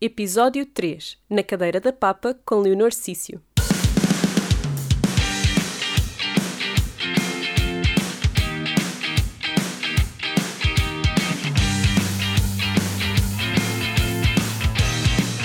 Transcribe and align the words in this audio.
Episódio 0.00 0.64
3 0.64 1.18
Na 1.28 1.42
Cadeira 1.42 1.80
da 1.80 1.92
Papa 1.92 2.32
com 2.46 2.60
Leonor 2.60 2.92
Cício. 2.92 3.42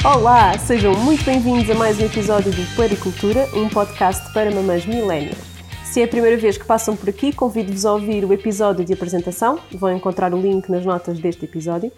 Olá, 0.05 0.55
sejam 0.59 0.93
muito 0.97 1.25
bem-vindos 1.25 1.67
a 1.71 1.73
mais 1.73 1.99
um 1.99 2.05
episódio 2.05 2.51
do 2.51 2.75
Puericultura, 2.75 3.49
um 3.55 3.67
podcast 3.67 4.31
para 4.33 4.51
mamães 4.51 4.85
millennials. 4.85 5.39
Se 5.83 6.01
é 6.01 6.03
a 6.03 6.07
primeira 6.07 6.37
vez 6.37 6.59
que 6.59 6.65
passam 6.65 6.95
por 6.95 7.09
aqui, 7.09 7.33
convido-vos 7.33 7.87
a 7.87 7.93
ouvir 7.93 8.23
o 8.23 8.31
episódio 8.31 8.85
de 8.85 8.93
apresentação, 8.93 9.59
vão 9.71 9.95
encontrar 9.95 10.31
o 10.31 10.39
link 10.39 10.69
nas 10.69 10.85
notas 10.85 11.17
deste 11.17 11.45
episódio, 11.45 11.91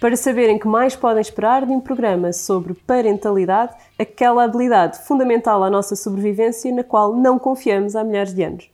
para 0.00 0.16
saberem 0.16 0.58
que 0.58 0.66
mais 0.66 0.96
podem 0.96 1.20
esperar 1.20 1.66
de 1.66 1.72
um 1.72 1.78
programa 1.78 2.32
sobre 2.32 2.72
parentalidade, 2.72 3.74
aquela 3.98 4.44
habilidade 4.44 4.98
fundamental 5.00 5.62
à 5.62 5.68
nossa 5.68 5.94
sobrevivência 5.94 6.74
na 6.74 6.82
qual 6.82 7.14
não 7.14 7.38
confiamos 7.38 7.94
há 7.94 8.02
milhares 8.02 8.34
de 8.34 8.42
anos. 8.42 8.70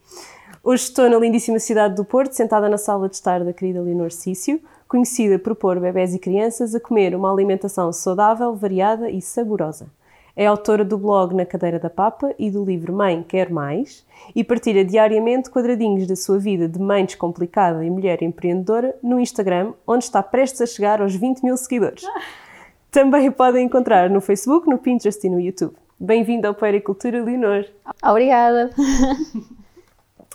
Hoje 0.62 0.84
estou 0.84 1.10
na 1.10 1.18
lindíssima 1.18 1.58
cidade 1.58 1.96
do 1.96 2.04
Porto, 2.04 2.32
sentada 2.32 2.68
na 2.68 2.78
sala 2.78 3.08
de 3.08 3.16
estar 3.16 3.42
da 3.44 3.52
querida 3.52 3.80
Leonor 3.80 4.12
Cício, 4.12 4.60
conhecida 4.88 5.36
por 5.36 5.56
pôr 5.56 5.80
bebés 5.80 6.14
e 6.14 6.18
crianças 6.18 6.76
a 6.76 6.80
comer 6.80 7.14
uma 7.14 7.32
alimentação 7.32 7.92
saudável, 7.92 8.54
variada 8.54 9.10
e 9.10 9.20
saborosa. 9.20 9.88
É 10.36 10.46
autora 10.46 10.84
do 10.84 10.98
blog 10.98 11.34
Na 11.34 11.46
Cadeira 11.46 11.78
da 11.78 11.88
Papa 11.88 12.34
e 12.38 12.50
do 12.50 12.62
livro 12.62 12.92
Mãe 12.92 13.22
Quer 13.22 13.48
Mais 13.50 14.04
e 14.34 14.44
partilha 14.44 14.84
diariamente 14.84 15.48
quadradinhos 15.48 16.06
da 16.06 16.14
sua 16.14 16.38
vida 16.38 16.68
de 16.68 16.78
mãe 16.78 17.06
descomplicada 17.06 17.82
e 17.82 17.88
mulher 17.88 18.22
empreendedora 18.22 18.94
no 19.02 19.18
Instagram, 19.18 19.72
onde 19.86 20.04
está 20.04 20.22
prestes 20.22 20.60
a 20.60 20.66
chegar 20.66 21.00
aos 21.00 21.14
20 21.14 21.42
mil 21.42 21.56
seguidores. 21.56 22.04
Também 22.92 23.30
podem 23.30 23.64
encontrar 23.64 24.10
no 24.10 24.20
Facebook, 24.20 24.68
no 24.68 24.76
Pinterest 24.76 25.26
e 25.26 25.30
no 25.30 25.40
YouTube. 25.40 25.74
Bem-vindo 25.98 26.46
ao 26.46 26.52
Pericultura, 26.54 27.22
Leonor. 27.24 27.64
Obrigada. 28.04 28.70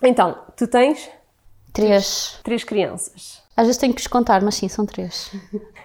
Então, 0.03 0.36
tu 0.58 0.65
tens 0.65 1.11
Três. 1.71 2.39
três 2.43 2.63
crianças. 2.63 3.43
Às 3.55 3.67
vezes 3.67 3.80
tenho 3.80 3.93
que 3.93 4.02
os 4.02 4.08
contar, 4.08 4.41
mas 4.41 4.55
sim, 4.55 4.67
são 4.67 4.83
três. 4.83 5.31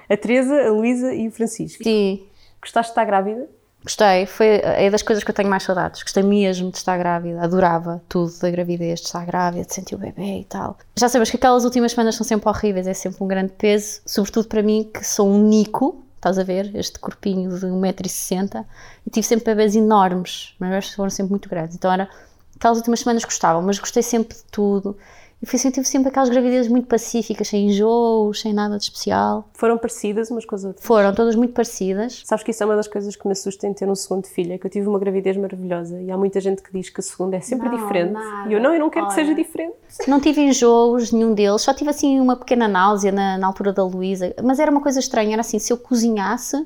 A 0.09 0.17
Teresa, 0.17 0.69
a 0.69 0.71
Luísa 0.71 1.15
e 1.15 1.29
o 1.29 1.31
Francisco. 1.31 1.85
Sim, 1.85 2.27
Gostaste 2.63 2.89
de 2.89 2.93
estar 2.93 3.05
grávida? 3.05 3.47
Gostei. 3.87 4.27
Foi 4.27 4.61
é 4.63 4.91
das 4.91 5.03
coisas 5.03 5.25
que 5.25 5.31
eu 5.31 5.35
tenho 5.35 5.49
mais 5.49 5.63
saudades. 5.63 6.03
Gostei 6.03 6.23
mesmo 6.23 6.71
de 6.71 6.77
estar 6.77 6.99
grávida. 6.99 7.41
Adorava 7.41 8.03
tudo 8.09 8.33
da 8.41 8.51
gravidez, 8.51 9.01
de 9.01 9.07
estar 9.07 9.25
grávida, 9.25 9.65
de 9.65 9.73
sentir 9.73 9.95
o 9.95 9.99
bebê 9.99 10.41
e 10.41 10.45
tal. 10.45 10.77
Já 10.99 11.09
sabes 11.09 11.31
que 11.31 11.37
aquelas 11.37 11.65
últimas 11.65 11.93
semanas 11.93 12.17
são 12.17 12.27
sempre 12.27 12.49
horríveis, 12.49 12.87
é 12.87 12.95
sempre 12.95 13.23
um 13.23 13.29
grande 13.29 13.53
peso, 13.53 14.01
sobretudo 14.05 14.49
para 14.49 14.63
mim, 14.63 14.91
que 14.93 15.07
sou 15.07 15.29
um 15.29 15.39
nico. 15.43 16.03
Estás 16.17 16.39
a 16.39 16.43
ver? 16.43 16.75
Este 16.75 16.99
corpinho 16.99 17.51
de 17.57 17.67
1,60m. 17.67 18.65
E 19.07 19.11
tive 19.11 19.27
sempre 19.27 19.45
bebês 19.47 19.77
enormes, 19.77 20.55
mas 20.59 20.93
foram 20.93 21.11
sempre 21.11 21.31
muito 21.31 21.49
grandes. 21.49 21.77
Então 21.77 21.93
era. 21.93 22.09
Aquelas 22.57 22.79
últimas 22.79 23.01
semanas 23.01 23.23
gostavam, 23.23 23.61
mas 23.61 23.79
gostei 23.79 24.03
sempre 24.03 24.35
de 24.35 24.43
tudo. 24.45 24.97
E 25.43 25.45
fui 25.45 25.59
tive 25.71 25.87
sempre 25.87 26.09
aquelas 26.09 26.31
gravidezes 26.31 26.71
muito 26.71 26.89
pacíficas, 26.89 27.49
sem 27.49 27.67
enjoos, 27.69 28.41
sem 28.41 28.55
nada 28.55 28.79
de 28.79 28.85
especial. 28.85 29.49
Foram 29.53 29.77
parecidas 29.77 30.31
umas 30.31 30.47
com 30.47 30.55
as 30.55 30.65
outras? 30.65 30.85
Foram 30.85 31.15
todas 31.15 31.37
muito 31.37 31.53
parecidas. 31.53 32.23
Sabes 32.25 32.43
que 32.43 32.53
isso 32.53 32.63
é 32.63 32.67
uma 32.67 32.75
das 32.75 32.89
coisas 32.89 33.15
que 33.15 33.27
me 33.27 33.33
assusta 33.33 33.67
em 33.67 33.75
ter 33.75 33.87
um 33.87 33.95
segundo 33.95 34.27
filho, 34.27 34.55
é 34.55 34.59
que 34.59 34.67
eu 34.67 34.71
tive 34.71 34.89
uma 34.89 34.99
gravidez 34.99 35.37
maravilhosa 35.37 36.01
e 36.01 36.11
há 36.11 36.17
muita 36.17 36.41
gente 36.41 36.63
que 36.63 36.73
diz 36.73 36.89
que 36.89 37.01
a 37.01 37.03
segunda 37.03 37.37
é 37.37 37.41
sempre 37.41 37.69
Não, 37.69 37.77
diferente. 37.77 38.13
nada. 38.13 38.49
E 38.49 38.55
eu 38.55 38.61
não, 38.61 38.73
eu 38.73 38.81
não 38.81 38.89
quero 38.89 39.07
que 39.09 39.13
Olha. 39.13 39.23
seja 39.25 39.35
diferente. 39.35 39.75
Não 40.09 40.21
tive 40.21 40.41
enjoos, 40.41 41.13
nenhum 41.13 41.35
deles, 41.35 41.61
só 41.61 41.75
tive 41.75 41.91
assim 41.91 42.19
uma 42.19 42.37
pequena 42.37 42.67
náusea 42.67 43.13
na, 43.13 43.37
na 43.37 43.47
altura 43.47 43.75
da 43.75 43.85
Luísa, 43.85 44.35
mas 44.43 44.59
era 44.59 44.71
uma 44.71 44.81
coisa 44.81 44.99
estranha, 44.99 45.35
era 45.35 45.43
assim, 45.43 45.59
se 45.59 45.71
eu 45.71 45.77
cozinhasse, 45.77 46.57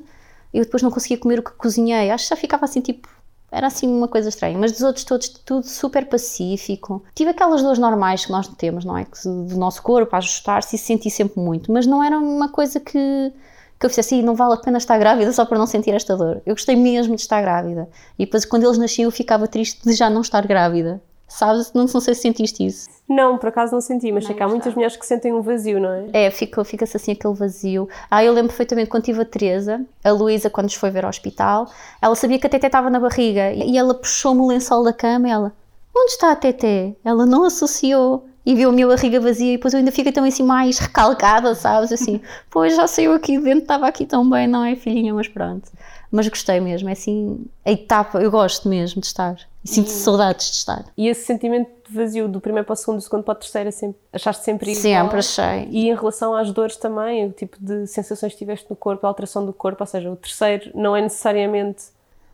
eu 0.53 0.63
depois 0.63 0.81
não 0.81 0.89
conseguia 0.91 1.17
comer 1.17 1.39
o 1.39 1.43
que 1.43 1.51
cozinhei, 1.51 2.09
acho 2.09 2.23
que 2.23 2.29
já 2.29 2.35
ficava 2.37 2.63
assim 2.65 2.79
tipo, 2.79 3.07
era 3.51 3.67
assim 3.67 3.87
uma 3.87 4.07
coisa 4.07 4.29
estranha, 4.29 4.57
mas 4.57 4.71
dos 4.71 4.81
outros 4.81 5.03
todos 5.03 5.27
tudo 5.27 5.67
super 5.67 6.07
pacífico. 6.07 7.03
Tive 7.13 7.31
aquelas 7.31 7.61
dores 7.61 7.79
normais 7.79 8.25
que 8.25 8.31
nós 8.31 8.47
temos, 8.47 8.85
não 8.85 8.97
é? 8.97 9.05
Que 9.05 9.23
do 9.23 9.57
nosso 9.57 9.83
corpo, 9.83 10.15
a 10.15 10.19
ajustar-se 10.19 10.75
e 10.75 10.79
senti 10.79 11.09
sempre 11.09 11.41
muito, 11.41 11.71
mas 11.71 11.85
não 11.85 12.03
era 12.03 12.17
uma 12.17 12.49
coisa 12.49 12.79
que 12.79 13.33
que 13.79 13.85
eu 13.87 13.89
fizesse 13.89 14.13
assim, 14.13 14.23
não 14.23 14.35
vale 14.35 14.53
a 14.53 14.57
pena 14.57 14.77
estar 14.77 14.95
grávida 14.99 15.33
só 15.33 15.43
para 15.43 15.57
não 15.57 15.65
sentir 15.65 15.89
esta 15.89 16.15
dor. 16.15 16.39
Eu 16.45 16.53
gostei 16.53 16.75
mesmo 16.75 17.15
de 17.15 17.21
estar 17.23 17.41
grávida. 17.41 17.89
E 18.17 18.25
depois, 18.25 18.45
quando 18.45 18.63
eles 18.63 18.77
nasciam, 18.77 19.07
eu 19.07 19.11
ficava 19.11 19.47
triste 19.47 19.81
de 19.83 19.93
já 19.95 20.07
não 20.07 20.21
estar 20.21 20.45
grávida. 20.45 21.01
Sabes? 21.31 21.71
Não, 21.73 21.85
não 21.85 21.99
sei 22.01 22.13
se 22.13 22.21
sentiste 22.21 22.65
isso. 22.65 22.89
Não, 23.07 23.37
por 23.37 23.49
acaso 23.49 23.73
não 23.73 23.81
senti, 23.81 24.11
mas 24.11 24.25
sei 24.25 24.35
que 24.35 24.43
há 24.43 24.47
muitas 24.47 24.73
mulheres 24.73 24.95
que 24.97 25.05
sentem 25.05 25.33
um 25.33 25.41
vazio, 25.41 25.79
não 25.79 25.89
é? 25.91 26.05
É, 26.25 26.31
fica- 26.31 26.63
fica-se 26.63 26.95
assim 26.97 27.13
aquele 27.13 27.33
vazio. 27.33 27.87
Ah, 28.09 28.23
eu 28.23 28.31
lembro 28.33 28.49
perfeitamente 28.49 28.89
quando 28.89 29.03
tive 29.03 29.21
a 29.21 29.25
Teresa, 29.25 29.81
a 30.03 30.11
Luísa, 30.11 30.49
quando 30.49 30.65
nos 30.65 30.75
foi 30.75 30.89
ver 30.91 31.03
ao 31.05 31.09
hospital, 31.09 31.67
ela 32.01 32.15
sabia 32.15 32.37
que 32.37 32.47
a 32.47 32.49
Teté 32.49 32.67
estava 32.67 32.89
na 32.89 32.99
barriga 32.99 33.51
e 33.53 33.77
ela 33.77 33.93
puxou-me 33.93 34.41
o 34.41 34.47
lençol 34.47 34.83
da 34.83 34.93
cama 34.93 35.27
e 35.27 35.31
ela, 35.31 35.53
onde 35.95 36.11
está 36.11 36.31
a 36.31 36.35
Teté? 36.35 36.95
Ela 37.03 37.25
não 37.25 37.43
associou 37.45 38.27
e 38.45 38.55
viu 38.55 38.69
a 38.69 38.71
minha 38.71 38.87
barriga 38.87 39.19
vazia 39.19 39.53
e 39.53 39.57
depois 39.57 39.73
eu 39.73 39.79
ainda 39.79 39.91
fiquei 39.91 40.11
também 40.11 40.29
assim 40.31 40.43
mais 40.43 40.79
recalcada, 40.79 41.53
sabes? 41.55 41.91
Assim, 41.91 42.21
pois 42.51 42.75
já 42.75 42.87
saiu 42.87 43.13
aqui 43.13 43.37
de 43.37 43.43
dentro, 43.43 43.61
estava 43.63 43.87
aqui 43.87 44.05
tão 44.05 44.29
bem, 44.29 44.47
não 44.47 44.63
é, 44.63 44.75
filhinha? 44.75 45.13
Mas 45.13 45.27
pronto. 45.27 45.69
Mas 46.11 46.27
gostei 46.27 46.59
mesmo, 46.59 46.89
é 46.89 46.91
assim, 46.91 47.45
a 47.65 47.71
etapa, 47.71 48.19
eu 48.21 48.29
gosto 48.31 48.67
mesmo 48.69 48.99
de 49.01 49.07
estar. 49.07 49.35
E 49.63 49.69
sinto 49.69 49.89
saudades 49.89 50.49
de 50.49 50.55
estar. 50.57 50.85
E 50.97 51.07
esse 51.07 51.25
sentimento 51.25 51.69
de 51.87 51.95
vazio 51.95 52.27
do 52.27 52.41
primeiro 52.41 52.65
para 52.65 52.73
o 52.73 52.75
segundo, 52.75 52.97
do 52.97 53.03
segundo 53.03 53.23
para 53.23 53.33
o 53.33 53.35
terceiro, 53.35 53.69
é 53.69 53.71
sempre, 53.71 53.99
achaste 54.11 54.43
sempre 54.43 54.71
igual? 54.71 54.81
Sempre 54.81 55.19
achei. 55.19 55.67
E 55.69 55.89
em 55.89 55.95
relação 55.95 56.35
às 56.35 56.51
dores 56.51 56.77
também, 56.77 57.27
o 57.27 57.31
tipo 57.31 57.57
de 57.59 57.85
sensações 57.85 58.33
que 58.33 58.39
tiveste 58.39 58.65
no 58.69 58.75
corpo, 58.75 59.05
a 59.05 59.09
alteração 59.09 59.45
do 59.45 59.53
corpo, 59.53 59.83
ou 59.83 59.87
seja, 59.87 60.09
o 60.09 60.15
terceiro 60.15 60.71
não 60.73 60.95
é 60.95 61.01
necessariamente. 61.01 61.83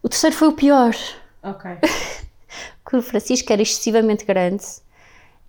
O 0.02 0.08
terceiro 0.08 0.36
foi 0.36 0.48
o 0.48 0.54
pior. 0.54 0.96
Ok. 1.44 1.72
que 2.90 2.96
o 2.96 3.02
Francisco 3.02 3.52
era 3.52 3.62
excessivamente 3.62 4.24
grande 4.24 4.64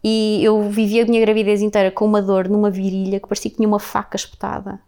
e 0.02 0.40
eu 0.42 0.68
vivia 0.70 1.04
a 1.04 1.06
minha 1.06 1.20
gravidez 1.20 1.62
inteira 1.62 1.90
com 1.90 2.04
uma 2.04 2.20
dor 2.20 2.48
numa 2.48 2.70
virilha 2.70 3.20
que 3.20 3.28
parecia 3.28 3.50
que 3.50 3.56
tinha 3.56 3.68
uma 3.68 3.80
faca 3.80 4.16
espetada. 4.16 4.80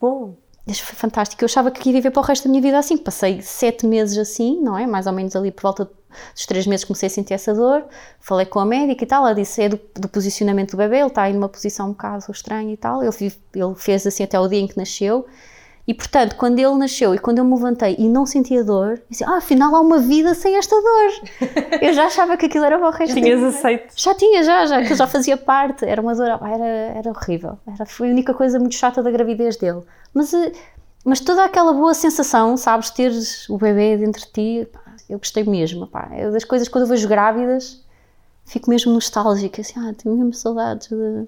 Bom, 0.00 0.34
foi 0.66 0.94
fantástico. 0.94 1.42
Eu 1.42 1.46
achava 1.46 1.70
que 1.70 1.88
ia 1.88 1.92
viver 1.92 2.10
para 2.10 2.20
o 2.20 2.24
resto 2.24 2.44
da 2.44 2.50
minha 2.50 2.62
vida 2.62 2.78
assim. 2.78 2.96
Passei 2.96 3.42
sete 3.42 3.86
meses 3.86 4.16
assim, 4.16 4.60
não 4.60 4.78
é? 4.78 4.86
Mais 4.86 5.06
ou 5.06 5.12
menos 5.12 5.34
ali 5.34 5.50
por 5.50 5.62
volta 5.62 5.90
dos 6.34 6.46
três 6.46 6.66
meses 6.66 6.84
comecei 6.84 7.08
a 7.08 7.10
sentir 7.10 7.34
essa 7.34 7.52
dor. 7.52 7.84
Falei 8.20 8.46
com 8.46 8.60
a 8.60 8.64
médica 8.64 9.02
e 9.02 9.06
tal. 9.06 9.24
Ela 9.24 9.34
disse: 9.34 9.62
é 9.62 9.68
do, 9.68 9.80
do 9.94 10.08
posicionamento 10.08 10.72
do 10.72 10.76
bebê, 10.76 10.98
ele 10.98 11.08
está 11.08 11.22
aí 11.22 11.32
numa 11.32 11.48
posição 11.48 11.86
um 11.86 11.92
bocado 11.92 12.24
estranha 12.30 12.72
e 12.72 12.76
tal. 12.76 13.02
Ele, 13.02 13.32
ele 13.54 13.74
fez 13.76 14.06
assim 14.06 14.22
até 14.22 14.38
o 14.38 14.46
dia 14.46 14.60
em 14.60 14.68
que 14.68 14.76
nasceu. 14.76 15.26
E 15.86 15.92
portanto, 15.92 16.36
quando 16.36 16.60
ele 16.60 16.74
nasceu 16.76 17.12
e 17.12 17.18
quando 17.18 17.38
eu 17.38 17.44
me 17.44 17.54
levantei 17.54 17.96
e 17.98 18.08
não 18.08 18.24
sentia 18.24 18.62
dor, 18.62 18.92
eu 18.92 19.02
disse: 19.10 19.24
ah, 19.24 19.38
afinal 19.38 19.74
há 19.74 19.80
uma 19.80 19.98
vida 19.98 20.32
sem 20.32 20.56
esta 20.56 20.76
dor. 20.76 21.50
eu 21.82 21.92
já 21.92 22.06
achava 22.06 22.36
que 22.36 22.46
aquilo 22.46 22.64
era 22.64 22.78
o 22.78 22.90
resto 22.90 23.14
da 23.16 23.20
tinhas 23.20 23.42
aceito. 23.42 23.92
Já 23.96 24.14
tinha, 24.14 24.44
já, 24.44 24.66
já, 24.66 24.82
que 24.82 24.94
já 24.94 25.06
fazia 25.08 25.36
parte. 25.36 25.84
Era 25.84 26.00
uma 26.00 26.14
dor, 26.14 26.30
ah, 26.30 26.50
era, 26.50 26.64
era 26.64 27.10
horrível. 27.10 27.58
Era, 27.66 27.84
foi 27.84 28.08
a 28.08 28.12
única 28.12 28.32
coisa 28.32 28.60
muito 28.60 28.76
chata 28.76 29.02
da 29.02 29.10
gravidez 29.10 29.56
dele. 29.56 29.82
Mas, 30.14 30.32
eh, 30.32 30.52
mas 31.04 31.18
toda 31.18 31.44
aquela 31.44 31.72
boa 31.72 31.94
sensação, 31.94 32.56
sabes, 32.56 32.90
teres 32.90 33.48
o 33.48 33.58
bebê 33.58 33.96
dentro 33.96 34.22
de 34.22 34.32
ti, 34.32 34.68
pá, 34.72 34.80
eu 35.10 35.18
gostei 35.18 35.42
mesmo. 35.42 35.88
Pá. 35.88 36.10
Eu, 36.16 36.30
das 36.30 36.44
coisas, 36.44 36.68
quando 36.68 36.84
eu 36.84 36.88
vejo 36.88 37.08
grávidas, 37.08 37.84
fico 38.44 38.70
mesmo 38.70 38.92
nostálgica. 38.92 39.60
Assim, 39.60 39.80
ah, 39.80 39.92
tenho 40.00 40.14
mesmo 40.14 40.32
saudades 40.32 40.88
de 40.88 41.26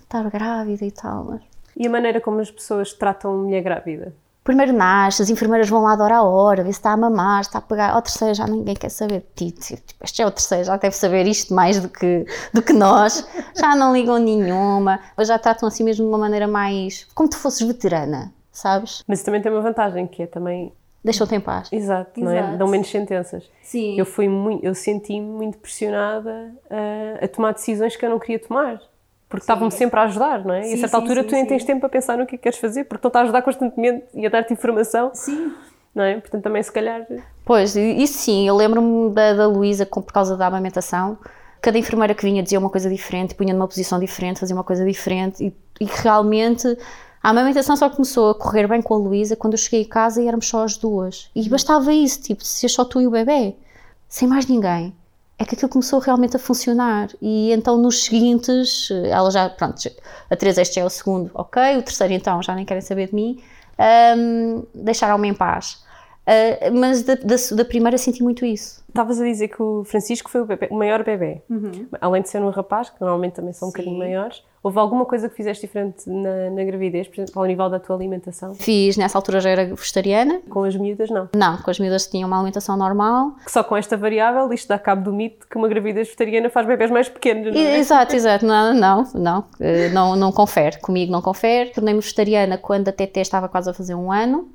estar 0.00 0.30
grávida 0.30 0.86
e 0.86 0.90
tal. 0.90 1.24
Mas 1.24 1.42
E 1.76 1.86
a 1.86 1.90
maneira 1.90 2.20
como 2.20 2.40
as 2.40 2.50
pessoas 2.50 2.92
tratam 2.92 3.32
a 3.32 3.36
mulher 3.36 3.62
grávida? 3.62 4.14
Primeiro 4.42 4.72
nasce, 4.72 5.22
as 5.22 5.28
enfermeiras 5.28 5.68
vão 5.68 5.82
lá 5.82 5.96
de 5.96 6.02
hora 6.02 6.18
a 6.18 6.22
hora, 6.22 6.62
ver 6.62 6.72
se 6.72 6.78
está 6.78 6.92
a 6.92 6.96
mamar, 6.96 7.42
se 7.42 7.48
está 7.48 7.58
a 7.58 7.62
pegar. 7.62 7.90
Ao 7.90 8.00
terceiro 8.00 8.32
já 8.32 8.46
ninguém 8.46 8.76
quer 8.76 8.90
saber 8.90 9.26
de 9.34 9.50
ti. 9.50 9.82
Este 10.00 10.22
é 10.22 10.26
o 10.26 10.30
terceiro, 10.30 10.64
já 10.64 10.76
deve 10.76 10.94
saber 10.94 11.26
isto 11.26 11.52
mais 11.52 11.80
do 11.80 11.88
que, 11.88 12.24
do 12.54 12.62
que 12.62 12.72
nós. 12.72 13.26
Já 13.56 13.74
não 13.74 13.92
ligam 13.92 14.18
nenhuma. 14.18 15.00
Mas 15.16 15.26
já 15.26 15.36
tratam 15.36 15.66
assim 15.68 15.82
mesmo 15.82 16.04
de 16.04 16.08
uma 16.08 16.18
maneira 16.18 16.46
mais. 16.46 17.08
como 17.12 17.28
tu 17.28 17.36
fosses 17.36 17.66
veterana, 17.66 18.32
sabes? 18.52 19.02
Mas 19.08 19.24
também 19.24 19.42
tem 19.42 19.50
uma 19.50 19.60
vantagem, 19.60 20.06
que 20.06 20.22
é 20.22 20.26
também. 20.26 20.72
Deixam-te 21.02 21.34
em 21.34 21.40
paz. 21.40 21.68
Exato, 21.72 22.20
não 22.20 22.30
é? 22.30 22.38
Exato. 22.38 22.58
Dão 22.58 22.68
menos 22.68 22.88
sentenças. 22.88 23.50
Sim. 23.62 23.98
Eu 23.98 24.06
fui 24.06 24.28
muito, 24.28 24.64
eu 24.64 24.76
senti-me 24.76 25.26
muito 25.26 25.58
pressionada 25.58 26.54
a, 26.70 27.24
a 27.24 27.28
tomar 27.28 27.52
decisões 27.52 27.96
que 27.96 28.06
eu 28.06 28.10
não 28.10 28.20
queria 28.20 28.38
tomar. 28.38 28.80
Porque 29.28 29.42
estavam-me 29.42 29.72
sempre 29.72 29.98
a 29.98 30.04
ajudar, 30.04 30.44
não 30.44 30.54
é? 30.54 30.60
e 30.60 30.62
a 30.74 30.76
Sim, 30.76 30.76
certa 30.76 30.96
sim, 30.96 31.02
altura 31.02 31.22
sim, 31.22 31.28
tu 31.28 31.32
nem 31.32 31.42
sim. 31.42 31.48
tens 31.48 31.64
tempo 31.64 31.80
para 31.80 31.88
pensar 31.88 32.16
no 32.16 32.26
que 32.26 32.36
é 32.36 32.38
que 32.38 32.42
queres 32.44 32.58
fazer, 32.58 32.84
porque 32.84 32.98
estão-te 32.98 33.16
a 33.18 33.22
ajudar 33.22 33.42
constantemente 33.42 34.04
e 34.14 34.24
a 34.24 34.28
dar-te 34.30 34.52
informação, 34.52 35.10
Sim. 35.14 35.52
não 35.94 36.04
é? 36.04 36.20
Portanto, 36.20 36.42
também 36.44 36.62
se 36.62 36.70
calhar. 36.70 37.04
Pois, 37.44 37.74
e- 37.76 38.02
isso 38.02 38.18
sim, 38.18 38.46
eu 38.46 38.54
lembro-me 38.54 39.10
da, 39.12 39.32
da 39.34 39.46
Luísa 39.48 39.84
por 39.84 40.04
causa 40.12 40.36
da 40.36 40.46
amamentação. 40.46 41.18
Cada 41.60 41.76
enfermeira 41.78 42.14
que 42.14 42.22
vinha 42.24 42.42
dizia 42.42 42.58
uma 42.58 42.70
coisa 42.70 42.88
diferente, 42.88 43.34
punha 43.34 43.52
numa 43.52 43.66
posição 43.66 43.98
diferente, 43.98 44.38
fazia 44.38 44.54
uma 44.54 44.62
coisa 44.64 44.84
diferente 44.84 45.42
e, 45.44 45.56
e 45.80 45.86
realmente 45.86 46.68
a 47.20 47.30
amamentação 47.30 47.76
só 47.76 47.90
começou 47.90 48.30
a 48.30 48.34
correr 48.36 48.68
bem 48.68 48.80
com 48.80 48.94
a 48.94 48.96
Luísa 48.98 49.34
quando 49.34 49.54
eu 49.54 49.58
cheguei 49.58 49.82
a 49.82 49.88
casa 49.88 50.22
e 50.22 50.28
éramos 50.28 50.46
só 50.48 50.62
as 50.62 50.76
duas. 50.76 51.28
E 51.34 51.48
bastava 51.48 51.92
isso, 51.92 52.20
tipo, 52.22 52.44
ser 52.44 52.68
só 52.68 52.84
tu 52.84 53.00
e 53.00 53.06
o 53.08 53.10
bebê, 53.10 53.56
sem 54.08 54.28
mais 54.28 54.46
ninguém. 54.46 54.94
É 55.38 55.44
que 55.44 55.54
aquilo 55.54 55.68
começou 55.68 55.98
realmente 55.98 56.36
a 56.36 56.38
funcionar. 56.38 57.08
E 57.20 57.52
então 57.52 57.76
nos 57.76 58.04
seguintes, 58.04 58.88
ela 59.10 59.30
já, 59.30 59.48
pronto, 59.50 59.76
a 60.30 60.36
Teresa 60.36 60.62
este 60.62 60.80
é 60.80 60.84
o 60.84 60.90
segundo, 60.90 61.30
ok, 61.34 61.76
o 61.76 61.82
terceiro 61.82 62.14
então 62.14 62.42
já 62.42 62.54
nem 62.54 62.64
querem 62.64 62.80
saber 62.80 63.08
de 63.08 63.14
mim. 63.14 63.42
um, 64.16 64.64
deixaram-me 64.74 65.28
em 65.28 65.34
paz. 65.34 65.84
Uh, 66.26 66.74
mas 66.74 67.04
da, 67.04 67.14
da, 67.14 67.36
da, 67.52 67.64
primeira 67.64 67.96
senti 67.96 68.20
muito 68.20 68.44
isso. 68.44 68.84
Estavas 68.88 69.20
a 69.20 69.24
dizer 69.24 69.46
que 69.46 69.62
o 69.62 69.84
Francisco 69.84 70.28
foi 70.28 70.40
o, 70.40 70.44
bebê, 70.44 70.66
o 70.72 70.76
maior 70.76 71.04
bebê. 71.04 71.40
Uhum. 71.48 71.86
Além 72.00 72.20
de 72.20 72.28
ser 72.28 72.42
um 72.42 72.50
rapaz, 72.50 72.90
que 72.90 73.00
normalmente 73.00 73.34
também 73.34 73.52
são 73.52 73.68
Sim. 73.68 73.70
um 73.70 73.72
bocadinho 73.72 73.98
maiores, 73.98 74.42
houve 74.60 74.76
alguma 74.80 75.04
coisa 75.04 75.28
que 75.28 75.36
fizeste 75.36 75.64
diferente 75.64 76.10
na, 76.10 76.50
na, 76.50 76.64
gravidez, 76.64 77.06
por 77.06 77.20
exemplo, 77.20 77.40
ao 77.40 77.46
nível 77.46 77.70
da 77.70 77.78
tua 77.78 77.94
alimentação? 77.94 78.56
Fiz, 78.56 78.96
nessa 78.96 79.16
altura 79.16 79.38
já 79.38 79.50
era 79.50 79.66
vegetariana. 79.66 80.40
Com 80.50 80.64
as 80.64 80.74
miúdas, 80.74 81.10
não? 81.10 81.28
Não, 81.32 81.58
com 81.58 81.70
as 81.70 81.78
miúdas 81.78 82.08
tinham 82.08 82.26
uma 82.26 82.38
alimentação 82.38 82.76
normal. 82.76 83.36
Só 83.46 83.62
com 83.62 83.76
esta 83.76 83.96
variável, 83.96 84.52
isto 84.52 84.66
dá 84.66 84.80
cabo 84.80 85.04
do 85.04 85.12
mito 85.12 85.46
que 85.48 85.56
uma 85.56 85.68
gravidez 85.68 86.08
vegetariana 86.08 86.50
faz 86.50 86.66
bebés 86.66 86.90
mais 86.90 87.08
pequenos, 87.08 87.54
não 87.54 87.60
é? 87.60 87.78
Exato, 87.78 88.16
exato. 88.16 88.44
Não, 88.44 88.74
não, 88.74 89.08
não, 89.14 89.44
eh, 89.60 89.90
não, 89.90 90.16
não 90.16 90.32
confere. 90.32 90.80
Comigo 90.80 91.12
não 91.12 91.22
confere. 91.22 91.70
Tornei-me 91.70 92.00
vegetariana 92.00 92.58
quando 92.58 92.88
a 92.88 92.92
TT 92.92 93.20
estava 93.20 93.48
quase 93.48 93.70
a 93.70 93.72
fazer 93.72 93.94
um 93.94 94.10
ano 94.10 94.48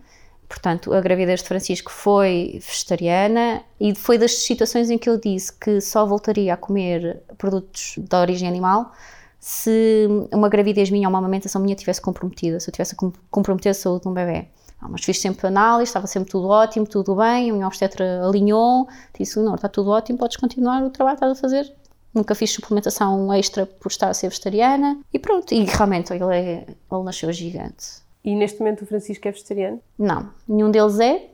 Portanto, 0.51 0.94
a 0.94 1.00
gravidez 1.00 1.39
de 1.39 1.48
Francisco 1.48 1.89
foi 1.89 2.59
vegetariana 2.62 3.63
e 3.80 3.95
foi 3.95 4.18
das 4.18 4.36
situações 4.36 4.89
em 4.89 4.98
que 4.98 5.09
eu 5.09 5.18
disse 5.18 5.53
que 5.53 5.80
só 5.80 6.06
voltaria 6.06 6.53
a 6.53 6.57
comer 6.57 7.24
produtos 7.38 7.95
de 7.98 8.15
origem 8.18 8.50
animal 8.50 8.92
se 9.39 10.09
uma 10.30 10.50
gravidez 10.50 10.92
minha 10.92 11.07
ou 11.07 11.09
uma 11.09 11.19
amamentação 11.19 11.62
minha 11.62 11.74
tivesse 11.74 12.01
comprometida, 12.01 12.59
se 12.59 12.69
eu 12.69 12.74
tivesse 12.74 12.98
comprometido 13.31 13.69
a 13.69 13.74
saúde 13.74 14.01
de 14.01 14.09
um 14.09 14.13
bebê. 14.13 14.50
Ah, 14.81 14.89
mas 14.89 15.06
fiz 15.06 15.21
sempre 15.21 15.48
análise, 15.48 15.88
estava 15.88 16.06
sempre 16.06 16.30
tudo 16.30 16.50
ótimo, 16.50 16.86
tudo 16.86 17.15
bem, 17.15 17.50
a 17.50 17.54
minha 17.54 17.65
obstetra 17.65 18.21
alinhou, 18.21 18.89
disse, 19.18 19.39
não, 19.39 19.56
está 19.56 19.69
tudo 19.69 19.89
ótimo, 19.89 20.18
podes 20.19 20.36
continuar 20.36 20.83
o 20.83 20.89
trabalho 20.89 21.18
que 21.18 21.24
estás 21.24 21.38
a 21.38 21.42
fazer. 21.42 21.74
Nunca 22.13 22.36
fiz 22.36 22.51
suplementação 22.51 23.33
extra 23.33 23.65
por 23.65 23.88
estar 23.89 24.09
a 24.09 24.13
ser 24.13 24.27
vegetariana 24.27 25.00
e 25.13 25.18
pronto, 25.18 25.54
e 25.54 25.63
realmente 25.63 26.12
ele, 26.12 26.36
é, 26.36 26.68
ele 26.92 27.04
nasceu 27.04 27.31
gigante 27.31 28.00
e 28.23 28.35
neste 28.35 28.59
momento 28.59 28.83
o 28.83 28.85
Francisco 28.85 29.27
é 29.27 29.31
vegetariano? 29.31 29.81
Não, 29.97 30.29
nenhum 30.47 30.69
deles 30.69 31.00
é. 31.00 31.29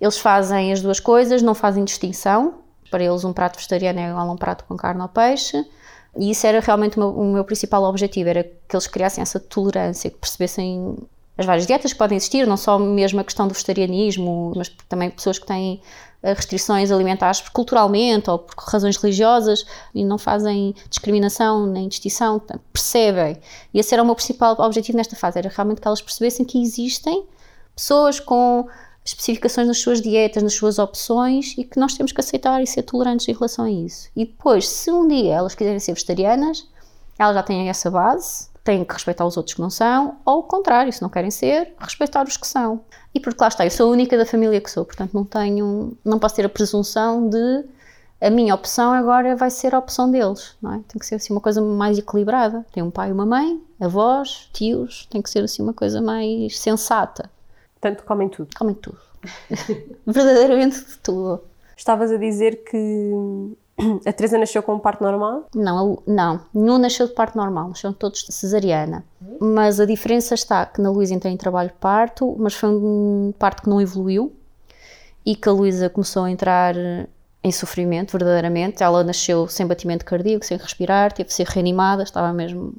Eles 0.00 0.18
fazem 0.18 0.72
as 0.72 0.80
duas 0.80 1.00
coisas, 1.00 1.42
não 1.42 1.54
fazem 1.54 1.84
distinção. 1.84 2.54
Para 2.90 3.04
eles, 3.04 3.24
um 3.24 3.32
prato 3.32 3.56
vegetariano 3.56 4.00
é 4.00 4.08
igual 4.08 4.28
a 4.28 4.32
um 4.32 4.36
prato 4.36 4.64
com 4.64 4.76
carne 4.76 5.00
ou 5.00 5.08
peixe. 5.08 5.64
E 6.16 6.30
isso 6.30 6.46
era 6.46 6.60
realmente 6.60 6.96
o 6.96 7.00
meu, 7.00 7.08
o 7.10 7.32
meu 7.32 7.44
principal 7.44 7.84
objetivo, 7.84 8.28
era 8.28 8.44
que 8.44 8.74
eles 8.74 8.86
criassem 8.86 9.22
essa 9.22 9.38
tolerância, 9.38 10.10
que 10.10 10.18
percebessem 10.18 10.96
as 11.38 11.46
várias 11.46 11.66
dietas 11.66 11.92
que 11.92 11.98
podem 11.98 12.16
existir, 12.16 12.46
não 12.46 12.56
só 12.56 12.78
mesmo 12.78 13.20
a 13.20 13.24
questão 13.24 13.46
do 13.46 13.54
vegetarianismo, 13.54 14.52
mas 14.56 14.68
também 14.88 15.08
pessoas 15.08 15.38
que 15.38 15.46
têm 15.46 15.80
restrições 16.22 16.90
alimentares 16.90 17.40
culturalmente 17.48 18.28
ou 18.28 18.38
por 18.38 18.54
razões 18.56 18.96
religiosas 18.96 19.64
e 19.94 20.04
não 20.04 20.18
fazem 20.18 20.74
discriminação 20.88 21.66
nem 21.66 21.88
distinção, 21.88 22.40
percebem. 22.72 23.38
E 23.72 23.78
esse 23.78 23.94
era 23.94 24.02
o 24.02 24.06
meu 24.06 24.14
principal 24.14 24.54
objetivo 24.58 24.98
nesta 24.98 25.16
fase, 25.16 25.38
era 25.38 25.48
realmente 25.48 25.80
que 25.80 25.88
elas 25.88 26.02
percebessem 26.02 26.44
que 26.44 26.60
existem 26.60 27.24
pessoas 27.74 28.20
com 28.20 28.68
especificações 29.02 29.66
nas 29.66 29.78
suas 29.78 30.00
dietas, 30.00 30.42
nas 30.42 30.52
suas 30.52 30.78
opções 30.78 31.54
e 31.56 31.64
que 31.64 31.78
nós 31.78 31.94
temos 31.94 32.12
que 32.12 32.20
aceitar 32.20 32.62
e 32.62 32.66
ser 32.66 32.82
tolerantes 32.82 33.26
em 33.26 33.32
relação 33.32 33.64
a 33.64 33.70
isso. 33.70 34.10
E 34.14 34.26
depois, 34.26 34.68
se 34.68 34.90
um 34.92 35.08
dia 35.08 35.36
elas 35.36 35.54
quiserem 35.54 35.78
ser 35.78 35.94
vegetarianas, 35.94 36.68
elas 37.18 37.34
já 37.34 37.42
têm 37.42 37.68
essa 37.68 37.90
base, 37.90 38.49
têm 38.62 38.84
que 38.84 38.92
respeitar 38.92 39.24
os 39.26 39.36
outros 39.36 39.54
que 39.54 39.60
não 39.60 39.70
são, 39.70 40.18
ou 40.24 40.40
o 40.40 40.42
contrário, 40.42 40.92
se 40.92 41.02
não 41.02 41.08
querem 41.08 41.30
ser, 41.30 41.74
respeitar 41.78 42.26
os 42.26 42.36
que 42.36 42.46
são. 42.46 42.80
E 43.14 43.20
porque 43.20 43.40
lá 43.40 43.48
está, 43.48 43.64
eu 43.64 43.70
sou 43.70 43.88
a 43.88 43.92
única 43.92 44.16
da 44.16 44.26
família 44.26 44.60
que 44.60 44.70
sou, 44.70 44.84
portanto 44.84 45.12
não 45.14 45.24
tenho, 45.24 45.96
não 46.04 46.18
posso 46.18 46.36
ter 46.36 46.44
a 46.44 46.48
presunção 46.48 47.28
de 47.28 47.64
a 48.20 48.28
minha 48.28 48.54
opção 48.54 48.92
agora 48.92 49.34
vai 49.34 49.48
ser 49.48 49.74
a 49.74 49.78
opção 49.78 50.10
deles, 50.10 50.54
não 50.60 50.74
é? 50.74 50.80
Tem 50.86 50.98
que 50.98 51.06
ser 51.06 51.14
assim 51.14 51.32
uma 51.32 51.40
coisa 51.40 51.62
mais 51.62 51.96
equilibrada. 51.96 52.66
Tem 52.70 52.82
um 52.82 52.90
pai 52.90 53.08
e 53.08 53.12
uma 53.12 53.24
mãe, 53.24 53.58
avós, 53.80 54.50
tios, 54.52 55.06
tem 55.06 55.22
que 55.22 55.30
ser 55.30 55.42
assim 55.42 55.62
uma 55.62 55.72
coisa 55.72 56.02
mais 56.02 56.58
sensata. 56.58 57.30
Tanto 57.80 58.04
comem 58.04 58.28
tudo. 58.28 58.50
Comem 58.58 58.74
tudo. 58.74 58.98
Verdadeiramente 60.06 60.98
tudo. 61.02 61.40
Estavas 61.74 62.12
a 62.12 62.18
dizer 62.18 62.62
que 62.62 63.56
A 64.06 64.12
Teresa 64.12 64.38
nasceu 64.38 64.62
com 64.62 64.74
um 64.74 64.78
parto 64.78 65.02
normal? 65.02 65.46
Não, 65.54 66.02
não, 66.06 66.40
nenhum 66.54 66.78
nasceu 66.78 67.06
de 67.06 67.14
parto 67.14 67.36
normal, 67.36 67.68
nasceram 67.68 67.94
todos 67.94 68.24
de 68.24 68.32
cesariana. 68.32 69.04
Mas 69.40 69.80
a 69.80 69.84
diferença 69.84 70.34
está 70.34 70.66
que 70.66 70.80
na 70.80 70.90
Luísa 70.90 71.14
entrei 71.14 71.32
em 71.32 71.36
trabalho 71.36 71.70
de 71.70 71.76
parto, 71.76 72.36
mas 72.38 72.54
foi 72.54 72.68
um 72.68 73.32
parto 73.38 73.62
que 73.62 73.68
não 73.68 73.80
evoluiu 73.80 74.32
e 75.24 75.34
que 75.34 75.48
a 75.48 75.52
Luísa 75.52 75.88
começou 75.88 76.24
a 76.24 76.30
entrar 76.30 76.74
em 77.42 77.52
sofrimento, 77.52 78.12
verdadeiramente. 78.12 78.82
Ela 78.82 79.02
nasceu 79.02 79.48
sem 79.48 79.66
batimento 79.66 80.04
cardíaco, 80.04 80.44
sem 80.44 80.56
respirar, 80.56 81.12
teve 81.12 81.28
de 81.28 81.34
ser 81.34 81.46
reanimada, 81.46 82.02
estava 82.02 82.32
mesmo 82.32 82.74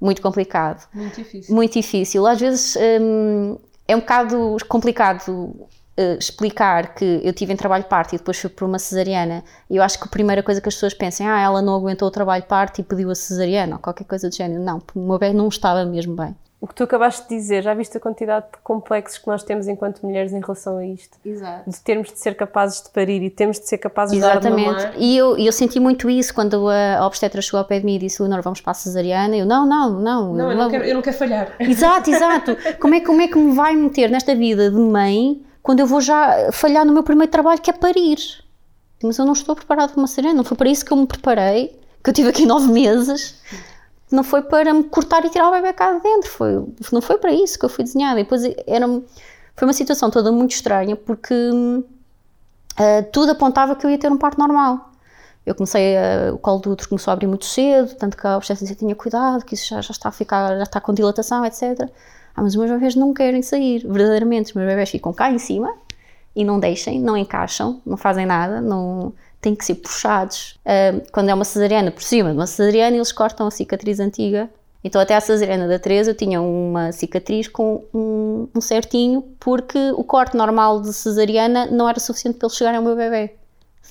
muito 0.00 0.20
complicado. 0.20 0.86
Muito 0.92 1.16
difícil. 1.16 1.54
Muito 1.54 1.72
difícil. 1.72 2.26
Às 2.26 2.40
vezes 2.40 2.76
hum, 3.00 3.56
é 3.86 3.96
um 3.96 4.00
bocado 4.00 4.56
complicado 4.68 5.68
uh, 5.98 6.18
explicar 6.18 6.94
que 6.94 7.20
eu 7.22 7.32
tive 7.32 7.52
em 7.52 7.56
trabalho 7.56 7.84
de 7.84 7.88
parto 7.88 8.14
e 8.14 8.18
depois 8.18 8.38
fui 8.38 8.50
por 8.50 8.64
uma 8.64 8.78
cesariana, 8.78 9.44
eu 9.70 9.82
acho 9.82 9.98
que 9.98 10.04
a 10.04 10.08
primeira 10.08 10.42
coisa 10.42 10.60
que 10.60 10.68
as 10.68 10.74
pessoas 10.74 10.94
pensam, 10.94 11.26
ah, 11.26 11.40
ela 11.40 11.62
não 11.62 11.74
aguentou 11.74 12.08
o 12.08 12.10
trabalho 12.10 12.42
de 12.42 12.48
parto 12.48 12.80
e 12.80 12.84
pediu 12.84 13.10
a 13.10 13.14
cesariana, 13.14 13.76
ou 13.76 13.78
qualquer 13.80 14.04
coisa 14.04 14.28
do 14.28 14.34
género. 14.34 14.62
Não, 14.62 14.82
o 14.94 15.00
meu 15.00 15.18
bebê 15.18 15.32
não 15.32 15.48
estava 15.48 15.84
mesmo 15.84 16.14
bem. 16.14 16.34
O 16.64 16.66
que 16.66 16.74
tu 16.74 16.82
acabaste 16.82 17.28
de 17.28 17.36
dizer, 17.36 17.62
já 17.62 17.74
viste 17.74 17.94
a 17.98 18.00
quantidade 18.00 18.46
de 18.46 18.58
complexos 18.62 19.18
que 19.18 19.26
nós 19.26 19.42
temos 19.42 19.68
enquanto 19.68 20.00
mulheres 20.02 20.32
em 20.32 20.40
relação 20.40 20.78
a 20.78 20.86
isto? 20.86 21.18
Exato. 21.22 21.68
De 21.68 21.78
termos 21.78 22.10
de 22.10 22.18
ser 22.18 22.34
capazes 22.34 22.82
de 22.82 22.88
parir 22.88 23.22
e 23.22 23.28
termos 23.28 23.60
de 23.60 23.68
ser 23.68 23.76
capazes 23.76 24.16
Exatamente. 24.16 24.60
de 24.60 24.64
dar 24.64 24.78
Exatamente. 24.78 25.04
E 25.04 25.14
eu, 25.14 25.36
eu 25.36 25.52
senti 25.52 25.78
muito 25.78 26.08
isso 26.08 26.32
quando 26.32 26.70
a, 26.70 27.06
obstetra 27.06 27.42
chegou 27.42 27.58
ao 27.58 27.66
pé 27.66 27.80
de 27.80 27.84
mim 27.84 27.96
e 27.96 27.98
disse, 27.98 28.22
Leonor, 28.22 28.40
vamos 28.40 28.62
para 28.62 28.70
a 28.70 28.74
cesariana. 28.74 29.36
Eu, 29.36 29.44
não, 29.44 29.66
não, 29.66 30.00
não. 30.00 30.32
Não, 30.32 30.52
eu 30.52 30.56
não, 30.56 30.70
quero, 30.70 30.84
eu 30.84 30.94
não 30.94 31.02
quero 31.02 31.16
falhar. 31.18 31.54
Exato, 31.60 32.10
exato. 32.10 32.56
como, 32.80 32.94
é, 32.94 33.00
como 33.00 33.20
é 33.20 33.28
que 33.28 33.36
me 33.36 33.54
vai 33.54 33.76
meter 33.76 34.08
nesta 34.08 34.34
vida 34.34 34.70
de 34.70 34.78
mãe 34.78 35.43
quando 35.64 35.80
eu 35.80 35.86
vou 35.86 35.98
já 35.98 36.52
falhar 36.52 36.84
no 36.84 36.92
meu 36.92 37.02
primeiro 37.02 37.32
trabalho, 37.32 37.58
que 37.58 37.70
é 37.70 37.72
parir. 37.72 38.18
Mas 39.02 39.16
eu 39.16 39.24
não 39.24 39.32
estou 39.32 39.56
preparada 39.56 39.92
para 39.92 39.98
uma 39.98 40.06
cesariana, 40.06 40.36
não 40.36 40.44
foi 40.44 40.58
para 40.58 40.68
isso 40.68 40.84
que 40.84 40.92
eu 40.92 40.96
me 40.96 41.06
preparei, 41.06 41.80
que 42.02 42.10
eu 42.10 42.12
tive 42.12 42.28
aqui 42.28 42.44
nove 42.46 42.70
meses. 42.70 43.34
Não 44.12 44.22
foi 44.22 44.42
para 44.42 44.74
me 44.74 44.84
cortar 44.84 45.24
e 45.24 45.30
tirar 45.30 45.48
o 45.48 45.52
bebê 45.52 45.72
cá 45.72 45.90
de 45.94 46.02
dentro, 46.02 46.30
foi, 46.30 46.62
não 46.92 47.00
foi 47.00 47.16
para 47.16 47.32
isso 47.32 47.58
que 47.58 47.64
eu 47.64 47.70
fui 47.70 47.82
desenhada. 47.82 48.20
E 48.20 48.24
depois 48.24 48.42
era, 48.66 48.86
foi 49.56 49.66
uma 49.66 49.72
situação 49.72 50.10
toda 50.10 50.30
muito 50.30 50.52
estranha, 50.52 50.96
porque 50.96 51.34
uh, 51.34 51.82
tudo 53.10 53.32
apontava 53.32 53.74
que 53.74 53.86
eu 53.86 53.90
ia 53.90 53.98
ter 53.98 54.12
um 54.12 54.18
parto 54.18 54.38
normal. 54.38 54.92
Eu 55.46 55.54
comecei, 55.54 55.96
a, 55.96 56.34
o 56.34 56.38
colo 56.38 56.58
do 56.58 56.72
útero 56.72 56.90
começou 56.90 57.10
a 57.10 57.14
abrir 57.14 57.26
muito 57.26 57.46
cedo, 57.46 57.94
tanto 57.94 58.18
que 58.18 58.26
a 58.26 58.36
obstetrícia 58.36 58.76
tinha 58.76 58.94
cuidado, 58.94 59.42
que 59.42 59.54
isso 59.54 59.66
já, 59.68 59.80
já, 59.80 59.92
está 59.92 60.10
a 60.10 60.12
ficar, 60.12 60.58
já 60.58 60.62
está 60.62 60.78
com 60.78 60.92
dilatação, 60.92 61.42
etc. 61.46 61.90
Ah, 62.34 62.42
mas 62.42 62.54
os 62.54 62.56
meus 62.56 62.70
bebés 62.70 62.94
não 62.94 63.14
querem 63.14 63.42
sair, 63.42 63.86
verdadeiramente. 63.86 64.50
Os 64.50 64.54
meus 64.54 64.68
bebés 64.68 64.90
ficam 64.90 65.12
cá 65.12 65.30
em 65.30 65.38
cima 65.38 65.72
e 66.34 66.44
não 66.44 66.58
deixem, 66.58 67.00
não 67.00 67.16
encaixam, 67.16 67.80
não 67.86 67.96
fazem 67.96 68.26
nada, 68.26 68.60
não 68.60 69.12
têm 69.40 69.54
que 69.54 69.64
ser 69.64 69.76
puxados. 69.76 70.58
Uh, 70.64 71.02
quando 71.12 71.28
é 71.28 71.34
uma 71.34 71.44
cesariana 71.44 71.90
por 71.90 72.02
cima 72.02 72.30
de 72.30 72.36
uma 72.36 72.46
cesariana, 72.46 72.96
eles 72.96 73.12
cortam 73.12 73.46
a 73.46 73.50
cicatriz 73.50 74.00
antiga. 74.00 74.50
Então, 74.82 75.00
até 75.00 75.14
a 75.14 75.20
cesariana 75.20 75.66
da 75.66 75.78
Teresa, 75.78 76.10
eu 76.10 76.14
tinha 76.14 76.42
uma 76.42 76.92
cicatriz 76.92 77.48
com 77.48 77.84
um, 77.94 78.48
um 78.54 78.60
certinho, 78.60 79.22
porque 79.40 79.78
o 79.96 80.04
corte 80.04 80.36
normal 80.36 80.82
de 80.82 80.92
cesariana 80.92 81.66
não 81.66 81.88
era 81.88 81.98
suficiente 81.98 82.36
para 82.36 82.46
eles 82.46 82.56
chegarem 82.56 82.78
ao 82.78 82.84
meu 82.84 82.96
bebê. 82.96 83.32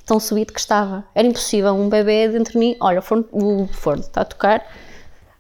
Tão 0.06 0.20
subido 0.20 0.54
que 0.54 0.60
estava. 0.60 1.04
Era 1.16 1.28
impossível. 1.28 1.74
Um 1.74 1.90
bebê 1.90 2.28
dentro 2.28 2.54
de 2.54 2.60
mim, 2.60 2.76
olha, 2.80 3.00
o 3.00 3.02
forno, 3.02 3.26
o 3.32 3.68
forno 3.68 4.02
está 4.02 4.22
a 4.22 4.26
tocar, 4.26 4.68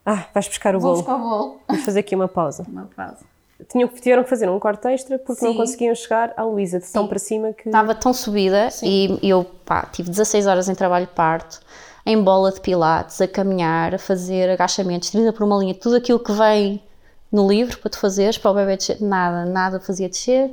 ah, 0.06 0.26
vais 0.34 0.48
buscar 0.48 0.76
o 0.76 0.80
Vou 0.80 0.92
bolo. 0.92 1.04
buscar 1.04 1.16
o 1.16 1.20
bolo. 1.20 1.62
Vamos 1.68 1.86
fazer 1.86 2.00
aqui 2.02 2.16
uma 2.16 2.28
pausa. 2.28 2.64
Uma 2.68 2.90
pausa. 2.96 3.20
Tinham, 3.70 3.88
tiveram 3.88 4.24
que 4.24 4.30
fazer 4.30 4.50
um 4.50 4.60
corte 4.60 4.88
extra 4.90 5.18
porque 5.18 5.40
Sim. 5.40 5.48
não 5.48 5.56
conseguiam 5.56 5.96
chegar 5.96 6.34
à 6.36 6.44
Luísa 6.44 6.80
de 6.80 6.88
tão 6.88 7.08
para 7.08 7.20
cima 7.20 7.54
que. 7.54 7.70
Estava 7.70 7.96
tão 7.96 8.14
subida 8.14 8.70
Sim. 8.70 9.20
e 9.22 9.30
eu 9.30 9.46
pá, 9.66 9.88
tive 9.92 10.10
16 10.10 10.48
horas 10.48 10.68
em 10.68 10.76
trabalho 10.76 11.06
de 11.06 11.14
parto, 11.14 11.62
em 12.06 12.22
bola 12.22 12.52
de 12.52 12.60
pilates, 12.60 13.22
a 13.22 13.28
caminhar, 13.28 13.96
a 13.96 13.98
fazer 13.98 14.50
agachamentos, 14.50 15.10
30 15.12 15.32
por 15.32 15.44
uma 15.44 15.58
linha, 15.58 15.74
tudo 15.74 15.96
aquilo 15.96 16.20
que 16.20 16.34
vem 16.34 16.82
no 17.32 17.48
livro 17.48 17.78
para 17.80 17.90
tu 17.90 18.00
fazeres, 18.00 18.38
para 18.38 18.52
o 18.52 18.54
bebê 18.54 18.76
descer, 18.76 19.02
nada, 19.02 19.46
nada 19.46 19.80
fazia 19.80 20.10
descer. 20.10 20.52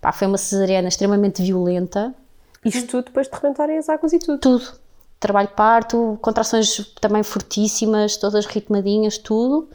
Pá, 0.00 0.12
foi 0.12 0.28
uma 0.28 0.38
cesariana 0.38 0.88
extremamente 0.88 1.42
violenta. 1.42 2.14
Isto 2.64 2.86
tudo 2.86 3.06
depois 3.06 3.28
de 3.28 3.34
rebentarem 3.34 3.76
as 3.76 3.88
águas 3.88 4.12
e 4.12 4.18
tudo? 4.20 4.38
Tudo, 4.38 4.64
trabalho 5.22 5.48
parto, 5.48 6.18
contrações 6.20 6.92
também 7.00 7.22
fortíssimas, 7.22 8.16
todas 8.16 8.44
ritmadinhas, 8.44 9.16
tudo, 9.16 9.68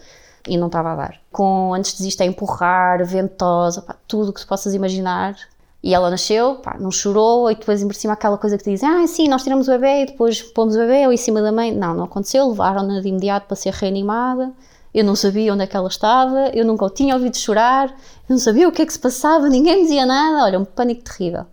e 0.47 0.57
não 0.57 0.67
estava 0.67 0.91
a 0.91 0.95
dar. 0.95 1.21
Com 1.31 1.73
anestesista 1.73 2.23
a 2.23 2.27
empurrar, 2.27 3.03
ventosa, 3.05 3.81
pá, 3.81 3.95
tudo 4.07 4.33
que 4.33 4.41
tu 4.41 4.47
possas 4.47 4.73
imaginar. 4.73 5.35
E 5.81 5.93
ela 5.93 6.09
nasceu, 6.09 6.55
pá, 6.55 6.75
não 6.79 6.91
chorou, 6.91 7.49
e 7.49 7.55
depois 7.55 7.81
em 7.81 7.93
cima 7.93 8.13
aquela 8.13 8.37
coisa 8.37 8.57
que 8.57 8.63
te 8.63 8.71
dizem, 8.71 8.89
ah, 8.89 9.07
sim, 9.07 9.27
nós 9.29 9.43
tiramos 9.43 9.67
o 9.67 9.71
bebê 9.71 10.03
e 10.03 10.05
depois 10.07 10.41
pomos 10.41 10.75
o 10.75 10.79
bebê 10.79 11.05
ou 11.07 11.13
em 11.13 11.17
cima 11.17 11.41
da 11.41 11.51
mãe. 11.51 11.71
Não, 11.71 11.93
não 11.93 12.03
aconteceu, 12.03 12.47
levaram-na 12.49 12.99
de 12.99 13.07
imediato 13.07 13.47
para 13.47 13.55
ser 13.55 13.73
reanimada. 13.73 14.51
Eu 14.93 15.03
não 15.03 15.15
sabia 15.15 15.53
onde 15.53 15.63
é 15.63 15.67
que 15.67 15.77
ela 15.77 15.87
estava, 15.87 16.49
eu 16.49 16.65
nunca 16.65 16.85
o 16.85 16.89
tinha 16.89 17.13
ouvido 17.13 17.37
chorar, 17.37 17.89
eu 17.89 17.95
não 18.29 18.39
sabia 18.39 18.67
o 18.67 18.71
que 18.71 18.81
é 18.81 18.85
que 18.85 18.93
se 18.93 18.99
passava, 18.99 19.47
ninguém 19.47 19.77
me 19.77 19.81
dizia 19.83 20.05
nada, 20.05 20.43
olha, 20.45 20.59
um 20.59 20.65
pânico 20.65 21.03
terrível. 21.03 21.45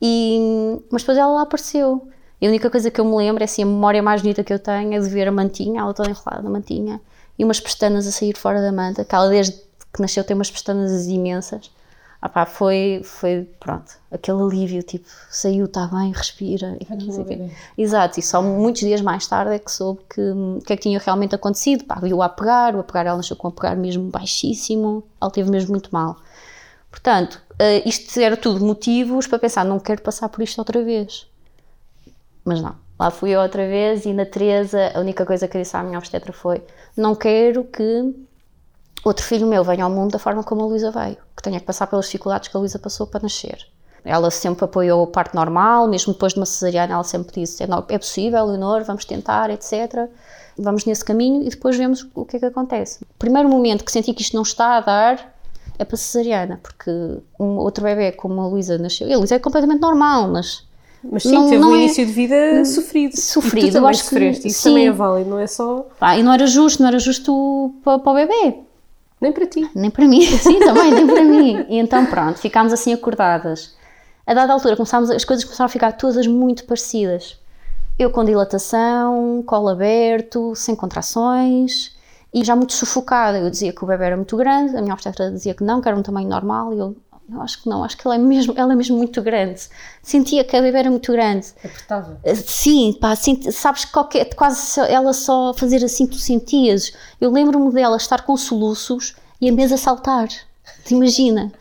E, 0.00 0.78
mas 0.90 1.02
depois 1.02 1.16
ela 1.18 1.32
lá 1.32 1.42
apareceu. 1.42 2.06
E 2.40 2.46
a 2.46 2.48
única 2.50 2.70
coisa 2.70 2.90
que 2.90 3.00
eu 3.00 3.04
me 3.04 3.16
lembro 3.16 3.42
é 3.42 3.44
assim, 3.44 3.62
a 3.62 3.66
memória 3.66 4.02
mais 4.02 4.20
bonita 4.20 4.44
que 4.44 4.52
eu 4.52 4.58
tenho 4.58 4.94
é 4.94 5.00
de 5.00 5.08
ver 5.08 5.26
a 5.28 5.32
mantinha, 5.32 5.80
ela 5.80 5.94
toda 5.94 6.10
enrolada 6.10 6.42
na 6.42 6.50
mantinha, 6.50 7.00
e 7.38 7.44
umas 7.44 7.60
pestanas 7.60 8.06
a 8.06 8.12
sair 8.12 8.36
fora 8.36 8.60
da 8.60 8.72
manta, 8.72 9.04
que 9.04 9.14
ela 9.14 9.28
desde 9.28 9.52
que 9.92 10.00
nasceu 10.00 10.22
tem 10.22 10.34
umas 10.34 10.50
pestanas 10.50 11.06
imensas. 11.06 11.70
Ah 12.20 12.28
pá, 12.28 12.46
foi, 12.46 13.02
foi, 13.04 13.48
pronto, 13.60 13.92
aquele 14.10 14.40
alívio, 14.40 14.82
tipo, 14.82 15.06
saiu, 15.30 15.66
está 15.66 15.86
bem, 15.86 16.12
respira. 16.12 16.76
quê. 17.24 17.50
Exato, 17.76 18.18
e 18.18 18.22
só 18.22 18.42
muitos 18.42 18.80
dias 18.80 19.00
mais 19.00 19.26
tarde 19.26 19.54
é 19.54 19.58
que 19.58 19.70
soube 19.70 20.00
que 20.08 20.20
o 20.20 20.60
que 20.64 20.72
é 20.72 20.76
que 20.76 20.82
tinha 20.82 20.98
realmente 20.98 21.34
acontecido. 21.34 21.84
Pá, 21.84 21.96
viu 22.02 22.22
a 22.22 22.28
pegar, 22.28 22.74
o 22.74 22.80
apegar, 22.80 23.06
ela 23.06 23.18
nasceu 23.18 23.36
com 23.36 23.48
o 23.48 23.50
apegar 23.50 23.76
mesmo 23.76 24.10
baixíssimo, 24.10 25.04
ela 25.20 25.30
teve 25.30 25.50
mesmo 25.50 25.70
muito 25.70 25.90
mal. 25.92 26.16
Portanto, 26.90 27.40
eh, 27.58 27.86
isto 27.86 28.18
era 28.18 28.36
tudo 28.36 28.64
motivos 28.64 29.26
para 29.26 29.38
pensar, 29.38 29.64
não 29.64 29.78
quero 29.78 30.00
passar 30.02 30.28
por 30.30 30.42
isto 30.42 30.58
outra 30.58 30.82
vez. 30.82 31.26
Mas 32.46 32.62
não, 32.62 32.76
lá 32.96 33.10
fui 33.10 33.30
eu 33.30 33.40
outra 33.40 33.66
vez 33.66 34.06
e 34.06 34.12
na 34.12 34.24
Teresa 34.24 34.92
a 34.94 35.00
única 35.00 35.26
coisa 35.26 35.48
que 35.48 35.56
eu 35.56 35.62
disse 35.62 35.76
à 35.76 35.82
minha 35.82 35.98
obstetra 35.98 36.32
foi 36.32 36.62
não 36.96 37.14
quero 37.16 37.64
que 37.64 38.14
outro 39.04 39.24
filho 39.24 39.48
meu 39.48 39.64
venha 39.64 39.84
ao 39.84 39.90
mundo 39.90 40.12
da 40.12 40.18
forma 40.18 40.44
como 40.44 40.62
a 40.62 40.66
Luísa 40.66 40.92
veio, 40.92 41.18
que 41.36 41.42
tenha 41.42 41.58
que 41.58 41.66
passar 41.66 41.88
pelas 41.88 42.06
dificuldades 42.06 42.48
que 42.48 42.56
a 42.56 42.60
Luísa 42.60 42.78
passou 42.78 43.06
para 43.06 43.22
nascer. 43.22 43.66
Ela 44.04 44.30
sempre 44.30 44.64
apoiou 44.64 45.02
a 45.02 45.06
parte 45.08 45.34
normal, 45.34 45.88
mesmo 45.88 46.12
depois 46.12 46.32
de 46.32 46.38
uma 46.38 46.46
cesariana, 46.46 46.94
ela 46.94 47.02
sempre 47.02 47.40
disse: 47.40 47.64
é, 47.64 47.66
é 47.88 47.98
possível, 47.98 48.46
Leonor, 48.46 48.84
vamos 48.84 49.04
tentar, 49.04 49.50
etc. 49.50 50.08
Vamos 50.56 50.84
nesse 50.84 51.04
caminho 51.04 51.42
e 51.42 51.48
depois 51.48 51.76
vemos 51.76 52.06
o 52.14 52.24
que 52.24 52.36
é 52.36 52.38
que 52.38 52.46
acontece. 52.46 53.02
O 53.02 53.18
primeiro 53.18 53.48
momento 53.48 53.84
que 53.84 53.90
senti 53.90 54.14
que 54.14 54.22
isto 54.22 54.36
não 54.36 54.42
está 54.42 54.76
a 54.76 54.80
dar 54.80 55.36
é 55.76 55.84
para 55.84 55.96
cesariana, 55.96 56.60
porque 56.62 56.90
um 57.38 57.56
outro 57.56 57.82
bebê 57.82 58.12
como 58.12 58.40
a 58.40 58.46
Luísa 58.46 58.78
nasceu, 58.78 59.08
e 59.08 59.12
a 59.12 59.18
Luísa 59.18 59.34
é 59.34 59.38
completamente 59.40 59.80
normal, 59.80 60.28
mas. 60.28 60.64
Mas 61.10 61.22
sim, 61.22 61.32
Não- 61.32 61.44
teve 61.48 61.58
não 61.58 61.70
um 61.70 61.74
é- 61.74 61.78
início 61.78 62.04
de 62.06 62.12
vida 62.12 62.64
sofrido. 62.64 63.16
Sofrido, 63.18 63.66
E 63.66 63.70
tu 63.70 63.76
eu 63.78 63.86
acho 63.86 64.02
que 64.02 64.08
sofreste. 64.08 64.48
Isso 64.48 64.62
sim. 64.62 64.68
também 64.70 64.86
é 64.88 64.92
válido, 64.92 65.30
não 65.30 65.38
é 65.38 65.46
só. 65.46 65.86
Pá, 65.98 66.16
e 66.16 66.22
não 66.22 66.32
era 66.32 66.46
justo, 66.46 66.80
não 66.82 66.88
era 66.88 66.98
justo 66.98 67.74
para, 67.84 67.98
para 67.98 68.12
o 68.12 68.14
bebê, 68.14 68.58
Nem 69.20 69.32
para 69.32 69.46
ti. 69.46 69.68
nem 69.74 69.90
para 69.90 70.06
mim, 70.06 70.20
sim, 70.38 70.58
também, 70.60 70.90
nem 70.92 71.06
para 71.06 71.24
mim. 71.24 71.64
E 71.68 71.78
então 71.78 72.04
pronto, 72.06 72.38
ficámos 72.38 72.72
assim 72.72 72.92
acordadas. 72.92 73.74
A 74.26 74.34
dada 74.34 74.52
altura 74.52 74.74
começámos, 74.76 75.10
as 75.10 75.24
coisas 75.24 75.44
começaram 75.44 75.66
a 75.66 75.68
ficar 75.70 75.92
todas 75.92 76.26
muito 76.26 76.64
parecidas. 76.64 77.38
Eu 77.98 78.10
com 78.10 78.24
dilatação, 78.24 79.42
colo 79.46 79.68
aberto, 79.68 80.54
sem 80.54 80.74
contrações 80.74 81.94
e 82.34 82.44
já 82.44 82.54
muito 82.56 82.72
sufocada. 82.72 83.38
Eu 83.38 83.48
dizia 83.50 83.72
que 83.72 83.82
o 83.82 83.86
bebê 83.86 84.04
era 84.04 84.16
muito 84.16 84.36
grande, 84.36 84.76
a 84.76 84.82
minha 84.82 84.92
obstetra 84.92 85.30
dizia 85.30 85.54
que 85.54 85.62
não, 85.64 85.80
que 85.80 85.88
era 85.88 85.96
um 85.96 86.02
tamanho 86.02 86.28
normal 86.28 86.74
e 86.74 86.78
eu, 86.78 86.96
eu 87.32 87.40
acho 87.42 87.62
que 87.62 87.68
não, 87.68 87.82
acho 87.82 87.96
que 87.96 88.06
ela 88.06 88.14
é 88.14 88.18
mesmo, 88.18 88.54
ela 88.56 88.72
é 88.72 88.76
mesmo 88.76 88.96
muito 88.96 89.20
grande. 89.22 89.60
Sentia 90.02 90.44
que 90.44 90.56
a 90.56 90.62
bebê 90.62 90.78
era 90.78 90.90
muito 90.90 91.10
grande. 91.12 91.46
Apertava. 91.58 92.20
Sim, 92.34 92.92
pá, 93.00 93.16
senti- 93.16 93.50
sabes 93.52 93.84
que 93.84 93.92
qualquer, 93.92 94.26
quase 94.34 94.80
ela 94.80 95.12
só 95.12 95.52
fazer 95.54 95.84
assim, 95.84 96.06
tu 96.06 96.16
sentias. 96.16 96.92
Eu 97.20 97.30
lembro-me 97.32 97.72
dela 97.72 97.96
estar 97.96 98.22
com 98.22 98.36
soluços 98.36 99.14
e 99.40 99.48
a 99.48 99.52
mesa 99.52 99.76
saltar. 99.76 100.28
Te 100.84 100.94
imagina? 100.94 101.52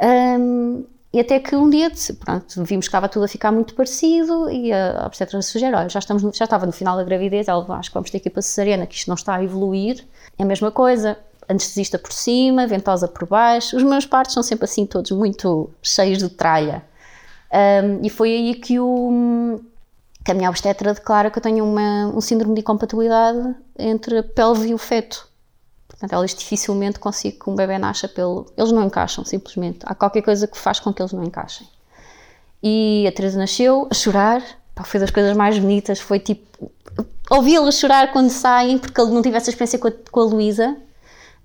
Ahm, 0.00 0.84
e 1.12 1.20
até 1.20 1.40
que 1.40 1.56
um 1.56 1.70
dia, 1.70 1.90
pronto, 2.20 2.62
vimos 2.64 2.84
que 2.86 2.90
estava 2.90 3.08
tudo 3.08 3.24
a 3.24 3.28
ficar 3.28 3.50
muito 3.50 3.74
parecido 3.74 4.50
e 4.50 4.70
a 4.72 5.04
obstetra 5.06 5.40
sugere, 5.40 5.74
olha, 5.74 5.88
já, 5.88 5.98
estamos 5.98 6.22
no- 6.22 6.32
já 6.34 6.44
estava 6.44 6.66
no 6.66 6.72
final 6.72 6.96
da 6.96 7.02
gravidez, 7.02 7.48
ela, 7.48 7.64
acho 7.78 7.88
que 7.90 7.94
vamos 7.94 8.10
ter 8.10 8.20
que 8.20 8.28
ir 8.28 8.30
para 8.30 8.40
a 8.40 8.42
cesariana, 8.42 8.86
que 8.86 8.94
isto 8.94 9.08
não 9.08 9.14
está 9.14 9.36
a 9.36 9.42
evoluir. 9.42 10.04
É 10.38 10.42
a 10.42 10.46
mesma 10.46 10.70
coisa, 10.70 11.16
anestesista 11.48 11.98
por 11.98 12.12
cima, 12.12 12.66
ventosa 12.66 13.08
por 13.08 13.26
baixo. 13.26 13.76
Os 13.76 13.82
meus 13.82 14.04
partos 14.04 14.34
são 14.34 14.42
sempre 14.42 14.64
assim, 14.64 14.84
todos 14.86 15.10
muito 15.10 15.70
cheios 15.82 16.18
de 16.18 16.28
tralha. 16.28 16.84
Ahm, 17.50 18.00
e 18.02 18.10
foi 18.10 18.30
aí 18.34 18.54
que 18.54 18.78
o 18.78 19.60
que 20.24 20.32
a 20.32 20.34
minha 20.34 20.50
obstetra 20.50 20.92
declara 20.92 21.30
que 21.30 21.38
eu 21.38 21.42
tenho 21.42 21.64
uma, 21.64 22.08
um 22.08 22.20
síndrome 22.20 22.54
de 22.54 22.60
incompatibilidade 22.60 23.54
entre 23.78 24.18
a 24.18 24.22
pelve 24.22 24.68
e 24.68 24.74
o 24.74 24.78
feto. 24.78 25.26
Portanto, 25.88 26.12
ela 26.12 26.22
diz 26.24 26.34
que 26.34 26.40
dificilmente 26.40 26.98
consigo 26.98 27.44
que 27.44 27.50
um 27.50 27.54
bebê 27.54 27.78
nasça 27.78 28.06
pelo... 28.06 28.44
Eles 28.54 28.70
não 28.70 28.84
encaixam, 28.84 29.24
simplesmente. 29.24 29.78
Há 29.84 29.94
qualquer 29.94 30.20
coisa 30.20 30.46
que 30.46 30.58
faz 30.58 30.78
com 30.78 30.92
que 30.92 31.00
eles 31.00 31.12
não 31.14 31.24
encaixem. 31.24 31.66
E 32.62 33.06
a 33.08 33.12
Teresa 33.12 33.38
nasceu 33.38 33.88
a 33.90 33.94
chorar. 33.94 34.42
Pá, 34.74 34.84
foi 34.84 35.00
das 35.00 35.10
coisas 35.10 35.34
mais 35.34 35.58
bonitas. 35.58 35.98
Foi 35.98 36.20
tipo... 36.20 36.70
Ouvi-la 37.30 37.72
chorar 37.72 38.12
quando 38.12 38.28
saem, 38.28 38.76
porque 38.76 39.00
ele 39.00 39.10
não 39.10 39.22
tive 39.22 39.36
essa 39.38 39.48
experiência 39.48 39.78
com 39.78 39.88
a, 39.88 39.92
com 40.10 40.20
a 40.20 40.24
Luísa. 40.24 40.76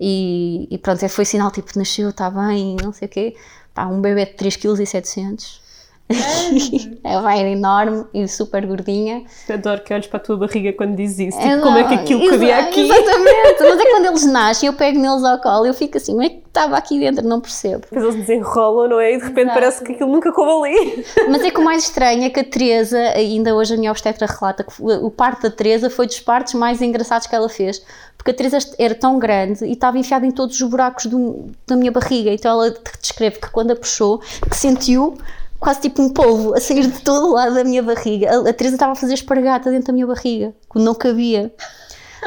E, 0.05 0.67
e 0.69 0.77
pronto, 0.77 1.07
foi 1.07 1.23
sinal, 1.23 1.49
tipo, 1.49 1.71
nasceu, 1.79 2.09
está 2.09 2.29
bem, 2.29 2.75
não 2.83 2.91
sei 2.91 3.07
o 3.07 3.09
quê. 3.09 3.37
Pá, 3.73 3.85
um 3.87 4.01
bebê 4.01 4.25
de 4.25 4.33
3,7 4.33 5.01
kg. 5.13 5.62
É 6.09 7.21
bem 7.21 7.53
enorme 7.53 8.05
e 8.13 8.27
super 8.27 8.65
gordinha. 8.65 9.23
Adoro 9.49 9.81
que 9.83 9.93
olhes 9.93 10.07
para 10.07 10.17
a 10.17 10.23
tua 10.23 10.37
barriga 10.37 10.73
quando 10.73 10.95
dizes 10.95 11.29
isso. 11.29 11.37
Tipo, 11.39 11.49
É, 11.53 11.57
como 11.59 11.77
é 11.77 11.83
que 11.87 11.93
aquilo 11.95 12.21
exa- 12.23 12.31
cabia 12.31 12.57
aqui? 12.59 12.81
Exatamente, 12.81 13.59
mas 13.61 13.79
é 13.79 13.85
quando 13.91 14.05
eles 14.05 14.25
nascem, 14.31 14.67
eu 14.67 14.73
pego 14.73 14.99
neles 14.99 15.23
ao 15.23 15.39
colo 15.39 15.65
e 15.65 15.69
eu 15.69 15.73
fico 15.73 15.97
assim, 15.97 16.11
como 16.11 16.23
é 16.23 16.29
que 16.29 16.41
estava 16.45 16.77
aqui 16.77 16.99
dentro? 16.99 17.25
Não 17.27 17.39
percebo. 17.41 17.81
Depois 17.89 18.03
eles 18.03 18.15
desenrolam, 18.27 18.89
não 18.89 18.99
é? 18.99 19.13
E 19.13 19.17
de 19.17 19.23
repente 19.23 19.41
Exato. 19.45 19.53
parece 19.59 19.83
que 19.83 19.91
aquilo 19.93 20.11
nunca 20.11 20.31
coube 20.31 20.69
ali. 20.69 21.05
Mas 21.29 21.43
é 21.43 21.49
que 21.49 21.59
o 21.59 21.63
mais 21.63 21.83
estranho 21.83 22.23
é 22.23 22.29
que 22.29 22.39
a 22.39 22.43
Teresa, 22.43 22.97
ainda 23.15 23.55
hoje 23.55 23.73
a 23.73 23.77
minha 23.77 23.91
obstetra 23.91 24.27
relata 24.27 24.63
que 24.63 24.73
o 24.81 25.09
parto 25.09 25.43
da 25.43 25.49
Teresa 25.51 25.89
foi 25.89 26.05
dos 26.05 26.19
partos 26.19 26.53
mais 26.53 26.81
engraçados 26.81 27.27
que 27.27 27.35
ela 27.35 27.49
fez. 27.49 27.81
Porque 28.17 28.31
a 28.31 28.33
Teresa 28.33 28.57
era 28.79 28.95
tão 28.95 29.19
grande 29.19 29.65
e 29.65 29.73
estava 29.73 29.97
enfiada 29.97 30.25
em 30.25 30.31
todos 30.31 30.55
os 30.61 30.69
buracos 30.69 31.07
do- 31.07 31.47
da 31.67 31.75
minha 31.75 31.91
barriga. 31.91 32.31
Então 32.31 32.51
ela 32.51 32.73
descreve 33.01 33.37
que 33.39 33.49
quando 33.49 33.71
a 33.71 33.75
puxou, 33.75 34.19
que 34.49 34.55
sentiu 34.55 35.17
quase 35.63 35.79
tipo 35.79 36.01
um 36.01 36.09
polvo 36.09 36.53
a 36.53 36.59
sair 36.59 36.85
de 36.85 36.99
todo 36.99 37.27
o 37.27 37.31
lado 37.35 37.55
da 37.55 37.63
minha 37.63 37.81
barriga. 37.81 38.29
A, 38.29 38.49
a 38.49 38.53
Teresa 38.53 38.75
estava 38.75 38.91
a 38.91 38.95
fazer 38.95 39.13
espargata 39.13 39.71
dentro 39.71 39.87
da 39.87 39.93
minha 39.93 40.05
barriga, 40.05 40.53
que 40.69 40.77
não 40.77 40.93
cabia. 40.93 41.55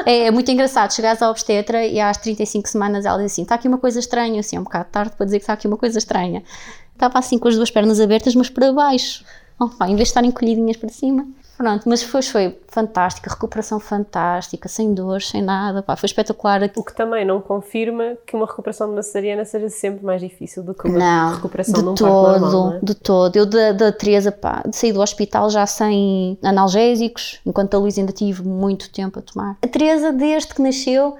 É, 0.07 0.25
é 0.25 0.31
muito 0.31 0.49
engraçado, 0.49 0.91
chegares 0.91 1.21
à 1.21 1.29
obstetra 1.29 1.85
e 1.85 1.99
às 1.99 2.17
35 2.17 2.67
semanas 2.67 3.05
ela 3.05 3.17
diz 3.17 3.31
assim: 3.31 3.43
está 3.43 3.53
aqui 3.53 3.67
uma 3.67 3.77
coisa 3.77 3.99
estranha, 3.99 4.39
assim, 4.39 4.55
é 4.55 4.59
um 4.59 4.63
bocado 4.63 4.89
tarde 4.91 5.15
para 5.15 5.25
dizer 5.25 5.37
que 5.37 5.43
está 5.43 5.53
aqui 5.53 5.67
uma 5.67 5.77
coisa 5.77 5.99
estranha. 5.99 6.43
Estava 6.91 7.19
assim 7.19 7.37
com 7.37 7.47
as 7.47 7.55
duas 7.55 7.69
pernas 7.69 7.99
abertas, 7.99 8.33
mas 8.33 8.49
para 8.49 8.73
baixo. 8.73 9.23
Oh, 9.59 9.69
em 9.83 9.95
vez 9.95 9.97
de 9.97 10.03
estarem 10.03 10.29
encolhidinhas 10.31 10.77
para 10.77 10.89
cima. 10.89 11.27
Pronto, 11.57 11.89
mas 11.89 12.01
depois 12.03 12.29
foi 12.29 12.55
fantástica, 12.67 13.31
recuperação 13.31 13.79
fantástica, 13.79 14.69
sem 14.69 14.93
dor, 14.93 15.21
sem 15.23 15.41
nada, 15.41 15.81
pá, 15.81 15.95
foi 15.95 16.05
espetacular. 16.05 16.61
O 16.75 16.83
que 16.83 16.93
também 16.93 17.25
não 17.25 17.41
confirma 17.41 18.15
que 18.27 18.35
uma 18.35 18.45
recuperação 18.45 18.87
de 18.87 18.93
uma 18.93 19.01
cesariana 19.01 19.43
seja 19.43 19.67
sempre 19.69 20.05
mais 20.05 20.21
difícil 20.21 20.61
do 20.61 20.75
que 20.75 20.87
uma 20.87 20.99
Não, 20.99 21.35
recuperação 21.35 21.79
de 21.79 21.85
num 21.85 21.95
todo, 21.95 22.39
normal, 22.39 22.73
é? 22.73 22.79
de 22.83 22.93
todo. 22.93 23.35
Eu 23.35 23.45
da, 23.47 23.71
da 23.71 23.91
Teresa, 23.91 24.31
pá, 24.31 24.61
de 24.67 24.75
sair 24.75 24.93
do 24.93 25.01
hospital 25.01 25.49
já 25.49 25.65
sem 25.65 26.37
analgésicos, 26.43 27.39
enquanto 27.43 27.73
a 27.73 27.79
Luísa 27.79 28.01
ainda 28.01 28.13
tive 28.13 28.43
muito 28.43 28.91
tempo 28.91 29.17
a 29.17 29.21
tomar. 29.23 29.57
A 29.59 29.67
Teresa, 29.67 30.13
desde 30.13 30.53
que 30.53 30.61
nasceu, 30.61 31.15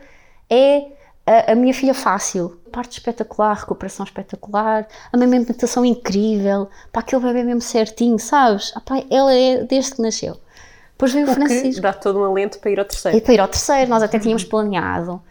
é 0.50 0.86
a, 1.25 1.53
a 1.53 1.56
minha 1.56 1.74
filha 1.74 1.94
fácil. 1.94 2.57
Parte 2.72 2.94
espetacular, 3.00 3.54
recuperação 3.56 4.06
espetacular, 4.06 4.88
a 5.12 5.18
minha 5.18 5.30
alimentação 5.38 5.84
incrível, 5.86 6.70
para 6.92 7.02
aquele 7.02 7.24
bebê 7.24 7.44
mesmo 7.44 7.62
certinho, 7.62 8.20
sabes? 8.20 8.72
Ah, 8.76 8.82
pá, 8.82 9.04
ela 9.10 9.34
é 9.34 9.64
desde 9.64 9.96
que 9.96 10.02
nasceu. 10.02 10.38
Depois 10.92 11.14
veio 11.14 11.28
o, 11.28 11.32
O 11.32 11.34
Francisco. 11.34 11.82
dá 11.82 11.94
todo 11.94 12.20
um 12.20 12.24
alento 12.24 12.60
para 12.60 12.72
ir 12.72 12.80
ao 12.80 12.86
E 12.86 12.88
terceiro. 12.88 13.22
para 13.22 13.34
ir 13.34 13.40
ao 13.40 13.48
terceiro, 13.48 13.90
nós 13.90 14.04
até 14.04 14.18
tínhamos 14.20 14.44
planeado 14.44 15.22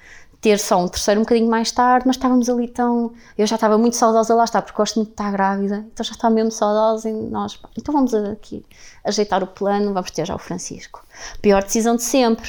ter 0.41 0.59
só 0.61 0.79
um 0.81 0.87
terceiro 0.87 1.19
um 1.21 1.25
bocadinho 1.25 1.51
mais 1.51 1.73
tarde, 1.73 2.07
mas 2.07 2.15
estávamos 2.17 2.49
ali 2.49 2.69
tão. 2.69 3.13
Eu 3.37 3.47
já 3.49 3.57
estava 3.57 3.77
muito 3.79 3.97
saudosa 3.97 4.33
lá 4.35 4.45
está, 4.45 4.63
porque 4.63 4.77
gosto 4.77 4.97
muito 4.97 5.09
de 5.09 5.15
estar 5.15 5.33
grávida, 5.33 5.85
então 5.93 6.05
já 6.05 6.13
estava 6.13 6.33
mesmo 6.33 6.53
saudosa 6.53 7.09
e 7.09 7.13
nós. 7.13 7.57
pá, 7.57 7.69
Então 7.77 7.93
vamos 7.93 8.15
aqui 8.15 8.65
ajeitar 9.05 9.43
o 9.43 9.47
plano, 9.47 9.93
vamos 9.93 10.11
ter 10.13 10.25
já 10.27 10.35
o 10.35 10.39
Francisco. 10.39 11.05
Pior 11.43 11.63
decisão 11.65 11.97
de 11.97 12.03
sempre. 12.05 12.49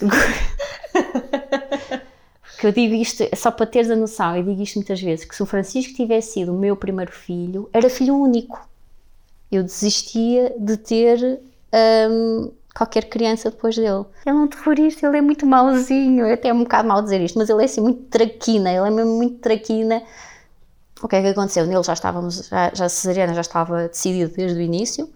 Porque 2.58 2.66
eu 2.66 2.72
digo 2.72 2.92
isto, 2.92 3.24
só 3.36 3.52
para 3.52 3.66
teres 3.66 3.88
a 3.88 3.94
noção, 3.94 4.36
eu 4.36 4.42
digo 4.42 4.60
isto 4.60 4.80
muitas 4.80 5.00
vezes, 5.00 5.24
que 5.24 5.36
se 5.36 5.40
o 5.40 5.46
Francisco 5.46 5.94
tivesse 5.94 6.32
sido 6.32 6.52
o 6.52 6.58
meu 6.58 6.74
primeiro 6.76 7.12
filho, 7.12 7.70
era 7.72 7.88
filho 7.88 8.16
único. 8.16 8.68
Eu 9.48 9.62
desistia 9.62 10.52
de 10.58 10.76
ter 10.76 11.40
hum, 12.10 12.50
qualquer 12.74 13.04
criança 13.04 13.48
depois 13.48 13.76
dele. 13.76 14.04
Ele 14.26 14.30
é 14.30 14.32
um 14.34 14.48
terrorista, 14.48 15.06
ele 15.06 15.18
é 15.18 15.20
muito 15.20 15.46
mauzinho, 15.46 16.26
é 16.26 16.32
até 16.32 16.52
um 16.52 16.64
bocado 16.64 16.88
mau 16.88 17.00
dizer 17.00 17.20
isto, 17.20 17.38
mas 17.38 17.48
ele 17.48 17.62
é 17.62 17.64
assim 17.64 17.80
muito 17.80 18.02
traquina, 18.06 18.72
ele 18.72 18.88
é 18.88 18.90
mesmo 18.90 19.12
muito 19.12 19.38
traquina. 19.38 20.02
O 21.00 21.06
que 21.06 21.14
é 21.14 21.22
que 21.22 21.28
aconteceu? 21.28 21.64
Nele 21.64 21.84
já 21.84 21.92
estávamos, 21.92 22.48
já, 22.48 22.72
já 22.74 22.88
cesariana 22.88 23.34
já 23.34 23.42
estava 23.42 23.86
decidido 23.86 24.34
desde 24.34 24.58
o 24.58 24.60
início, 24.60 25.08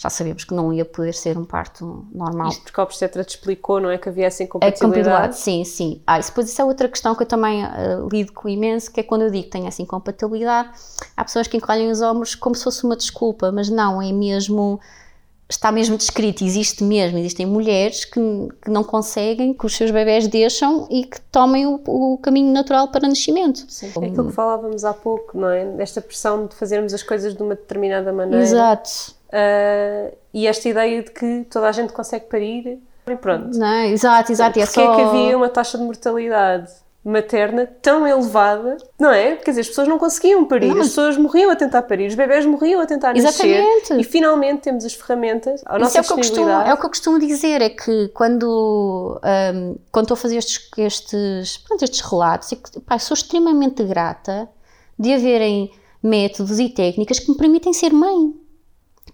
já 0.00 0.08
sabíamos 0.08 0.44
que 0.44 0.54
não 0.54 0.72
ia 0.72 0.84
poder 0.84 1.12
ser 1.12 1.36
um 1.36 1.44
parto 1.44 2.06
normal. 2.14 2.50
Isto 2.50 2.62
porque 2.62 2.80
a 2.80 2.84
obstetra 2.84 3.24
te 3.24 3.30
explicou, 3.30 3.80
não 3.80 3.90
é? 3.90 3.98
Que 3.98 4.08
havia 4.08 4.26
essa 4.26 4.44
A 4.44 4.46
incompatibilidade. 4.46 4.80
compatibilidade, 4.80 5.38
sim, 5.38 5.64
sim. 5.64 6.00
Ah, 6.06 6.20
isso, 6.20 6.28
depois 6.30 6.48
isso 6.48 6.62
é 6.62 6.64
outra 6.64 6.88
questão 6.88 7.16
que 7.16 7.24
eu 7.24 7.26
também 7.26 7.64
ah, 7.64 8.06
lido 8.10 8.32
com 8.32 8.48
imenso, 8.48 8.92
que 8.92 9.00
é 9.00 9.02
quando 9.02 9.22
eu 9.22 9.30
digo 9.30 9.44
que 9.46 9.50
tenho 9.50 9.66
essa 9.66 9.82
incompatibilidade, 9.82 10.70
há 11.16 11.24
pessoas 11.24 11.48
que 11.48 11.56
encolhem 11.56 11.90
os 11.90 12.00
ombros 12.00 12.36
como 12.36 12.54
se 12.54 12.62
fosse 12.62 12.84
uma 12.84 12.94
desculpa, 12.96 13.50
mas 13.50 13.68
não, 13.68 14.00
é 14.00 14.12
mesmo, 14.12 14.78
está 15.50 15.72
mesmo 15.72 15.96
descrito, 15.96 16.44
existe 16.44 16.84
mesmo, 16.84 17.18
existem 17.18 17.44
mulheres 17.44 18.04
que, 18.04 18.20
que 18.62 18.70
não 18.70 18.84
conseguem, 18.84 19.52
que 19.52 19.66
os 19.66 19.74
seus 19.74 19.90
bebés 19.90 20.28
deixam 20.28 20.86
e 20.92 21.06
que 21.06 21.20
tomem 21.22 21.66
o, 21.66 21.80
o 21.86 22.18
caminho 22.18 22.52
natural 22.52 22.86
para 22.86 23.04
o 23.04 23.08
nascimento. 23.08 23.64
Sim. 23.68 23.86
É 24.00 24.06
aquilo 24.06 24.28
que 24.28 24.32
falávamos 24.32 24.84
há 24.84 24.94
pouco, 24.94 25.36
não 25.36 25.48
é? 25.48 25.64
Desta 25.64 26.00
pressão 26.00 26.46
de 26.46 26.54
fazermos 26.54 26.94
as 26.94 27.02
coisas 27.02 27.34
de 27.34 27.42
uma 27.42 27.56
determinada 27.56 28.12
maneira. 28.12 28.44
Exato. 28.44 29.17
Ah, 29.32 30.10
e 30.32 30.46
esta 30.46 30.68
ideia 30.68 31.02
de 31.02 31.10
que 31.10 31.46
toda 31.50 31.68
a 31.68 31.72
gente 31.72 31.92
consegue 31.92 32.26
parir 32.26 32.78
e 33.06 33.16
pronto. 33.16 33.56
Não 33.58 33.66
é? 33.66 33.88
Exato, 33.90 34.30
exato. 34.32 34.58
e 34.58 34.62
é 34.62 34.66
Porque 34.66 34.80
é 34.80 34.86
que 34.86 34.96
só- 35.02 35.08
havia 35.08 35.36
uma 35.36 35.48
taxa 35.48 35.78
de 35.78 35.84
mortalidade 35.84 36.70
materna 37.04 37.66
tão 37.80 38.06
elevada, 38.06 38.76
não 38.98 39.10
é? 39.10 39.36
Quer 39.36 39.52
dizer, 39.52 39.60
as 39.62 39.68
pessoas 39.68 39.88
não 39.88 39.96
conseguiam 39.98 40.44
parir, 40.44 40.66
Não, 40.68 40.80
as 40.82 40.88
pessoas 40.88 41.16
morriam 41.16 41.50
a 41.50 41.56
tentar 41.56 41.82
parir, 41.82 42.06
os 42.08 42.14
bebés 42.14 42.44
morriam 42.44 42.80
a 42.82 42.86
tentar 42.86 43.16
Exatamente. 43.16 43.80
nascer 43.90 43.98
e 44.00 44.04
finalmente 44.04 44.60
temos 44.62 44.84
as 44.84 44.92
ferramentas 44.92 45.62
à 45.64 45.76
Isso 45.76 45.84
nossa 45.84 45.98
é 45.98 46.00
o, 46.02 46.04
que 46.04 46.12
eu 46.12 46.16
costumo, 46.18 46.50
é 46.50 46.74
o 46.74 46.76
que 46.76 46.84
eu 46.84 46.88
costumo 46.90 47.18
dizer, 47.18 47.62
é 47.62 47.70
que 47.70 48.08
quando, 48.08 49.18
hum, 49.24 49.76
quando 49.90 50.04
estou 50.04 50.14
a 50.14 50.18
fazer 50.18 50.36
estes, 50.36 50.68
estes, 50.76 51.56
pronto, 51.58 51.82
estes 51.82 52.00
relatos, 52.00 52.52
é 52.52 52.56
pá, 52.84 52.98
sou 52.98 53.14
extremamente 53.14 53.82
grata 53.84 54.46
de 54.98 55.14
haverem 55.14 55.70
métodos 56.02 56.58
e 56.58 56.68
técnicas 56.68 57.20
que 57.20 57.30
me 57.30 57.38
permitem 57.38 57.72
ser 57.72 57.90
mãe. 57.92 58.34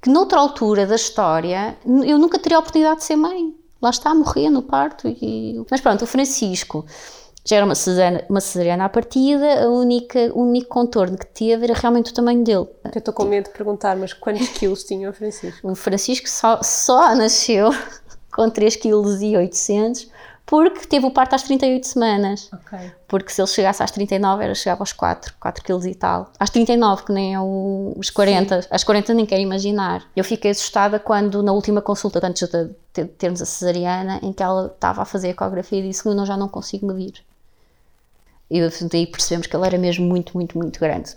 Que 0.05 0.11
noutra 0.11 0.39
altura 0.39 0.87
da 0.87 0.97
história 0.97 1.79
eu 2.05 2.19
nunca 2.19 2.39
teria 2.39 2.59
a 2.59 2.61
oportunidade 2.61 2.99
de 2.99 3.05
ser 3.05 3.17
mãe. 3.17 3.57
Lá 3.81 3.89
está, 3.89 4.15
morrer 4.15 4.51
no 4.51 4.63
parto. 4.63 5.09
E... 5.09 5.65
Mas 5.71 5.81
pronto, 5.81 6.03
o 6.03 6.07
Francisco 6.07 6.85
já 7.43 7.57
era 7.57 7.65
uma 7.65 7.75
cesariana, 7.75 8.23
uma 8.29 8.41
cesariana 8.43 8.85
à 8.85 8.89
partida, 8.91 9.65
a 9.65 9.69
única, 9.71 10.31
o 10.35 10.43
único 10.43 10.69
contorno 10.69 11.17
que 11.17 11.25
teve 11.25 11.65
era 11.65 11.73
realmente 11.73 12.13
o 12.13 12.15
tamanho 12.15 12.45
dele. 12.45 12.67
Eu 12.85 12.99
estou 12.99 13.15
com 13.15 13.25
medo 13.25 13.45
de 13.45 13.53
perguntar, 13.53 13.97
mas 13.97 14.13
quantos 14.13 14.47
quilos 14.49 14.85
tinha 14.85 15.09
o 15.09 15.13
Francisco? 15.15 15.67
O 15.67 15.75
Francisco 15.75 16.29
só, 16.29 16.63
só 16.63 17.15
nasceu 17.15 17.71
com 18.31 18.51
3,8 18.51 19.49
kg 19.49 20.11
porque 20.47 20.87
teve 20.87 21.07
o 21.07 21.11
parto 21.11 21.35
às 21.35 21.43
38 21.43 21.87
semanas. 21.87 22.51
Ok. 22.53 22.79
Porque 23.09 23.33
se 23.33 23.41
ele 23.41 23.49
chegasse 23.49 23.83
às 23.83 23.91
39, 23.91 24.45
era 24.45 24.55
chegava 24.55 24.83
aos 24.83 24.93
4, 24.93 25.35
4 25.41 25.65
kg 25.65 25.87
e 25.89 25.95
tal. 25.95 26.31
Às 26.39 26.51
39, 26.51 27.05
que 27.05 27.13
nem 27.13 27.35
é 27.35 27.41
o- 27.41 27.95
os 27.97 28.11
40. 28.11 28.61
Às 28.71 28.85
40 28.85 29.15
nem 29.15 29.25
quero 29.25 29.41
imaginar. 29.41 30.05
Eu 30.15 30.23
fiquei 30.25 30.51
assustada 30.51 30.99
quando, 30.99 31.43
na 31.43 31.53
última 31.53 31.81
consulta, 31.81 32.21
antes 32.27 32.47
de 32.49 32.69
ter- 32.93 33.07
termos 33.09 33.41
a 33.41 33.47
cesariana, 33.47 34.21
em 34.23 34.33
que 34.33 34.43
ela 34.43 34.67
estava 34.67 35.03
a 35.03 35.05
fazer 35.05 35.29
a 35.29 35.31
ecografia 35.31 35.79
e 35.81 35.89
disse: 35.89 36.07
Eu 36.07 36.27
já 36.27 36.37
não 36.37 36.49
consigo 36.49 36.87
medir. 36.87 37.23
E 38.51 38.61
daí 38.91 39.07
percebemos 39.07 39.47
que 39.47 39.57
ele 39.57 39.67
era 39.67 39.79
mesmo 39.79 40.07
muito, 40.07 40.35
muito, 40.35 40.57
muito 40.59 40.79
grande. 40.79 41.17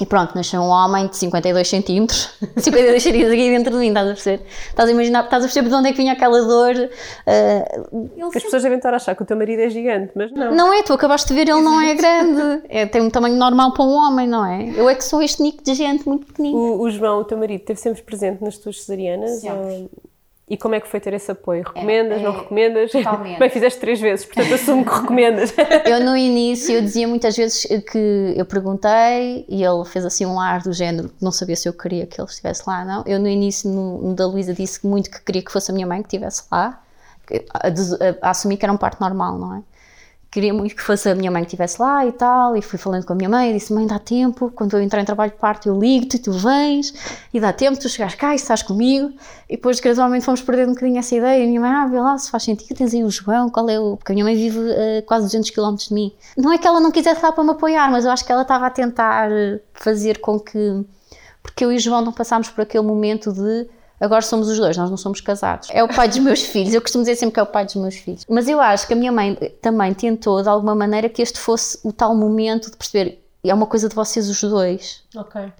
E 0.00 0.06
pronto, 0.06 0.34
nasceu 0.34 0.60
um 0.60 0.68
homem 0.68 1.06
de 1.06 1.16
52 1.18 1.68
centímetros, 1.68 2.30
52 2.56 3.02
centímetros 3.02 3.32
aqui 3.34 3.50
dentro 3.50 3.72
de 3.72 3.78
mim, 3.78 3.88
estás 3.88 4.06
a 4.08 4.12
perceber? 4.14 4.46
Estás 4.70 4.88
a 4.88 4.92
imaginar, 4.92 5.24
estás 5.24 5.42
a 5.44 5.46
perceber 5.46 5.68
de 5.68 5.74
onde 5.74 5.88
é 5.88 5.92
que 5.92 5.98
vinha 5.98 6.12
aquela 6.14 6.40
dor? 6.40 6.74
ah, 7.26 7.82
ele 8.16 8.24
As 8.34 8.42
pessoas 8.42 8.62
devem 8.62 8.78
estar 8.78 8.92
a 8.92 8.96
achar 8.96 9.14
que 9.14 9.22
o 9.22 9.26
teu 9.26 9.36
marido 9.36 9.60
é 9.60 9.68
gigante, 9.68 10.12
mas 10.14 10.32
não. 10.32 10.54
não 10.54 10.72
é, 10.74 10.82
tu 10.82 10.92
acabaste 10.94 11.28
de 11.28 11.34
ver, 11.34 11.42
ele 11.48 11.60
não 11.60 11.80
é 11.80 11.94
grande. 11.94 12.62
É, 12.68 12.86
tem 12.86 13.02
um 13.02 13.10
tamanho 13.10 13.36
normal 13.36 13.72
para 13.74 13.84
um 13.84 13.92
homem, 13.92 14.26
não 14.26 14.44
é? 14.44 14.72
Eu 14.74 14.88
é 14.88 14.94
que 14.94 15.04
sou 15.04 15.22
este 15.22 15.42
nico 15.42 15.62
de 15.62 15.74
gente 15.74 16.08
muito 16.08 16.26
pequenino. 16.26 16.56
O, 16.56 16.80
o 16.82 16.90
João, 16.90 17.20
o 17.20 17.24
teu 17.24 17.36
marido, 17.36 17.60
esteve 17.60 17.78
sempre 17.78 18.02
presente 18.02 18.42
nas 18.42 18.56
tuas 18.58 18.80
cesarianas? 18.80 19.40
Sempre. 19.40 19.58
ou- 19.58 19.90
E 20.48 20.56
como 20.56 20.74
é 20.74 20.80
que 20.80 20.88
foi 20.88 21.00
ter 21.00 21.14
esse 21.14 21.30
apoio? 21.30 21.62
Recomendas, 21.62 22.18
É, 22.20 22.22
não 22.22 22.32
é, 22.34 22.36
recomendas? 22.38 22.90
totalmente. 22.92 23.38
Bem, 23.38 23.48
fizeste 23.48 23.80
três 23.80 24.00
vezes, 24.00 24.26
portanto 24.26 24.52
assumo 24.54 24.84
que 24.84 24.90
recomendas. 24.90 25.54
Eu 25.86 26.00
no 26.04 26.16
início 26.16 26.74
eu 26.74 26.82
dizia 26.82 27.06
muitas 27.08 27.36
vezes 27.36 27.64
que 27.90 28.34
eu 28.36 28.44
perguntei 28.44 29.46
e 29.48 29.62
ele 29.64 29.84
fez 29.84 30.04
assim 30.04 30.26
um 30.26 30.38
ar 30.38 30.62
do 30.62 30.72
género 30.72 31.10
não 31.20 31.32
sabia 31.32 31.56
se 31.56 31.68
eu 31.68 31.72
queria 31.72 32.06
que 32.06 32.20
ele 32.20 32.28
estivesse 32.28 32.62
lá, 32.66 32.84
não. 32.84 33.02
Eu 33.06 33.18
no 33.18 33.28
início 33.28 33.70
no, 33.70 33.98
no 34.02 34.14
da 34.14 34.26
Luísa 34.26 34.52
disse 34.52 34.86
muito 34.86 35.10
que 35.10 35.22
queria 35.22 35.42
que 35.42 35.52
fosse 35.52 35.70
a 35.70 35.74
minha 35.74 35.86
mãe 35.86 36.02
que 36.02 36.08
estivesse 36.08 36.44
lá, 36.50 36.82
a 38.20 38.30
assumir 38.30 38.56
que 38.56 38.64
era 38.64 38.72
um 38.72 38.76
parto 38.76 39.00
normal, 39.00 39.38
não 39.38 39.56
é? 39.56 39.62
Queria 40.32 40.54
muito 40.54 40.74
que 40.74 40.80
fosse 40.80 41.10
a 41.10 41.14
minha 41.14 41.30
mãe 41.30 41.42
que 41.42 41.48
estivesse 41.48 41.78
lá 41.78 42.06
e 42.06 42.12
tal, 42.12 42.56
e 42.56 42.62
fui 42.62 42.78
falando 42.78 43.04
com 43.04 43.12
a 43.12 43.16
minha 43.16 43.28
mãe 43.28 43.50
e 43.50 43.52
disse: 43.52 43.70
Mãe, 43.70 43.86
dá 43.86 43.98
tempo, 43.98 44.50
quando 44.50 44.74
eu 44.74 44.80
entrar 44.82 45.02
em 45.02 45.04
trabalho 45.04 45.30
de 45.30 45.36
parto, 45.36 45.68
eu 45.68 45.78
ligo-te, 45.78 46.18
tu 46.18 46.32
vens, 46.32 46.94
e 47.34 47.38
dá 47.38 47.52
tempo, 47.52 47.78
tu 47.78 47.86
chegares 47.86 48.14
cá 48.14 48.32
e 48.32 48.36
estás 48.36 48.62
comigo. 48.62 49.12
E 49.46 49.56
depois, 49.56 49.78
gradualmente, 49.78 50.24
fomos 50.24 50.40
perdendo 50.40 50.70
um 50.70 50.72
bocadinho 50.72 50.98
essa 50.98 51.14
ideia. 51.14 51.38
E 51.38 51.44
a 51.44 51.46
minha 51.46 51.60
mãe, 51.60 51.70
ah, 51.70 51.86
vê 51.86 52.00
lá 52.00 52.16
se 52.16 52.30
faz 52.30 52.44
sentido, 52.44 52.74
tens 52.74 52.94
aí 52.94 53.04
o 53.04 53.10
João, 53.10 53.50
qual 53.50 53.68
é 53.68 53.78
o. 53.78 53.98
Porque 53.98 54.10
a 54.10 54.14
minha 54.14 54.24
mãe 54.24 54.34
vive 54.34 54.58
a 54.58 55.02
quase 55.02 55.26
200 55.26 55.50
km 55.50 55.74
de 55.74 55.92
mim. 55.92 56.10
Não 56.38 56.50
é 56.50 56.56
que 56.56 56.66
ela 56.66 56.80
não 56.80 56.90
quisesse 56.90 57.22
lá 57.22 57.30
para 57.30 57.44
me 57.44 57.50
apoiar, 57.50 57.90
mas 57.90 58.06
eu 58.06 58.10
acho 58.10 58.24
que 58.24 58.32
ela 58.32 58.40
estava 58.40 58.66
a 58.66 58.70
tentar 58.70 59.30
eh, 59.30 59.60
fazer 59.74 60.18
com 60.18 60.40
que. 60.40 60.82
Porque 61.42 61.62
eu 61.62 61.70
e 61.70 61.76
o 61.76 61.78
João 61.78 62.00
não 62.00 62.12
passámos 62.12 62.48
por 62.48 62.62
aquele 62.62 62.86
momento 62.86 63.30
de 63.34 63.68
agora 64.02 64.22
somos 64.22 64.48
os 64.48 64.58
dois, 64.58 64.76
nós 64.76 64.90
não 64.90 64.96
somos 64.96 65.20
casados. 65.20 65.68
É 65.70 65.82
o 65.82 65.88
pai 65.88 66.08
dos 66.08 66.18
meus 66.18 66.42
filhos, 66.44 66.74
eu 66.74 66.82
costumo 66.82 67.04
dizer 67.04 67.16
sempre 67.16 67.34
que 67.34 67.40
é 67.40 67.42
o 67.42 67.46
pai 67.46 67.64
dos 67.64 67.76
meus 67.76 67.94
filhos. 67.94 68.26
Mas 68.28 68.48
eu 68.48 68.60
acho 68.60 68.86
que 68.86 68.92
a 68.92 68.96
minha 68.96 69.12
mãe 69.12 69.34
também 69.60 69.94
tentou, 69.94 70.42
de 70.42 70.48
alguma 70.48 70.74
maneira, 70.74 71.08
que 71.08 71.22
este 71.22 71.38
fosse 71.38 71.78
o 71.84 71.92
tal 71.92 72.14
momento 72.14 72.70
de 72.70 72.76
perceber 72.76 73.22
é 73.50 73.54
uma 73.54 73.66
coisa 73.66 73.88
de 73.88 73.94
vocês 73.94 74.28
os 74.28 74.40
dois. 74.40 75.02
ok. 75.16 75.52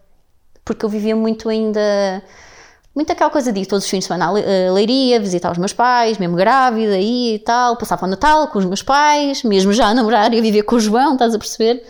Porque 0.65 0.85
eu 0.85 0.89
vivia 0.89 1.17
muito 1.17 1.49
ainda. 1.49 2.23
Muito 2.95 3.11
aquela 3.11 3.31
coisa 3.31 3.51
de 3.51 3.61
ir 3.61 3.67
todos 3.67 3.85
os 3.85 3.91
fins 3.91 4.01
de 4.01 4.05
semana 4.05 4.27
à 4.27 4.29
a 4.29 4.73
Leiria, 4.73 5.19
visitar 5.19 5.51
os 5.51 5.59
meus 5.59 5.73
pais, 5.73 6.19
mesmo 6.19 6.37
grávida 6.37 6.93
aí 6.93 7.37
e 7.37 7.39
tal, 7.39 7.77
passava 7.77 8.05
o 8.05 8.09
Natal 8.09 8.49
com 8.49 8.59
os 8.59 8.67
meus 8.67 8.83
pais, 8.83 9.43
mesmo 9.43 9.73
já 9.73 9.87
a 9.87 9.95
namorar 9.95 10.33
e 10.35 10.39
a 10.39 10.43
viver 10.43 10.63
com 10.63 10.77
o 10.77 10.81
João, 10.81 11.15
estás 11.15 11.35
a 11.35 11.39
perceber? 11.39 11.83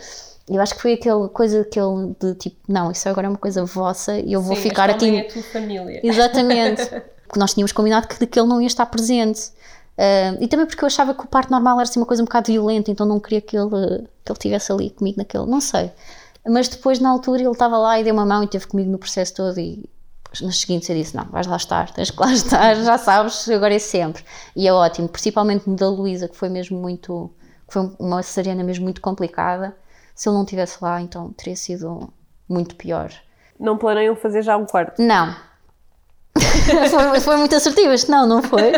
Eu 0.49 0.61
acho 0.61 0.75
que 0.75 0.81
foi 0.81 0.93
aquela 0.93 1.29
coisa 1.29 1.61
aquele 1.61 2.15
de 2.19 2.35
tipo, 2.35 2.57
não, 2.67 2.91
isso 2.91 3.07
agora 3.07 3.27
é 3.27 3.29
uma 3.29 3.37
coisa 3.37 3.63
vossa 3.63 4.17
e 4.19 4.33
eu 4.33 4.41
vou 4.41 4.55
Sim, 4.55 4.63
ficar 4.63 4.89
esta 4.89 5.05
aqui. 5.05 5.15
é 5.15 5.21
a 5.21 5.27
tua 5.31 5.43
família. 5.43 6.01
Exatamente. 6.05 6.85
Porque 7.27 7.39
nós 7.39 7.53
tínhamos 7.53 7.71
combinado 7.71 8.07
que, 8.07 8.25
que 8.27 8.39
ele 8.39 8.47
não 8.47 8.59
ia 8.61 8.67
estar 8.67 8.85
presente. 8.85 9.51
Ah, 9.97 10.35
e 10.39 10.47
também 10.47 10.65
porque 10.65 10.83
eu 10.83 10.87
achava 10.87 11.13
que 11.13 11.23
o 11.23 11.27
parto 11.27 11.51
normal 11.51 11.79
era 11.79 11.83
assim 11.83 11.99
uma 11.99 12.05
coisa 12.05 12.21
um 12.21 12.25
bocado 12.25 12.51
violenta, 12.51 12.91
então 12.91 13.05
não 13.05 13.19
queria 13.19 13.41
que 13.41 13.57
ele, 13.57 13.69
que 13.69 14.31
ele 14.31 14.37
estivesse 14.37 14.71
ali 14.71 14.89
comigo 14.89 15.17
naquele. 15.17 15.45
Não 15.45 15.61
sei. 15.61 15.91
Mas 16.45 16.67
depois, 16.67 16.99
na 16.99 17.09
altura, 17.09 17.41
ele 17.41 17.51
estava 17.51 17.77
lá 17.77 17.99
e 17.99 18.03
deu 18.03 18.13
uma 18.13 18.25
mão 18.25 18.41
e 18.41 18.45
esteve 18.45 18.67
comigo 18.67 18.91
no 18.91 18.97
processo 18.97 19.33
todo. 19.33 19.57
E 19.59 19.89
nos 20.41 20.59
seguintes 20.59 20.89
eu 20.89 20.95
disse: 20.95 21.15
Não, 21.15 21.25
vais 21.25 21.47
lá 21.47 21.55
estar, 21.55 21.91
tens 21.91 22.11
que 22.11 22.19
lá 22.19 22.33
estar, 22.33 22.75
já 22.75 22.97
sabes, 22.97 23.47
agora 23.49 23.73
é 23.73 23.79
sempre. 23.79 24.23
E 24.55 24.67
é 24.67 24.73
ótimo, 24.73 25.07
principalmente 25.07 25.69
no 25.69 25.75
da 25.75 25.87
Luísa, 25.89 26.27
que 26.27 26.35
foi 26.35 26.49
mesmo 26.49 26.77
muito. 26.77 27.31
que 27.67 27.73
foi 27.73 27.91
uma 27.97 28.21
cesariana 28.21 28.63
mesmo 28.63 28.83
muito 28.83 28.99
complicada. 28.99 29.75
Se 30.15 30.29
ele 30.29 30.35
não 30.35 30.43
estivesse 30.43 30.77
lá, 30.81 31.01
então 31.01 31.31
teria 31.33 31.55
sido 31.55 32.13
muito 32.47 32.75
pior. 32.75 33.11
Não 33.59 33.77
planeiam 33.77 34.15
fazer 34.15 34.41
já 34.41 34.57
um 34.57 34.65
quarto? 34.65 35.01
Não. 35.01 35.35
foi, 36.89 37.19
foi 37.19 37.37
muito 37.37 37.55
assertivo, 37.55 37.93
não, 38.09 38.27
não 38.27 38.41
foi? 38.41 38.71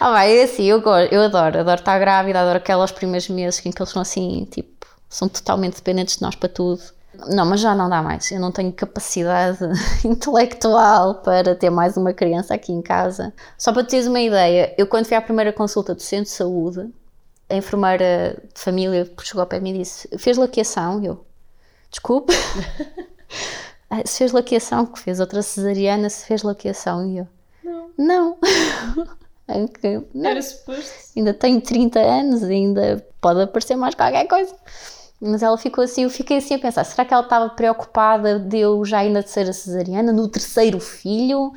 Ah, 0.00 0.10
vai, 0.10 0.36
é 0.36 0.42
assim, 0.42 0.64
eu, 0.64 0.82
eu 1.10 1.22
adoro, 1.22 1.60
adoro 1.60 1.78
estar 1.78 1.98
grávida, 1.98 2.40
adoro 2.40 2.58
aqueles 2.58 2.90
primeiros 2.90 3.28
meses 3.28 3.64
em 3.64 3.70
que 3.70 3.80
eles 3.80 3.88
são 3.92 4.02
assim, 4.02 4.48
tipo, 4.50 4.84
são 5.08 5.28
totalmente 5.28 5.76
dependentes 5.76 6.16
de 6.16 6.22
nós 6.22 6.34
para 6.34 6.48
tudo. 6.48 6.82
Não, 7.28 7.46
mas 7.46 7.60
já 7.60 7.74
não 7.74 7.88
dá 7.88 8.02
mais. 8.02 8.30
Eu 8.32 8.40
não 8.40 8.50
tenho 8.50 8.72
capacidade 8.72 9.58
intelectual 10.04 11.16
para 11.16 11.54
ter 11.54 11.70
mais 11.70 11.96
uma 11.96 12.12
criança 12.12 12.54
aqui 12.54 12.72
em 12.72 12.82
casa. 12.82 13.32
Só 13.56 13.72
para 13.72 13.84
teres 13.84 14.06
uma 14.06 14.20
ideia, 14.20 14.74
eu 14.76 14.86
quando 14.86 15.06
fui 15.06 15.16
à 15.16 15.20
primeira 15.20 15.52
consulta 15.52 15.94
do 15.94 16.02
centro 16.02 16.24
de 16.24 16.30
saúde, 16.30 16.90
a 17.52 17.56
enfermeira 17.56 18.42
de 18.54 18.60
família 18.60 19.10
chegou 19.22 19.40
ao 19.42 19.46
pé 19.46 19.58
de 19.58 19.62
mim 19.64 19.74
e 19.74 19.78
disse: 19.78 20.08
Fez 20.18 20.36
laqueação? 20.36 21.02
Eu, 21.04 21.24
desculpe. 21.90 22.32
"Ah, 23.90 24.02
Se 24.04 24.18
fez 24.18 24.32
laqueação, 24.32 24.86
que 24.86 24.98
fez 24.98 25.20
outra 25.20 25.42
cesariana, 25.42 26.08
se 26.08 26.26
fez 26.26 26.42
laqueação. 26.42 27.06
E 27.06 27.18
eu, 27.18 27.28
não. 27.98 28.38
Que, 29.80 30.00
não. 30.14 30.40
suposto. 30.40 30.90
Ainda 31.14 31.34
tenho 31.34 31.60
30 31.60 31.98
anos, 32.00 32.42
ainda 32.42 33.04
pode 33.20 33.42
aparecer 33.42 33.76
mais 33.76 33.94
qualquer 33.94 34.26
coisa. 34.26 34.54
Mas 35.20 35.42
ela 35.42 35.58
ficou 35.58 35.84
assim, 35.84 36.04
eu 36.04 36.10
fiquei 36.10 36.38
assim 36.38 36.54
a 36.54 36.58
pensar, 36.58 36.84
será 36.84 37.04
que 37.04 37.12
ela 37.12 37.22
estava 37.22 37.50
preocupada 37.50 38.38
de 38.38 38.58
eu 38.58 38.82
já 38.84 39.04
ir 39.04 39.10
na 39.10 39.20
terceira 39.22 39.52
cesariana, 39.52 40.10
no 40.10 40.26
terceiro 40.26 40.80
filho? 40.80 41.52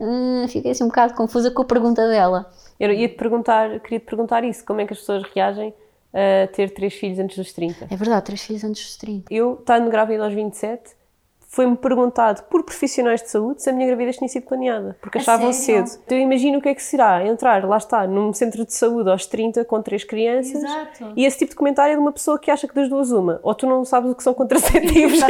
Hum, 0.00 0.46
fiquei 0.48 0.72
assim 0.72 0.82
um 0.82 0.88
bocado 0.88 1.14
confusa 1.14 1.50
com 1.50 1.62
a 1.62 1.64
pergunta 1.64 2.08
dela. 2.08 2.50
Eu 2.78 2.92
ia-te 2.92 3.14
perguntar, 3.14 3.80
queria 3.80 4.00
te 4.00 4.06
perguntar 4.06 4.44
isso, 4.44 4.64
como 4.64 4.80
é 4.80 4.86
que 4.86 4.92
as 4.92 4.98
pessoas 4.98 5.22
reagem 5.34 5.72
a 6.12 6.46
ter 6.48 6.70
três 6.70 6.94
filhos 6.94 7.18
antes 7.18 7.36
dos 7.36 7.52
30? 7.52 7.88
É 7.90 7.96
verdade, 7.96 8.24
três 8.24 8.42
filhos 8.42 8.64
antes 8.64 8.82
dos 8.82 8.96
30. 8.96 9.32
Eu, 9.32 9.54
estando 9.54 9.90
grávida 9.90 10.24
aos 10.24 10.32
27, 10.32 10.95
foi-me 11.48 11.76
perguntado 11.76 12.42
por 12.50 12.62
profissionais 12.64 13.22
de 13.22 13.30
saúde 13.30 13.62
se 13.62 13.70
a 13.70 13.72
minha 13.72 13.86
gravidez 13.86 14.16
tinha 14.16 14.28
sido 14.28 14.42
planeada, 14.44 14.96
porque 15.00 15.18
A 15.18 15.20
achavam 15.20 15.52
sério? 15.52 15.86
cedo. 15.86 16.00
Então 16.04 16.18
eu 16.18 16.22
imagino 16.24 16.58
o 16.58 16.60
que 16.62 16.68
é 16.68 16.74
que 16.74 16.82
será 16.82 17.24
entrar, 17.26 17.64
lá 17.64 17.76
está, 17.78 18.06
num 18.06 18.32
centro 18.32 18.64
de 18.64 18.74
saúde 18.74 19.08
aos 19.10 19.26
30 19.26 19.64
com 19.64 19.80
três 19.80 20.04
crianças 20.04 20.62
Exato. 20.62 21.12
e 21.16 21.24
esse 21.24 21.38
tipo 21.38 21.50
de 21.50 21.56
comentário 21.56 21.92
é 21.92 21.94
de 21.94 22.00
uma 22.00 22.12
pessoa 22.12 22.38
que 22.38 22.50
acha 22.50 22.66
que 22.68 22.74
das 22.74 22.88
duas 22.88 23.10
uma, 23.10 23.40
ou 23.42 23.54
tu 23.54 23.66
não 23.66 23.84
sabes 23.84 24.10
o 24.10 24.14
que 24.14 24.22
são 24.22 24.34
contraceptivos. 24.34 25.18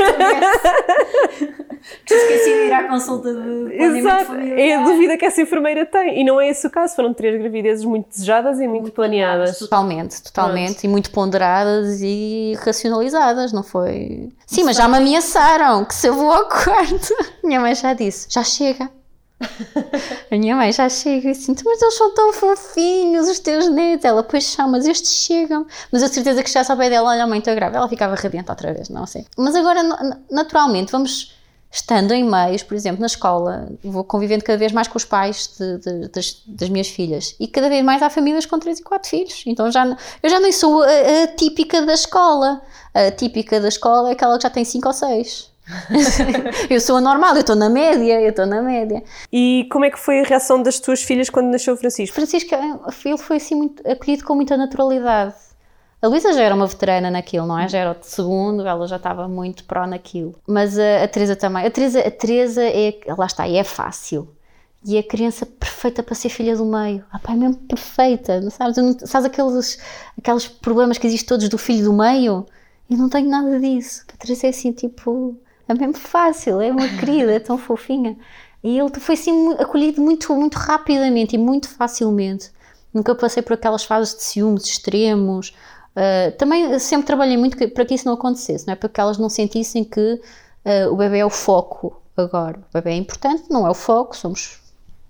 Esqueci 2.05 2.53
de 2.53 2.67
ir 2.67 2.73
à 2.73 2.89
consulta 2.89 3.33
de 3.33 3.75
Exato, 3.75 4.33
é 4.35 4.75
a 4.75 4.83
dúvida 4.83 5.17
que 5.17 5.25
essa 5.25 5.41
enfermeira 5.43 5.87
tem. 5.87 6.21
E 6.21 6.25
não 6.25 6.41
é 6.41 6.49
esse 6.49 6.67
o 6.67 6.71
caso, 6.71 6.97
foram 6.97 7.15
três 7.15 7.39
gravidezes 7.39 7.85
muito 7.85 8.09
desejadas 8.09 8.59
e 8.61 8.67
muito, 8.67 8.91
planeadas. 8.91 9.59
Totalmente, 9.59 10.23
totalmente. 10.23 10.85
E 10.85 10.89
muito 10.89 11.11
ponderadas 11.11 12.01
e 12.03 12.55
racionalizadas, 12.65 13.53
não 13.53 13.63
foi? 13.63 14.31
Sim, 14.47 14.65
mas 14.65 14.77
já 14.77 14.89
me 14.89 14.97
ameaçaram 14.97 15.85
que 15.85 15.95
se 15.95 16.09
eu 16.09 16.15
vou 16.17 16.31
ao 16.31 16.49
quarto. 16.49 17.15
Minha 17.45 17.61
mãe 17.61 17.75
já 17.75 17.95
disse: 17.95 18.27
já 18.31 18.43
chega. 18.43 18.91
A 20.31 20.37
minha 20.37 20.57
mãe 20.57 20.73
já 20.73 20.89
chega 20.89 21.29
e 21.29 21.31
assim, 21.33 21.55
mas 21.63 21.83
eles 21.83 21.95
são 21.95 22.15
tão 22.15 22.33
fofinhos, 22.33 23.29
os 23.29 23.39
teus 23.39 23.69
netos. 23.69 24.05
Ela, 24.05 24.23
pois 24.23 24.45
são, 24.45 24.69
mas 24.69 24.87
estes 24.87 25.13
chegam. 25.13 25.67
Mas 25.93 26.03
eu 26.03 26.09
certeza 26.09 26.43
que 26.43 26.51
já 26.51 26.65
pé 26.77 26.89
dela, 26.89 27.11
olha, 27.11 27.25
a 27.25 27.27
mãe 27.27 27.39
está 27.39 27.55
grávida. 27.55 27.79
Ela 27.79 27.89
ficava 27.89 28.15
radiante 28.15 28.51
outra 28.51 28.73
vez, 28.73 28.89
não 28.89 29.07
sei. 29.07 29.27
Mas 29.37 29.55
agora, 29.55 29.83
na- 29.83 30.19
naturalmente, 30.31 30.91
vamos 30.91 31.37
estando 31.71 32.13
em 32.13 32.25
meios, 32.25 32.63
por 32.63 32.75
exemplo, 32.75 33.01
na 33.01 33.07
escola, 33.07 33.69
vou 33.85 34.03
convivendo 34.03 34.43
cada 34.43 34.57
vez 34.57 34.73
mais 34.73 34.89
com 34.89 34.97
os 34.97 35.05
pais 35.05 35.51
de, 35.59 35.79
de, 35.79 36.09
das, 36.09 36.43
das, 36.47 36.69
minhas 36.71 36.89
filhas 36.89 37.35
e 37.39 37.47
cada 37.47 37.69
vez 37.69 37.85
mais 37.85 38.01
há 38.03 38.09
famílias 38.09 38.47
com 38.47 38.59
3 38.59 38.79
e 38.79 38.83
4 38.83 39.11
filhos. 39.11 39.43
Então 39.47 39.71
já, 39.71 39.85
eu 40.23 40.31
já 40.31 40.41
nem 40.41 40.53
sou 40.53 40.83
a, 40.83 40.87
a 41.25 41.27
típica 41.27 41.83
da 41.85 41.93
escola. 41.93 42.63
A 42.95 43.11
típica 43.11 43.61
da 43.61 43.69
escola 43.69 44.09
é 44.09 44.13
aquela 44.13 44.39
que 44.39 44.45
já 44.45 44.51
tem 44.51 44.65
5 44.65 44.89
ou 44.89 44.95
6. 44.95 45.51
eu 46.71 46.81
sou 46.81 46.97
a 46.97 47.01
normal, 47.01 47.35
eu 47.35 47.41
estou 47.41 47.57
na 47.57 47.69
média, 47.69 48.21
eu 48.21 48.31
estou 48.31 48.47
na 48.47 48.63
média. 48.63 49.03
E 49.33 49.67
como 49.71 49.85
é 49.85 49.91
que 49.91 49.99
foi 49.99 50.21
a 50.21 50.25
reação 50.25 50.63
das 50.63 50.79
tuas 50.79 51.03
filhas 51.03 51.29
quando 51.29 51.51
nasceu 51.51 51.75
o 51.75 51.77
Francisco? 51.77 52.15
Francisco, 52.15 52.55
ele 52.55 53.19
foi 53.19 53.37
assim 53.37 53.55
muito, 53.55 53.89
acolhido 53.89 54.25
com 54.25 54.35
muita 54.35 54.57
naturalidade. 54.57 55.35
A 56.01 56.09
Luísa 56.09 56.33
já 56.33 56.43
era 56.43 56.55
uma 56.55 56.67
veterana 56.67 57.11
naquilo, 57.11 57.47
não 57.47 57.59
é? 57.59 57.69
Já 57.69 57.79
era 57.79 57.93
o 57.93 57.97
segundo, 58.01 58.67
ela 58.67 58.87
já 58.87 58.97
estava 58.97 59.27
muito 59.27 59.65
pró 59.65 59.87
naquilo. 59.87 60.35
Mas 60.47 60.79
a, 60.79 61.03
a 61.05 61.09
Teresa 61.09 61.35
também. 61.35 61.67
A 61.67 61.71
Teresa, 61.71 62.01
a 62.01 62.11
Teresa 62.11 62.63
é, 62.63 62.99
lá 63.17 63.27
está, 63.27 63.49
é 63.49 63.65
fácil. 63.65 64.29
E 64.85 64.97
é 64.97 65.01
a 65.01 65.03
criança 65.03 65.45
perfeita 65.45 66.03
para 66.03 66.15
ser 66.15 66.29
filha 66.29 66.55
do 66.55 66.65
meio. 66.65 67.05
A 67.11 67.19
pai 67.19 67.35
é 67.35 67.39
mesmo 67.39 67.57
perfeita, 67.57 68.41
não 68.41 68.51
sabes? 68.51 68.77
Não, 68.77 68.97
sabes 69.01 69.27
aqueles, 69.27 69.79
aqueles 70.17 70.47
problemas 70.47 70.97
que 70.97 71.07
existem 71.09 71.27
todos 71.27 71.49
do 71.49 71.59
filho 71.59 71.87
do 71.87 71.93
meio? 71.93 72.47
Eu 72.89 72.99
não 72.99 73.09
tenho 73.09 73.29
nada 73.29 73.59
disso. 73.59 74.05
A 74.15 74.17
Teresa 74.17 74.47
é 74.47 74.51
assim, 74.51 74.71
tipo, 74.71 75.37
é 75.69 75.75
mesmo 75.75 75.95
fácil, 75.95 76.61
é 76.61 76.71
uma 76.71 76.89
querida, 76.99 77.33
é 77.33 77.41
tão 77.41 77.59
fofinha. 77.59 78.17
E 78.63 78.79
ele 78.79 78.91
foi 78.99 79.15
assim 79.15 79.53
acolhido 79.55 80.01
muito, 80.01 80.35
muito 80.35 80.55
rapidamente 80.55 81.37
e 81.37 81.39
muito 81.39 81.69
facilmente. 81.69 82.51
Nunca 82.93 83.15
passei 83.15 83.43
por 83.43 83.53
aquelas 83.55 83.85
fases 83.85 84.15
de 84.15 84.23
ciúmes 84.23 84.65
extremos 84.65 85.53
Uh, 85.97 86.31
também 86.37 86.79
sempre 86.79 87.07
trabalhei 87.07 87.39
muito 87.39 87.57
para 87.71 87.87
que 87.87 87.95
isso 87.95 88.05
não 88.05 88.13
acontecesse, 88.13 88.67
não 88.67 88.75
é? 88.75 88.77
para 88.77 88.87
que 88.87 89.01
elas 89.01 89.17
não 89.17 89.31
sentissem 89.31 89.83
que 89.83 90.21
uh, 90.21 90.93
o 90.93 90.97
bebê 90.97 91.21
é 91.21 91.25
o 91.25 91.31
foco 91.31 92.03
agora. 92.15 92.59
O 92.59 92.73
bebê 92.75 92.91
é 92.91 92.97
importante, 92.97 93.45
não 93.49 93.67
é 93.67 93.71
o 93.71 93.75
foco, 93.75 94.15
somos, 94.15 94.61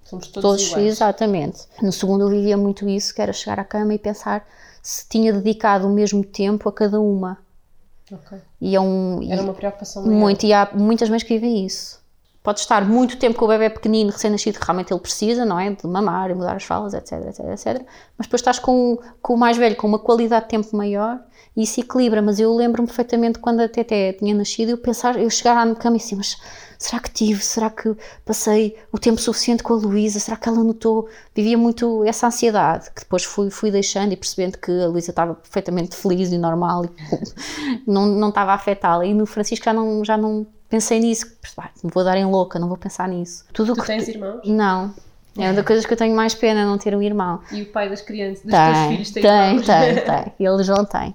somos 0.05 0.29
todos, 0.29 0.43
todos 0.43 0.67
iguais. 0.69 0.87
Exatamente. 0.87 1.63
No 1.83 1.91
segundo 1.91 2.23
eu 2.23 2.29
vivia 2.29 2.57
muito 2.57 2.89
isso, 2.89 3.13
que 3.13 3.21
era 3.21 3.33
chegar 3.33 3.59
à 3.59 3.65
cama 3.65 3.95
e 3.95 3.99
pensar 3.99 4.47
se 4.81 5.09
tinha 5.09 5.33
dedicado 5.33 5.89
o 5.89 5.91
mesmo 5.91 6.25
tempo 6.25 6.69
a 6.69 6.73
cada 6.73 7.01
uma. 7.01 7.37
Okay. 8.11 8.39
E 8.61 8.77
é 8.77 8.81
um, 8.81 9.21
era 9.31 9.43
uma 9.43 9.55
preocupação 9.55 10.05
muito, 10.05 10.47
e 10.47 10.53
há 10.53 10.71
muitas 10.73 11.09
mães 11.09 11.23
que 11.23 11.35
vivem 11.35 11.67
isso 11.67 12.07
pode 12.47 12.61
estar 12.61 12.85
muito 12.85 13.19
tempo 13.19 13.37
com 13.37 13.45
o 13.45 13.49
bebê 13.49 13.69
pequenino, 13.69 14.13
recém-nascido, 14.13 14.61
que 14.61 14.65
realmente 14.65 14.93
ele 14.93 15.01
precisa, 15.01 15.45
não 15.45 15.59
é? 15.59 15.71
De 15.71 15.85
mamar 15.85 16.31
e 16.31 16.35
mudar 16.35 16.55
as 16.55 16.63
falas, 16.63 16.95
etc, 16.95 17.15
etc, 17.27 17.41
etc. 17.47 17.85
Mas 18.17 18.29
depois 18.29 18.41
estás 18.41 18.61
com, 18.61 18.97
com 19.21 19.35
o 19.35 19.37
mais 19.37 19.57
velho 19.57 19.75
com 19.75 19.89
uma 19.89 19.99
qualidade 19.99 20.45
de 20.45 20.51
tempo 20.51 20.77
maior 20.77 21.19
e 21.57 21.65
isso 21.65 21.81
equilibra. 21.81 22.23
Mas 22.23 22.39
eu 22.39 22.55
lembro-me 22.55 22.87
perfeitamente 22.87 23.41
quando 23.41 23.59
a 23.59 23.69
Teté 23.69 24.13
tinha 24.13 24.33
nascido, 24.33 24.69
eu 24.69 24.79
pensar, 24.79 25.19
eu 25.19 25.29
chegar 25.29 25.59
à 25.59 25.75
cama 25.75 25.97
e 25.97 25.99
assim, 25.99 26.15
mas 26.15 26.37
será 26.79 27.01
que 27.01 27.11
tive? 27.11 27.43
Será 27.43 27.71
que 27.71 27.97
passei 28.25 28.77
o 28.93 28.99
tempo 28.99 29.21
suficiente 29.21 29.63
com 29.63 29.75
a 29.75 29.77
Luísa? 29.77 30.19
Será 30.19 30.37
que 30.37 30.49
ela 30.49 30.63
notou? 30.63 31.09
Vivia 31.35 31.57
muito 31.57 32.05
essa 32.05 32.27
ansiedade, 32.27 32.91
que 32.91 33.03
depois 33.03 33.25
fui, 33.25 33.51
fui 33.51 33.71
deixando 33.71 34.13
e 34.13 34.17
percebendo 34.17 34.59
que 34.59 34.71
a 34.71 34.87
Luísa 34.87 35.11
estava 35.11 35.35
perfeitamente 35.35 35.97
feliz 35.97 36.33
e 36.33 36.39
normal 36.39 36.85
e 36.85 36.91
não, 37.87 38.07
não 38.07 38.29
estava 38.29 38.53
a 38.53 38.55
afetá-la. 38.55 39.05
E 39.05 39.15
no 39.15 39.27
Francisco 39.27 39.65
já 39.65 39.73
não, 39.73 40.05
já 40.05 40.17
não 40.17 40.47
pensei 40.69 41.01
nisso, 41.01 41.27
não 41.83 41.91
vou 41.93 42.05
dar 42.05 42.17
em 42.17 42.25
louca, 42.25 42.59
não 42.59 42.69
vou 42.69 42.77
pensar 42.77 43.09
nisso. 43.09 43.45
Tudo 43.53 43.75
tu 43.75 43.81
que 43.81 43.87
tens 43.87 44.09
irmãos? 44.09 44.41
Não. 44.45 44.95
É 45.39 45.49
uma 45.49 45.53
das 45.55 45.67
coisas 45.67 45.85
que 45.85 45.93
eu 45.93 45.97
tenho 45.97 46.17
mais 46.17 46.35
pena 46.35 46.65
não 46.65 46.79
ter 46.79 46.97
um 46.97 47.03
irmão. 47.03 47.41
E 47.53 47.63
o 47.63 47.67
pai 47.67 47.91
das 47.91 48.01
crianças, 48.01 48.43
dos 48.43 48.53
tem, 48.53 48.73
teus 48.73 48.87
filhos 48.89 49.11
tem, 49.11 49.23
tem 49.23 49.49
irmãos? 49.49 49.67
Tem, 49.67 49.95
tem, 50.05 50.33
E 50.39 50.45
eles 50.45 50.69
não 50.69 50.85
têm. 50.85 51.15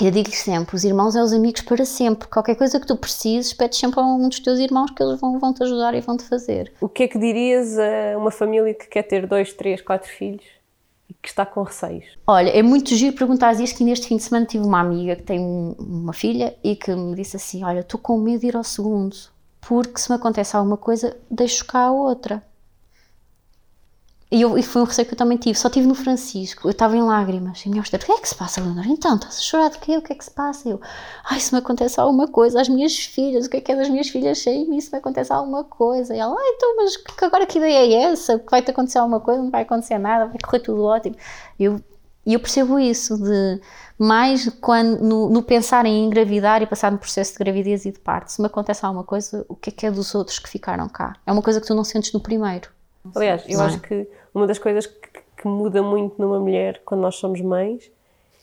Eu 0.00 0.10
digo-lhes 0.10 0.38
sempre, 0.38 0.76
os 0.76 0.84
irmãos 0.84 1.14
são 1.14 1.24
os 1.24 1.32
amigos 1.32 1.62
para 1.62 1.84
sempre. 1.84 2.28
Qualquer 2.28 2.54
coisa 2.56 2.78
que 2.78 2.86
tu 2.86 2.96
precises, 2.96 3.52
pedes 3.52 3.78
sempre 3.78 4.00
a 4.00 4.02
um 4.02 4.28
dos 4.28 4.40
teus 4.40 4.58
irmãos 4.58 4.90
que 4.90 5.02
eles 5.02 5.20
vão, 5.20 5.38
vão 5.38 5.54
te 5.54 5.62
ajudar 5.62 5.94
e 5.94 6.00
vão 6.00 6.16
te 6.16 6.24
fazer. 6.24 6.72
O 6.80 6.88
que 6.88 7.04
é 7.04 7.08
que 7.08 7.18
dirias 7.18 7.78
a 7.78 8.18
uma 8.18 8.30
família 8.30 8.74
que 8.74 8.86
quer 8.86 9.02
ter 9.02 9.26
dois, 9.26 9.52
três, 9.52 9.80
quatro 9.80 10.08
filhos 10.08 10.44
e 11.08 11.14
que 11.14 11.28
está 11.28 11.46
com 11.46 11.62
receios? 11.62 12.04
Olha, 12.26 12.50
é 12.50 12.62
muito 12.62 12.94
giro 12.94 13.16
perguntar 13.16 13.52
isto 13.60 13.78
que 13.78 13.84
neste 13.84 14.08
fim 14.08 14.16
de 14.16 14.22
semana 14.22 14.46
tive 14.46 14.64
uma 14.64 14.80
amiga 14.80 15.16
que 15.16 15.22
tem 15.22 15.40
uma 15.40 16.12
filha 16.12 16.54
e 16.62 16.76
que 16.76 16.94
me 16.94 17.14
disse 17.14 17.36
assim, 17.36 17.64
olha, 17.64 17.80
estou 17.80 17.98
com 17.98 18.18
medo 18.18 18.40
de 18.40 18.48
ir 18.48 18.56
ao 18.56 18.64
segundo 18.64 19.16
porque 19.66 19.98
se 19.98 20.10
me 20.10 20.16
acontece 20.16 20.56
alguma 20.56 20.76
coisa, 20.76 21.16
deixo 21.30 21.64
cá 21.64 21.86
a 21.86 21.92
outra. 21.92 22.42
E, 24.28 24.42
eu, 24.42 24.58
e 24.58 24.62
foi 24.62 24.82
um 24.82 24.84
receio 24.84 25.06
que 25.06 25.14
eu 25.14 25.18
também 25.18 25.38
tive, 25.38 25.56
só 25.56 25.70
tive 25.70 25.86
no 25.86 25.94
Francisco, 25.94 26.66
eu 26.66 26.72
estava 26.72 26.96
em 26.96 27.02
lágrimas, 27.02 27.64
e 27.64 27.68
a 27.68 27.70
minha 27.70 27.80
o 27.80 27.84
que 27.84 27.94
é 27.94 28.20
que 28.20 28.28
se 28.28 28.34
passa, 28.34 28.60
Leonor? 28.60 28.84
Então, 28.88 29.14
estás 29.14 29.38
a 29.38 29.40
chorar 29.40 29.70
de 29.70 29.78
quê? 29.78 29.96
O 29.96 30.02
que 30.02 30.12
é 30.12 30.16
que 30.16 30.24
se 30.24 30.32
passa? 30.32 30.68
Eu, 30.68 30.80
ai, 31.24 31.38
se 31.38 31.52
me 31.52 31.60
acontece 31.60 32.00
alguma 32.00 32.26
coisa, 32.26 32.60
às 32.60 32.68
minhas 32.68 32.96
filhas, 32.96 33.46
o 33.46 33.50
que 33.50 33.58
é 33.58 33.60
que 33.60 33.70
é 33.70 33.76
das 33.76 33.88
minhas 33.88 34.08
filhas 34.08 34.38
sem 34.38 34.68
mim, 34.68 34.80
se 34.80 34.90
me 34.90 34.98
acontece 34.98 35.32
alguma 35.32 35.62
coisa? 35.62 36.14
E 36.14 36.18
ela, 36.18 36.34
ai, 36.36 36.48
então, 36.56 36.76
mas 36.76 36.96
que, 36.96 37.24
agora 37.24 37.46
que 37.46 37.58
ideia 37.58 37.78
é 37.78 38.12
essa? 38.12 38.36
Que 38.40 38.50
vai-te 38.50 38.70
acontecer 38.72 38.98
alguma 38.98 39.20
coisa, 39.20 39.40
não 39.40 39.50
vai 39.50 39.62
acontecer 39.62 39.96
nada, 39.96 40.26
vai 40.26 40.38
correr 40.44 40.60
tudo 40.60 40.82
ótimo. 40.82 41.14
E 41.56 41.64
eu, 41.64 41.80
eu 42.26 42.40
percebo 42.40 42.80
isso, 42.80 43.16
de 43.16 43.60
mais 43.96 44.48
quando, 44.60 45.00
no, 45.02 45.30
no, 45.30 45.42
pensar 45.42 45.86
em 45.86 46.04
engravidar 46.04 46.62
e 46.62 46.66
passar 46.66 46.90
no 46.90 46.98
processo 46.98 47.32
de 47.32 47.38
gravidez 47.38 47.86
e 47.86 47.92
de 47.92 48.00
parto. 48.00 48.32
Se 48.32 48.40
me 48.40 48.48
acontece 48.48 48.84
alguma 48.84 49.04
coisa, 49.04 49.46
o 49.48 49.54
que 49.54 49.70
é 49.70 49.72
que 49.72 49.86
é 49.86 49.90
dos 49.90 50.14
outros 50.16 50.40
que 50.40 50.48
ficaram 50.48 50.88
cá? 50.88 51.14
É 51.24 51.30
uma 51.30 51.42
coisa 51.42 51.60
que 51.60 51.66
tu 51.66 51.74
não 51.76 51.84
sentes 51.84 52.12
no 52.12 52.20
primeiro. 52.20 52.75
Aliás, 53.14 53.44
eu 53.48 53.60
acho 53.60 53.80
que 53.80 54.08
uma 54.34 54.46
das 54.46 54.58
coisas 54.58 54.86
que, 54.86 55.08
que, 55.36 55.48
muda 55.48 55.82
muito 55.82 56.20
numa 56.20 56.40
mulher 56.40 56.80
quando 56.84 57.00
nós 57.00 57.16
somos 57.16 57.40
mães 57.40 57.90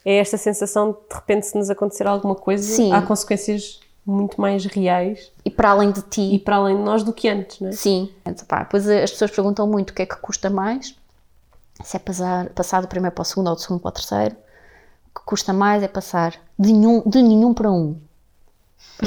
é 0.06 0.18
esta 0.18 0.38
sensação 0.38 0.92
de 0.92 0.98
de 1.10 1.16
repente 1.16 1.48
se 1.48 1.58
nos 1.58 1.70
acontecer 1.70 2.08
alguma 2.08 2.36
coisa, 2.36 2.64
Sim. 2.64 2.92
há 2.92 3.02
consequências 3.02 3.80
muito 4.06 4.40
mais 4.40 4.66
reais. 4.66 5.32
E 5.46 5.50
para 5.50 5.72
além 5.72 5.92
de 5.92 6.02
ti. 6.02 6.36
E 6.36 6.40
para 6.40 6.58
além 6.58 6.78
de 6.78 6.84
nós 6.84 7.04
do 7.04 7.14
que 7.14 7.30
antes, 7.30 7.60
não 7.60 7.70
é? 7.70 7.72
Sim. 7.72 8.10
Então, 8.26 8.46
pá, 8.46 8.60
depois 8.64 8.88
as 8.88 9.12
pessoas 9.12 9.32
perguntam 9.32 9.68
muito 9.68 9.92
o 9.92 9.94
que 9.94 10.02
é 10.02 10.06
que 10.06 10.18
custa 10.18 10.50
mais, 10.50 10.96
se 11.84 11.96
é 11.96 12.00
passar, 12.00 12.50
passar 12.50 12.82
do 12.82 12.88
primeiro 12.88 13.16
para 13.16 13.22
o 13.22 13.26
segundo 13.26 13.48
ou 13.48 13.56
do 13.56 13.62
segundo 13.62 13.80
para 13.80 13.90
o 13.90 13.92
terceiro 13.92 14.36
que 15.14 15.24
custa 15.26 15.54
mais 15.54 15.84
é 15.84 15.88
passar 15.88 16.34
de 16.58 16.74
nenhum, 16.74 17.02
de 17.06 17.22
nenhum 17.22 17.54
para 17.54 17.72
um. 17.72 18.00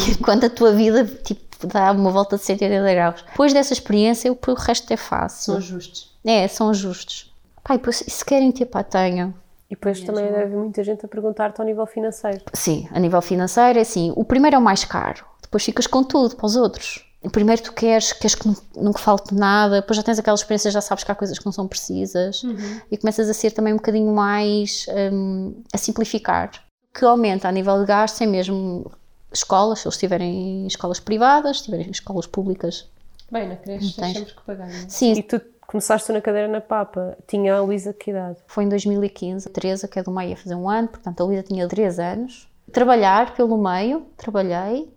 Quando 0.22 0.44
a 0.44 0.50
tua 0.50 0.72
vida 0.72 1.04
tipo, 1.04 1.66
dá 1.66 1.92
uma 1.92 2.10
volta 2.10 2.36
de 2.36 2.44
180 2.44 2.94
graus. 2.94 3.24
Depois 3.30 3.52
dessa 3.52 3.72
experiência, 3.72 4.32
o 4.32 4.54
resto 4.54 4.92
é 4.92 4.96
fácil. 4.96 5.54
São 5.54 5.60
justos. 5.60 6.16
É, 6.24 6.46
são 6.48 6.74
justos. 6.74 7.32
Pai, 7.62 7.78
pois, 7.78 8.04
se 8.06 8.24
querem 8.24 8.52
ter, 8.52 8.66
pá, 8.66 8.82
tenham. 8.82 9.34
E 9.68 9.74
depois 9.74 10.00
também 10.00 10.30
deve 10.30 10.54
muita 10.54 10.84
gente 10.84 11.04
a 11.04 11.08
perguntar-te 11.08 11.60
ao 11.60 11.66
nível 11.66 11.86
financeiro. 11.86 12.42
Sim, 12.52 12.88
a 12.92 13.00
nível 13.00 13.20
financeiro 13.20 13.78
é 13.78 13.82
assim, 13.82 14.12
o 14.14 14.24
primeiro 14.24 14.54
é 14.54 14.58
o 14.58 14.62
mais 14.62 14.84
caro, 14.84 15.24
depois 15.42 15.64
ficas 15.64 15.88
com 15.88 16.04
tudo 16.04 16.36
para 16.36 16.46
os 16.46 16.54
outros 16.54 17.06
primeiro 17.30 17.62
tu 17.62 17.72
queres, 17.72 18.12
queres 18.12 18.34
que 18.34 18.48
nunca 18.76 18.98
falte 18.98 19.34
nada, 19.34 19.80
depois 19.80 19.96
já 19.96 20.02
tens 20.02 20.18
aquela 20.18 20.34
experiência, 20.34 20.70
já 20.70 20.80
sabes 20.80 21.04
que 21.04 21.10
há 21.10 21.14
coisas 21.14 21.38
que 21.38 21.44
não 21.44 21.52
são 21.52 21.66
precisas 21.66 22.42
uhum. 22.42 22.80
e 22.90 22.96
começas 22.96 23.28
a 23.28 23.34
ser 23.34 23.50
também 23.50 23.72
um 23.72 23.76
bocadinho 23.76 24.12
mais 24.12 24.86
um, 25.12 25.62
a 25.72 25.78
simplificar. 25.78 26.50
O 26.94 26.98
que 26.98 27.04
aumenta 27.04 27.48
a 27.48 27.52
nível 27.52 27.78
de 27.80 27.86
gasto 27.86 28.22
é 28.22 28.26
mesmo 28.26 28.90
escolas, 29.38 29.80
se 29.80 29.86
eles 29.86 29.94
estiverem 29.94 30.64
em 30.64 30.66
escolas 30.66 31.00
privadas, 31.00 31.56
se 31.56 31.62
estiverem 31.62 31.86
em 31.86 31.90
escolas 31.90 32.26
públicas. 32.26 32.88
Bem, 33.30 33.48
na 33.48 33.56
creche 33.56 33.94
tens 33.94 34.18
sempre 34.18 34.34
que 34.34 34.42
pagar, 34.42 34.68
não 34.68 34.74
é? 34.74 34.88
Sim. 34.88 35.12
E 35.12 35.22
tu 35.22 35.40
começaste 35.66 36.12
na 36.12 36.20
cadeira 36.20 36.48
na 36.48 36.60
Papa, 36.60 37.16
tinha 37.26 37.56
a 37.56 37.60
Luísa 37.60 37.92
que 37.92 38.10
idade? 38.10 38.38
Foi 38.46 38.64
em 38.64 38.68
2015, 38.68 39.48
a 39.48 39.50
Teresa, 39.50 39.88
que 39.88 39.98
é 39.98 40.02
do 40.02 40.10
meio, 40.10 40.34
a 40.34 40.36
fazer 40.36 40.54
um 40.54 40.68
ano, 40.68 40.88
portanto 40.88 41.20
a 41.20 41.24
Luísa 41.24 41.42
tinha 41.42 41.66
3 41.68 41.98
anos. 41.98 42.48
Trabalhar 42.72 43.34
pelo 43.34 43.56
meio, 43.56 44.06
trabalhei 44.16 44.92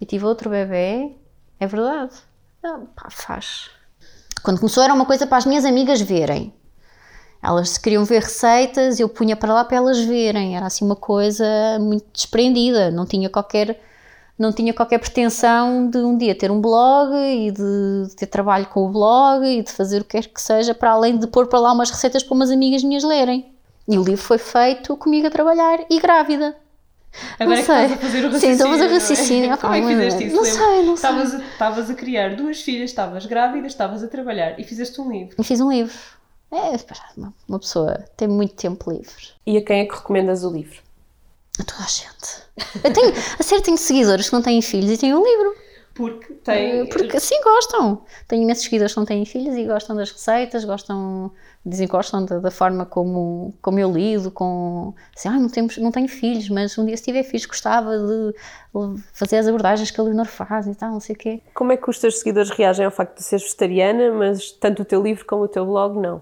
e 0.00 0.06
tive 0.06 0.24
outro 0.24 0.50
bebê 0.50 1.12
é 1.58 1.66
verdade. 1.66 2.14
Ah, 2.62 2.80
pá, 2.94 3.08
faz. 3.10 3.70
Quando 4.42 4.58
começou 4.58 4.82
era 4.82 4.92
uma 4.92 5.06
coisa 5.06 5.26
para 5.26 5.38
as 5.38 5.46
minhas 5.46 5.64
amigas 5.64 6.00
verem. 6.00 6.52
Elas 7.44 7.76
queriam 7.76 8.06
ver 8.06 8.22
receitas, 8.22 8.98
eu 8.98 9.06
punha 9.06 9.36
para 9.36 9.52
lá 9.52 9.64
para 9.66 9.76
elas 9.76 10.00
verem. 10.00 10.56
Era 10.56 10.64
assim 10.64 10.82
uma 10.82 10.96
coisa 10.96 11.44
muito 11.78 12.06
desprendida. 12.10 12.90
Não 12.90 13.04
tinha 13.04 13.28
qualquer, 13.28 13.78
não 14.38 14.50
tinha 14.50 14.72
qualquer 14.72 14.98
pretensão 14.98 15.90
de 15.90 15.98
um 15.98 16.16
dia 16.16 16.34
ter 16.34 16.50
um 16.50 16.58
blog 16.58 17.12
e 17.14 17.50
de 17.50 18.14
ter 18.16 18.28
trabalho 18.28 18.64
com 18.68 18.86
o 18.86 18.88
blog 18.88 19.44
e 19.44 19.62
de 19.62 19.70
fazer 19.70 20.00
o 20.00 20.04
que 20.04 20.12
quer 20.18 20.26
que 20.26 20.40
seja, 20.40 20.74
para 20.74 20.92
além 20.92 21.18
de 21.18 21.26
pôr 21.26 21.46
para 21.46 21.58
lá 21.58 21.72
umas 21.72 21.90
receitas 21.90 22.22
para 22.22 22.34
umas 22.34 22.50
amigas 22.50 22.82
minhas 22.82 23.04
lerem. 23.04 23.52
E 23.86 23.98
o 23.98 24.02
livro 24.02 24.22
foi 24.22 24.38
feito 24.38 24.96
comigo 24.96 25.26
a 25.26 25.30
trabalhar 25.30 25.80
e 25.90 26.00
grávida. 26.00 26.56
Agora 27.38 27.44
não 27.44 27.52
é 27.52 27.56
que 27.56 27.60
estás 27.60 27.92
a 27.92 27.96
fazer 27.98 28.24
o 28.24 28.30
raciocínio. 28.30 28.40
Sim, 28.40 28.50
estou 28.52 28.66
a 28.66 28.70
fazer 28.70 28.94
raciocínio. 28.94 29.52
É? 29.52 29.56
Como 29.58 29.74
é 29.74 29.80
que 29.82 29.86
fizeste 29.86 30.24
isso? 30.24 30.36
Não 30.36 30.44
sei, 30.44 30.82
não 30.82 30.96
sei. 30.96 31.10
Estavas 31.10 31.34
a, 31.34 31.38
estavas 31.44 31.90
a 31.90 31.94
criar 31.94 32.36
duas 32.36 32.62
filhas, 32.62 32.88
estavas 32.88 33.26
grávida, 33.26 33.66
estavas 33.66 34.02
a 34.02 34.08
trabalhar 34.08 34.58
e 34.58 34.64
fizeste 34.64 34.98
um 34.98 35.12
livro. 35.12 35.36
E 35.38 35.44
fiz 35.44 35.60
um 35.60 35.70
livro. 35.70 35.94
É, 36.54 36.76
uma 37.48 37.58
pessoa 37.58 38.04
tem 38.16 38.28
muito 38.28 38.54
tempo 38.54 38.90
livre. 38.90 39.32
E 39.44 39.56
a 39.56 39.64
quem 39.64 39.80
é 39.80 39.84
que 39.86 39.94
recomendas 39.94 40.44
o 40.44 40.50
livro? 40.50 40.80
A 41.58 41.64
toda 41.64 41.82
a 41.82 41.88
gente. 41.88 42.44
Eu 42.84 42.92
tenho, 42.92 43.12
a 43.38 43.42
sério, 43.42 43.64
tenho 43.64 43.76
seguidores 43.76 44.28
que 44.28 44.34
não 44.34 44.42
têm 44.42 44.62
filhos 44.62 44.90
e 44.92 44.98
têm 44.98 45.14
um 45.14 45.24
livro. 45.24 45.54
Porque 45.94 46.34
tem. 46.34 46.80
Eh, 46.80 46.84
Porque 46.86 47.20
sim, 47.20 47.40
gostam. 47.42 48.04
Tenho 48.26 48.42
imensos 48.42 48.64
seguidores 48.64 48.92
que 48.92 48.98
não 48.98 49.06
têm 49.06 49.24
filhos 49.24 49.56
e 49.56 49.64
gostam 49.64 49.94
das 49.94 50.10
receitas, 50.10 50.64
gostam, 50.64 51.30
dizem 51.64 51.86
gostam 51.86 52.24
da, 52.24 52.38
da 52.38 52.50
forma 52.50 52.84
como, 52.84 53.54
como 53.62 53.78
eu 53.78 53.90
lido, 53.92 54.30
com 54.30 54.92
assim, 55.16 55.28
ah, 55.28 55.38
não, 55.38 55.48
temos, 55.48 55.78
não 55.78 55.92
tenho 55.92 56.08
filhos, 56.08 56.48
mas 56.48 56.76
um 56.76 56.84
dia 56.84 56.96
se 56.96 57.04
tiver 57.04 57.22
filhos 57.22 57.46
gostava 57.46 57.96
de 57.96 58.34
fazer 59.12 59.36
as 59.36 59.46
abordagens 59.46 59.90
que 59.92 60.00
a 60.00 60.04
Leonor 60.04 60.26
faz 60.26 60.66
e 60.66 60.74
tal, 60.74 60.90
não 60.90 61.00
sei 61.00 61.14
o 61.14 61.18
quê. 61.18 61.42
Como 61.54 61.70
é 61.70 61.76
que 61.76 61.88
os 61.88 61.98
teus 62.00 62.18
seguidores 62.18 62.50
reagem 62.50 62.84
ao 62.84 62.90
facto 62.90 63.16
de 63.16 63.22
seres 63.22 63.44
vegetariana, 63.44 64.12
mas 64.12 64.50
tanto 64.50 64.82
o 64.82 64.84
teu 64.84 65.00
livro 65.00 65.24
como 65.24 65.44
o 65.44 65.48
teu 65.48 65.64
blog 65.64 65.96
não? 65.96 66.20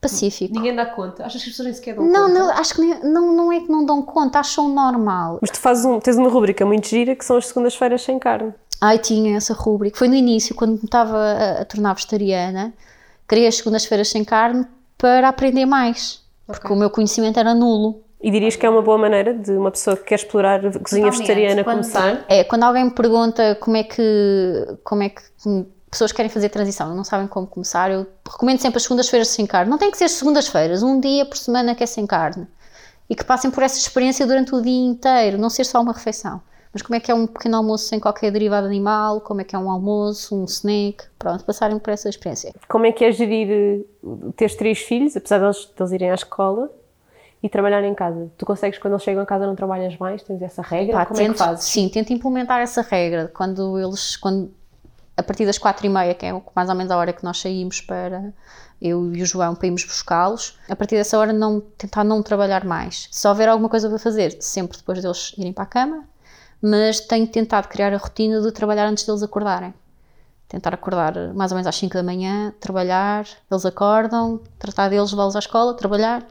Pacífico. 0.00 0.54
Ninguém 0.54 0.74
dá 0.76 0.86
conta. 0.86 1.24
Achas 1.24 1.42
que 1.42 1.48
as 1.50 1.56
pessoas 1.56 1.66
nem 1.66 1.74
sequer 1.74 1.94
dão 1.96 2.04
Não, 2.04 2.28
conta? 2.28 2.38
não, 2.38 2.50
acho 2.52 2.74
que 2.74 2.80
nem- 2.80 3.02
não, 3.02 3.32
não 3.32 3.52
é 3.52 3.60
que 3.60 3.68
não 3.70 3.84
dão 3.84 4.00
conta, 4.02 4.38
acham 4.38 4.68
normal. 4.68 5.38
Mas 5.40 5.50
tu 5.50 5.58
fazes 5.58 5.84
um, 5.84 5.98
tens 5.98 6.16
uma 6.16 6.28
rubrica 6.28 6.64
muito 6.64 6.86
gira 6.88 7.16
que 7.16 7.24
são 7.24 7.36
as 7.36 7.46
segundas-feiras 7.46 8.02
sem 8.02 8.18
carne. 8.18 8.54
Ai, 8.80 8.98
tinha 8.98 9.36
essa 9.36 9.52
rúbrica. 9.54 9.98
Foi 9.98 10.06
no 10.06 10.14
início, 10.14 10.54
quando 10.54 10.72
me 10.74 10.84
estava 10.84 11.16
a, 11.18 11.62
a 11.62 11.64
tornar 11.64 11.94
vegetariana, 11.94 12.72
criei 13.26 13.48
as 13.48 13.56
segundas-feiras 13.56 14.08
sem 14.08 14.24
carne 14.24 14.64
para 14.96 15.28
aprender 15.28 15.66
mais. 15.66 16.22
Porque 16.46 16.72
o 16.72 16.76
meu 16.76 16.88
conhecimento 16.90 17.38
era 17.40 17.52
nulo. 17.52 18.00
E 18.20 18.30
dirias 18.30 18.56
que 18.56 18.64
é 18.64 18.70
uma 18.70 18.82
boa 18.82 18.98
maneira 18.98 19.34
de 19.34 19.50
uma 19.52 19.70
pessoa 19.70 19.96
que 19.96 20.04
quer 20.04 20.14
explorar 20.16 20.58
a 20.60 20.62
cozinha 20.78 20.80
Totalmente. 20.82 21.12
vegetariana 21.18 21.64
Quando- 21.64 21.76
começar? 21.82 22.24
É, 22.28 22.42
quando 22.44 22.62
alguém 22.62 22.84
me 22.84 22.90
pergunta 22.92 23.56
como 23.60 23.76
é 23.76 23.82
que, 23.82 24.76
como 24.84 25.02
é 25.02 25.08
que 25.08 25.22
pessoas 25.90 26.12
querem 26.12 26.28
fazer 26.30 26.48
transição 26.48 26.92
e 26.92 26.96
não 26.96 27.04
sabem 27.04 27.26
como 27.26 27.46
começar, 27.46 27.90
eu 27.90 28.06
recomendo 28.30 28.58
sempre 28.60 28.76
as 28.76 28.82
segundas-feiras 28.82 29.28
sem 29.28 29.46
carne. 29.46 29.70
Não 29.70 29.78
tem 29.78 29.90
que 29.90 29.98
ser 29.98 30.08
segundas-feiras, 30.08 30.82
um 30.82 31.00
dia 31.00 31.24
por 31.26 31.36
semana 31.36 31.74
que 31.74 31.82
é 31.82 31.86
sem 31.86 32.06
carne. 32.06 32.46
E 33.08 33.14
que 33.14 33.24
passem 33.24 33.50
por 33.50 33.62
essa 33.62 33.78
experiência 33.78 34.26
durante 34.26 34.54
o 34.54 34.60
dia 34.60 34.86
inteiro, 34.86 35.38
não 35.38 35.48
ser 35.48 35.64
só 35.64 35.80
uma 35.80 35.92
refeição. 35.92 36.42
Mas 36.70 36.82
como 36.82 36.94
é 36.96 37.00
que 37.00 37.10
é 37.10 37.14
um 37.14 37.26
pequeno 37.26 37.56
almoço 37.56 37.86
sem 37.88 37.98
qualquer 37.98 38.30
derivado 38.30 38.66
animal, 38.66 39.22
como 39.22 39.40
é 39.40 39.44
que 39.44 39.56
é 39.56 39.58
um 39.58 39.70
almoço, 39.70 40.36
um 40.36 40.44
snack, 40.44 41.04
pronto, 41.18 41.42
passarem 41.42 41.78
por 41.78 41.90
essa 41.90 42.10
experiência. 42.10 42.54
Como 42.68 42.84
é 42.84 42.92
que 42.92 43.02
é 43.06 43.10
gerir 43.10 43.48
eh, 43.50 44.08
teres 44.36 44.54
três 44.54 44.78
filhos, 44.80 45.16
apesar 45.16 45.38
deles, 45.38 45.66
deles 45.76 45.92
irem 45.92 46.10
à 46.10 46.14
escola 46.14 46.70
e 47.42 47.48
trabalhar 47.48 47.82
em 47.84 47.94
casa? 47.94 48.30
Tu 48.36 48.44
consegues, 48.44 48.78
quando 48.78 48.92
eles 48.92 49.02
chegam 49.02 49.22
a 49.22 49.26
casa, 49.26 49.46
não 49.46 49.56
trabalhas 49.56 49.96
mais? 49.96 50.22
Tens 50.22 50.42
essa 50.42 50.60
regra? 50.60 50.92
Pá, 50.98 51.06
Como 51.06 51.18
é 51.18 51.22
que 51.22 51.28
tento- 51.30 51.38
fazes? 51.38 51.64
Sim, 51.64 51.88
tento 51.88 52.12
implementar 52.12 52.60
essa 52.60 52.82
regra. 52.82 53.32
Quando 53.34 53.78
eles, 53.78 54.16
quando, 54.18 54.52
a 55.18 55.22
partir 55.22 55.44
das 55.44 55.58
quatro 55.58 55.84
e 55.84 55.88
meia, 55.88 56.14
que 56.14 56.24
é 56.24 56.42
mais 56.54 56.68
ou 56.68 56.74
menos 56.76 56.92
a 56.92 56.96
hora 56.96 57.12
que 57.12 57.24
nós 57.24 57.40
saímos 57.40 57.80
para 57.80 58.32
eu 58.80 59.12
e 59.12 59.20
o 59.20 59.26
João 59.26 59.56
para 59.56 59.66
irmos 59.66 59.84
buscá-los, 59.84 60.56
a 60.68 60.76
partir 60.76 60.94
dessa 60.94 61.18
hora 61.18 61.32
não, 61.32 61.60
tentar 61.76 62.04
não 62.04 62.22
trabalhar 62.22 62.64
mais. 62.64 63.08
Se 63.10 63.26
houver 63.26 63.48
alguma 63.48 63.68
coisa 63.68 63.88
para 63.88 63.98
fazer, 63.98 64.36
sempre 64.40 64.78
depois 64.78 65.02
deles 65.02 65.34
irem 65.36 65.52
para 65.52 65.64
a 65.64 65.66
cama, 65.66 66.04
mas 66.62 67.00
tenho 67.00 67.26
tentado 67.26 67.66
criar 67.66 67.92
a 67.92 67.96
rotina 67.96 68.40
de 68.40 68.52
trabalhar 68.52 68.86
antes 68.86 69.04
deles 69.04 69.22
acordarem. 69.22 69.74
Tentar 70.46 70.72
acordar 70.72 71.34
mais 71.34 71.50
ou 71.50 71.56
menos 71.56 71.66
às 71.66 71.76
5 71.76 71.94
da 71.94 72.02
manhã, 72.02 72.54
trabalhar, 72.60 73.26
eles 73.50 73.66
acordam, 73.66 74.40
tratar 74.56 74.88
deles, 74.88 75.10
levá-los 75.10 75.34
à 75.34 75.40
escola, 75.40 75.74
trabalhar, 75.74 76.24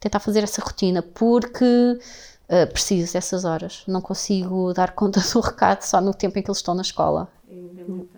tentar 0.00 0.18
fazer 0.18 0.42
essa 0.42 0.62
rotina, 0.62 1.02
porque 1.02 1.98
uh, 2.48 2.72
preciso 2.72 3.12
dessas 3.12 3.44
horas. 3.44 3.82
Não 3.86 4.00
consigo 4.00 4.72
dar 4.72 4.92
conta 4.92 5.20
do 5.32 5.40
recado 5.40 5.82
só 5.82 6.00
no 6.00 6.14
tempo 6.14 6.38
em 6.38 6.42
que 6.42 6.50
eles 6.50 6.58
estão 6.58 6.74
na 6.74 6.82
escola. 6.82 7.28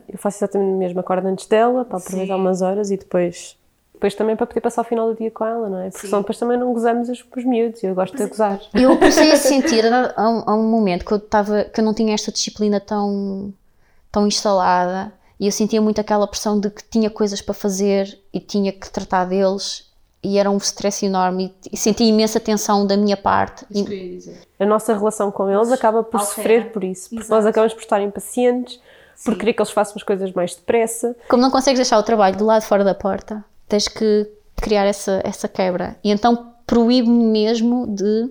Eu 0.08 0.18
faço 0.18 0.38
exatamente 0.38 0.74
o 0.74 0.78
mesmo. 0.78 1.00
Acordo 1.00 1.26
antes 1.26 1.46
dela, 1.46 1.84
para 1.84 1.98
aproveitar 1.98 2.36
umas 2.36 2.62
horas 2.62 2.90
e 2.90 2.96
depois... 2.96 3.56
Depois 3.94 4.14
também 4.16 4.34
para 4.34 4.46
poder 4.46 4.60
passar 4.60 4.80
o 4.80 4.84
final 4.84 5.08
do 5.08 5.16
dia 5.16 5.30
com 5.30 5.44
ela, 5.46 5.68
não 5.68 5.78
é? 5.78 5.88
Porque 5.90 6.06
senão 6.08 6.22
depois 6.22 6.36
também 6.36 6.58
não 6.58 6.72
gozamos 6.72 7.08
os, 7.08 7.24
os 7.36 7.44
miúdos 7.44 7.80
e 7.84 7.86
eu 7.86 7.94
gosto 7.94 8.16
de 8.16 8.26
gozar. 8.26 8.60
Eu 8.74 8.96
comecei 8.98 9.30
a 9.30 9.36
sentir 9.36 9.86
a, 9.86 10.12
a 10.16 10.28
um, 10.28 10.42
a 10.44 10.54
um 10.56 10.64
momento 10.68 11.04
que 11.04 11.12
eu, 11.12 11.18
estava, 11.18 11.62
que 11.64 11.78
eu 11.80 11.84
não 11.84 11.94
tinha 11.94 12.12
esta 12.12 12.32
disciplina 12.32 12.80
tão, 12.80 13.54
tão 14.10 14.26
instalada 14.26 15.12
e 15.38 15.46
eu 15.46 15.52
sentia 15.52 15.80
muito 15.80 16.00
aquela 16.00 16.26
pressão 16.26 16.58
de 16.58 16.68
que 16.68 16.82
tinha 16.82 17.08
coisas 17.10 17.40
para 17.40 17.54
fazer 17.54 18.18
e 18.32 18.40
tinha 18.40 18.72
que 18.72 18.90
tratar 18.90 19.24
deles 19.26 19.88
e 20.20 20.36
era 20.36 20.50
um 20.50 20.56
stress 20.56 21.06
enorme 21.06 21.54
e, 21.66 21.74
e 21.74 21.76
sentia 21.76 22.08
imensa 22.08 22.40
tensão 22.40 22.84
da 22.84 22.96
minha 22.96 23.16
parte. 23.16 23.64
E- 23.70 24.18
A 24.58 24.66
nossa 24.66 24.92
relação 24.96 25.30
com 25.30 25.48
eles 25.48 25.70
acaba 25.70 26.02
por 26.02 26.18
Altera. 26.18 26.34
sofrer 26.34 26.72
por 26.72 26.82
isso. 26.82 27.08
Porque 27.14 27.30
nós 27.30 27.46
acabamos 27.46 27.72
por 27.74 27.82
estar 27.82 28.00
impacientes, 28.02 28.80
por 29.24 29.36
querer 29.36 29.52
que 29.52 29.62
eles 29.62 29.70
façam 29.70 29.94
as 29.96 30.02
coisas 30.02 30.32
mais 30.32 30.54
depressa. 30.54 31.16
como 31.28 31.42
não 31.42 31.50
consegues 31.50 31.78
deixar 31.78 31.98
o 31.98 32.02
trabalho 32.02 32.36
do 32.36 32.44
lado 32.44 32.62
fora 32.62 32.84
da 32.84 32.94
porta, 32.94 33.44
tens 33.68 33.88
que 33.88 34.28
criar 34.56 34.84
essa, 34.84 35.20
essa 35.24 35.48
quebra. 35.48 35.96
E 36.02 36.10
então 36.10 36.52
proíbe-me 36.66 37.24
mesmo 37.24 37.86
de 37.86 38.30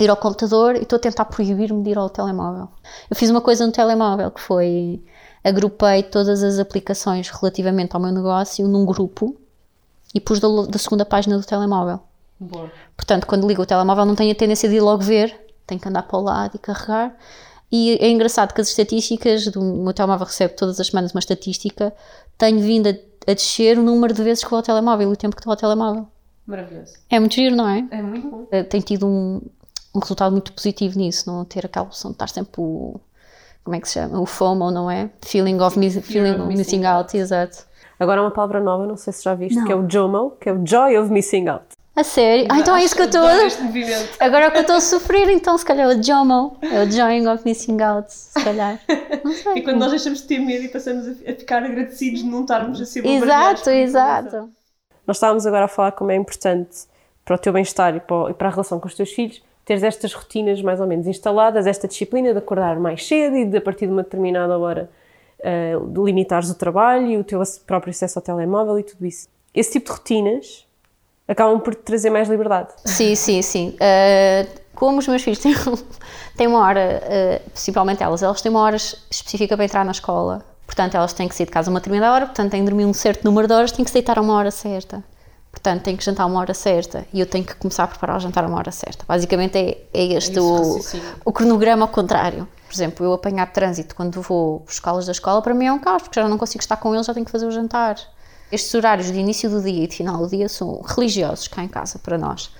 ir 0.00 0.08
ao 0.08 0.16
computador 0.16 0.76
e 0.76 0.82
estou 0.82 0.96
a 0.96 1.00
tentar 1.00 1.24
proibir-me 1.24 1.82
de 1.82 1.90
ir 1.90 1.98
ao 1.98 2.08
telemóvel. 2.08 2.68
Eu 3.10 3.16
fiz 3.16 3.30
uma 3.30 3.40
coisa 3.40 3.66
no 3.66 3.72
telemóvel 3.72 4.30
que 4.30 4.40
foi 4.40 5.02
agrupei 5.42 6.02
todas 6.02 6.42
as 6.42 6.58
aplicações 6.58 7.28
relativamente 7.30 7.94
ao 7.94 8.00
meu 8.00 8.12
negócio 8.12 8.66
num 8.66 8.84
grupo 8.84 9.36
e 10.14 10.20
pus 10.20 10.40
da, 10.40 10.48
da 10.68 10.78
segunda 10.78 11.04
página 11.04 11.38
do 11.38 11.44
telemóvel. 11.44 12.00
Portanto, 12.96 13.26
quando 13.26 13.46
ligo 13.46 13.62
o 13.62 13.66
telemóvel 13.66 14.04
não 14.04 14.14
tenho 14.14 14.32
a 14.32 14.34
tendência 14.34 14.68
de 14.68 14.76
ir 14.76 14.80
logo 14.80 15.02
ver, 15.02 15.34
tenho 15.66 15.80
que 15.80 15.88
andar 15.88 16.02
para 16.02 16.18
o 16.18 16.22
lado 16.22 16.54
e 16.54 16.58
carregar. 16.58 17.16
E 17.70 17.98
é 18.00 18.08
engraçado 18.08 18.54
que 18.54 18.60
as 18.60 18.68
estatísticas 18.68 19.46
do 19.48 19.60
meu 19.62 19.92
telemóvel 19.92 20.26
recebe 20.26 20.54
todas 20.54 20.80
as 20.80 20.86
semanas 20.86 21.12
uma 21.12 21.18
estatística, 21.20 21.92
tenho 22.38 22.60
vindo 22.60 22.88
a, 22.88 23.30
a 23.30 23.34
descer 23.34 23.78
o 23.78 23.82
número 23.82 24.14
de 24.14 24.22
vezes 24.22 24.42
que 24.42 24.48
vou 24.50 24.56
ao 24.58 24.62
telemóvel 24.62 25.10
e 25.10 25.12
o 25.12 25.16
tempo 25.16 25.36
que 25.36 25.40
estou 25.40 25.50
ao 25.52 25.56
telemóvel. 25.56 26.06
Maravilhoso. 26.46 26.94
É 27.10 27.20
muito 27.20 27.34
giro, 27.34 27.54
não 27.54 27.68
é? 27.68 27.86
É 27.90 28.00
muito 28.00 28.26
bom. 28.26 28.46
Eh, 28.50 28.62
Tem 28.62 28.80
tido 28.80 29.06
um, 29.06 29.42
um 29.94 29.98
resultado 30.00 30.32
muito 30.32 30.50
positivo 30.52 30.98
nisso, 30.98 31.30
não 31.30 31.44
ter 31.44 31.66
aquela 31.66 31.84
opção 31.84 32.10
de 32.10 32.14
estar 32.14 32.28
sempre 32.28 32.60
o. 32.60 32.98
Como 33.62 33.76
é 33.76 33.80
que 33.80 33.88
se 33.88 33.94
chama? 33.94 34.18
O 34.18 34.24
FOMO, 34.24 34.70
não 34.70 34.90
é? 34.90 35.10
Feeling 35.20 35.60
of, 35.60 35.78
miss, 35.78 35.98
feeling 35.98 36.30
of 36.30 36.46
missing 36.46 36.56
missing 36.56 36.84
out, 36.86 37.14
exato. 37.14 37.66
Agora 38.00 38.22
uma 38.22 38.30
palavra 38.30 38.60
nova, 38.60 38.86
não 38.86 38.96
sei 38.96 39.12
se 39.12 39.22
já 39.24 39.34
viste, 39.34 39.62
que 39.62 39.70
é 39.72 39.76
o 39.76 39.86
JOMO, 39.86 40.30
que 40.40 40.48
é 40.48 40.52
o 40.52 40.66
Joy 40.66 40.96
of 40.96 41.12
Missing 41.12 41.48
Out. 41.48 41.66
A 41.98 42.04
sério? 42.04 42.46
Ah, 42.48 42.60
então 42.60 42.76
é 42.76 42.84
isso 42.84 42.94
que 42.94 43.02
eu 43.02 43.06
estou. 43.06 43.24
Agora 44.20 44.44
é 44.44 44.48
o 44.48 44.52
que 44.52 44.58
eu 44.58 44.60
estou 44.60 44.76
a 44.76 44.80
sofrer, 44.80 45.28
então 45.30 45.58
se 45.58 45.64
calhar 45.64 45.90
é 45.90 45.96
o 45.96 46.00
JOMO, 46.00 46.56
é 46.62 46.84
o 46.84 46.88
Joy 46.88 47.26
of 47.26 47.44
Missing 47.44 47.82
Out, 47.82 48.14
se 48.14 48.40
calhar. 48.44 48.80
Não 49.24 49.32
sei. 49.32 49.54
E 49.56 49.62
quando 49.62 49.78
nós 49.78 49.90
deixamos 49.90 50.20
de 50.20 50.28
ter 50.28 50.38
medo 50.38 50.64
e 50.64 50.68
passamos 50.68 51.08
a, 51.08 51.14
ficar 51.34 51.64
agradecidos 51.64 52.22
de 52.22 52.28
não 52.28 52.42
estarmos 52.42 52.80
a 52.80 52.86
ser 52.86 53.04
Exato, 53.04 53.70
exato. 53.70 54.48
Nós 55.04 55.16
estávamos 55.16 55.44
agora 55.44 55.64
a 55.64 55.68
falar 55.68 55.90
como 55.90 56.12
é 56.12 56.14
importante 56.14 56.86
para 57.24 57.34
o 57.34 57.38
teu 57.38 57.52
bem-estar 57.52 57.96
e 57.96 57.98
para, 57.98 58.46
a 58.46 58.50
relação 58.50 58.78
com 58.78 58.86
os 58.86 58.94
teus 58.94 59.10
filhos 59.10 59.42
teres 59.64 59.82
estas 59.82 60.14
rotinas 60.14 60.62
mais 60.62 60.80
ou 60.80 60.86
menos 60.86 61.08
instaladas, 61.08 61.66
esta 61.66 61.88
disciplina 61.88 62.30
de 62.30 62.38
acordar 62.38 62.78
mais 62.78 63.04
cedo 63.04 63.36
e 63.36 63.44
de 63.44 63.56
a 63.56 63.60
partir 63.60 63.86
de 63.86 63.92
uma 63.92 64.04
determinada 64.04 64.56
hora 64.56 64.88
de 65.42 66.00
limitares 66.00 66.48
o 66.48 66.54
trabalho 66.54 67.08
e 67.08 67.16
o 67.16 67.24
teu 67.24 67.42
próprio 67.66 67.90
acesso 67.90 68.20
ao 68.20 68.22
telemóvel 68.22 68.78
e 68.78 68.84
tudo 68.84 69.04
isso. 69.04 69.28
Esse 69.52 69.72
tipo 69.72 69.86
de 69.86 69.92
rotinas 69.92 70.67
acabam 71.28 71.60
por 71.60 71.74
trazer 71.74 72.10
mais 72.10 72.28
liberdade. 72.28 72.70
Sim, 72.84 73.14
sim, 73.14 73.42
sim. 73.42 73.76
Uh, 73.76 74.60
como 74.74 74.98
os 74.98 75.06
meus 75.06 75.22
filhos 75.22 75.38
têm, 75.40 75.54
têm 76.36 76.46
uma 76.46 76.60
hora, 76.60 77.02
uh, 77.04 77.50
principalmente 77.50 78.02
elas, 78.02 78.22
elas 78.22 78.40
têm 78.40 78.50
uma 78.50 78.62
hora 78.62 78.76
específica 78.76 79.54
para 79.54 79.64
entrar 79.64 79.84
na 79.84 79.92
escola. 79.92 80.42
Portanto, 80.66 80.96
elas 80.96 81.12
têm 81.12 81.28
que 81.28 81.34
sair 81.34 81.46
de 81.46 81.52
casa 81.52 81.70
a 81.70 81.72
uma 81.72 81.80
determinada 81.80 82.14
hora, 82.14 82.26
portanto, 82.26 82.50
têm 82.50 82.60
que 82.60 82.66
dormir 82.70 82.84
um 82.84 82.92
certo 82.92 83.24
número 83.24 83.46
de 83.46 83.54
horas, 83.54 83.72
têm 83.72 83.84
que 83.84 83.90
se 83.90 83.94
deitar 83.94 84.18
a 84.18 84.22
uma 84.22 84.34
hora 84.34 84.50
certa. 84.50 85.02
Portanto, 85.50 85.82
têm 85.82 85.96
que 85.96 86.04
jantar 86.04 86.26
uma 86.26 86.38
hora 86.40 86.52
certa 86.52 87.06
e 87.12 87.20
eu 87.20 87.26
tenho 87.26 87.44
que 87.44 87.54
começar 87.54 87.84
a 87.84 87.86
preparar 87.88 88.16
o 88.16 88.20
jantar 88.20 88.44
a 88.44 88.46
uma 88.46 88.58
hora 88.58 88.70
certa. 88.70 89.04
Basicamente 89.08 89.56
é, 89.56 89.78
é 89.94 90.04
este 90.12 90.38
esse 90.38 90.40
o, 90.40 90.78
o 91.24 91.32
cronograma 91.32 91.84
ao 91.84 91.88
contrário. 91.88 92.46
Por 92.66 92.74
exemplo, 92.74 93.04
eu 93.04 93.14
apanhar 93.14 93.50
trânsito 93.50 93.94
quando 93.94 94.20
vou 94.20 94.60
buscá-los 94.60 95.06
da 95.06 95.12
escola, 95.12 95.40
para 95.40 95.54
mim 95.54 95.66
é 95.66 95.72
um 95.72 95.78
caos, 95.78 96.02
porque 96.02 96.20
já 96.20 96.28
não 96.28 96.36
consigo 96.36 96.62
estar 96.62 96.76
com 96.76 96.94
eles, 96.94 97.06
já 97.06 97.14
tenho 97.14 97.24
que 97.24 97.32
fazer 97.32 97.46
o 97.46 97.50
jantar. 97.50 97.96
Estes 98.50 98.74
horários 98.74 99.10
de 99.12 99.18
início 99.18 99.48
do 99.50 99.60
dia 99.62 99.84
e 99.84 99.86
de 99.86 99.96
final 99.96 100.18
do 100.18 100.28
dia 100.28 100.48
são 100.48 100.80
religiosos 100.82 101.48
cá 101.48 101.62
em 101.62 101.68
casa 101.68 101.98
para 101.98 102.16
nós, 102.16 102.50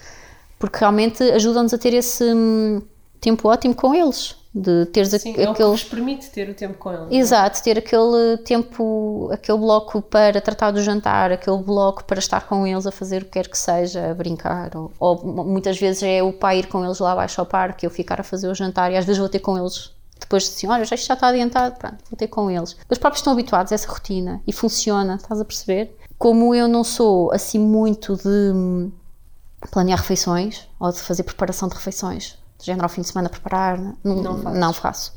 porque 0.59 0.79
realmente 0.79 1.23
ajudam-nos 1.23 1.73
a 1.73 1.79
ter 1.79 1.95
esse 1.95 2.25
hum, 2.25 2.83
tempo 3.21 3.49
ótimo 3.49 3.75
com 3.75 3.95
eles, 3.95 4.37
de 4.55 4.87
teres 4.87 5.15
a- 5.15 5.17
é 5.17 5.45
aqueles 5.45 5.85
permite 5.85 6.31
ter 6.31 6.49
o 6.51 6.55
tempo 6.55 6.75
com 6.79 6.93
eles. 6.93 7.07
Exato, 7.11 7.63
ter 7.63 7.79
aquele 7.79 8.37
tempo, 8.45 9.31
aquele 9.33 9.59
bloco 9.59 10.03
para 10.03 10.41
tratar 10.41 10.71
do 10.73 10.83
jantar, 10.83 11.33
aquele 11.33 11.59
bloco 11.59 12.05
para 12.05 12.19
estar 12.19 12.47
com 12.47 12.67
eles 12.67 12.87
a 12.87 12.91
fazer 12.93 13.23
o 13.23 13.25
que 13.25 13.33
quer 13.33 13.49
que 13.49 13.57
seja, 13.59 14.11
a 14.11 14.15
brincar. 14.15 14.71
Ou, 14.77 14.93
ou 14.99 15.45
muitas 15.45 15.79
vezes 15.79 16.03
é 16.03 16.23
o 16.23 16.33
pai 16.33 16.59
ir 16.61 16.67
com 16.67 16.85
eles 16.85 16.99
lá 16.99 17.13
abaixo 17.13 17.41
ao 17.41 17.47
parque, 17.47 17.87
eu 17.87 17.91
ficar 17.91 18.21
a 18.21 18.25
fazer 18.25 18.49
o 18.49 18.55
jantar 18.55 18.91
e 18.93 18.97
às 18.97 19.05
vezes 19.05 19.19
vou 19.19 19.29
ter 19.29 19.39
com 19.41 19.57
eles. 19.57 19.91
Depois 20.19 20.45
de 20.45 20.51
assim, 20.51 20.67
olha, 20.67 20.85
já 20.85 20.95
isto 20.95 21.07
já 21.07 21.15
está 21.15 21.29
adiantado, 21.29 21.77
pronto, 21.79 21.97
vou 22.11 22.17
ter 22.17 22.27
com 22.27 22.51
eles. 22.51 22.77
Os 22.89 22.99
próprios 22.99 23.21
estão 23.21 23.33
habituados 23.33 23.73
a 23.73 23.75
essa 23.75 23.89
rotina 23.89 24.43
e 24.47 24.53
funciona, 24.53 25.17
estás 25.17 25.41
a 25.41 25.45
perceber? 25.45 25.97
Como 26.19 26.55
eu 26.55 26.67
não 26.67 26.83
sou 26.83 27.33
assim 27.33 27.59
muito 27.59 28.17
de 28.17 28.53
hum, 28.53 28.91
planear 29.71 29.99
refeições 29.99 30.69
ou 30.79 30.91
de 30.91 30.99
fazer 30.99 31.23
preparação 31.23 31.69
de 31.69 31.75
refeições, 31.75 32.39
de 32.59 32.67
género 32.67 32.85
ao 32.85 32.89
fim 32.89 33.03
de 33.03 33.09
semana 33.09 33.29
preparar, 33.29 33.79
não, 34.03 34.39
não, 34.39 34.73
faço. 34.73 35.13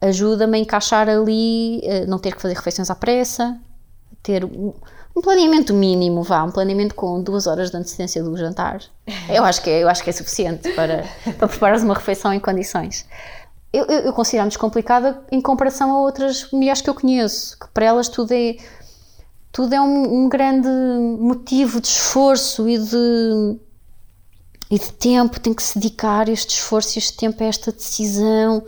Ajuda-me 0.00 0.58
a 0.58 0.60
encaixar 0.60 1.08
ali, 1.08 1.80
eh, 1.82 2.06
não 2.06 2.18
ter 2.18 2.34
que 2.34 2.40
fazer 2.40 2.54
refeições 2.54 2.90
à 2.90 2.94
pressa, 2.94 3.58
ter 4.22 4.44
um, 4.44 4.72
um 5.16 5.22
planeamento 5.22 5.72
mínimo, 5.72 6.22
vá, 6.22 6.42
um 6.42 6.50
planeamento 6.50 6.94
com 6.94 7.22
duas 7.22 7.46
horas 7.46 7.70
de 7.70 7.76
antecedência 7.76 8.22
do 8.22 8.36
jantar. 8.36 8.82
Eu 9.28 9.44
acho 9.44 9.62
que 9.62 9.70
é, 9.70 9.82
eu 9.82 9.88
acho 9.88 10.02
que 10.02 10.10
é 10.10 10.12
suficiente 10.12 10.72
para, 10.72 11.04
para 11.38 11.48
preparares 11.48 11.82
uma 11.82 11.94
refeição 11.94 12.32
em 12.32 12.40
condições. 12.40 13.06
Eu, 13.76 13.84
eu, 13.86 13.98
eu 14.00 14.12
considero-me 14.12 14.48
descomplicada 14.48 15.22
em 15.30 15.40
comparação 15.40 15.92
a 15.92 16.00
outras 16.00 16.50
mulheres 16.50 16.80
que 16.80 16.90
eu 16.90 16.94
conheço, 16.94 17.58
que 17.58 17.68
para 17.68 17.86
elas 17.86 18.08
tudo 18.08 18.32
é 18.32 18.56
tudo 19.52 19.74
é 19.74 19.80
um, 19.80 20.24
um 20.24 20.28
grande 20.28 20.68
motivo 21.18 21.80
de 21.80 21.88
esforço 21.88 22.68
e 22.68 22.78
de 22.78 23.58
e 24.70 24.78
de 24.78 24.92
tempo, 24.92 25.38
tem 25.38 25.54
que 25.54 25.62
se 25.62 25.78
dedicar 25.78 26.28
este 26.28 26.50
esforço 26.50 26.96
e 26.96 26.98
este 26.98 27.16
tempo 27.16 27.42
a 27.42 27.46
esta 27.46 27.70
decisão. 27.70 28.64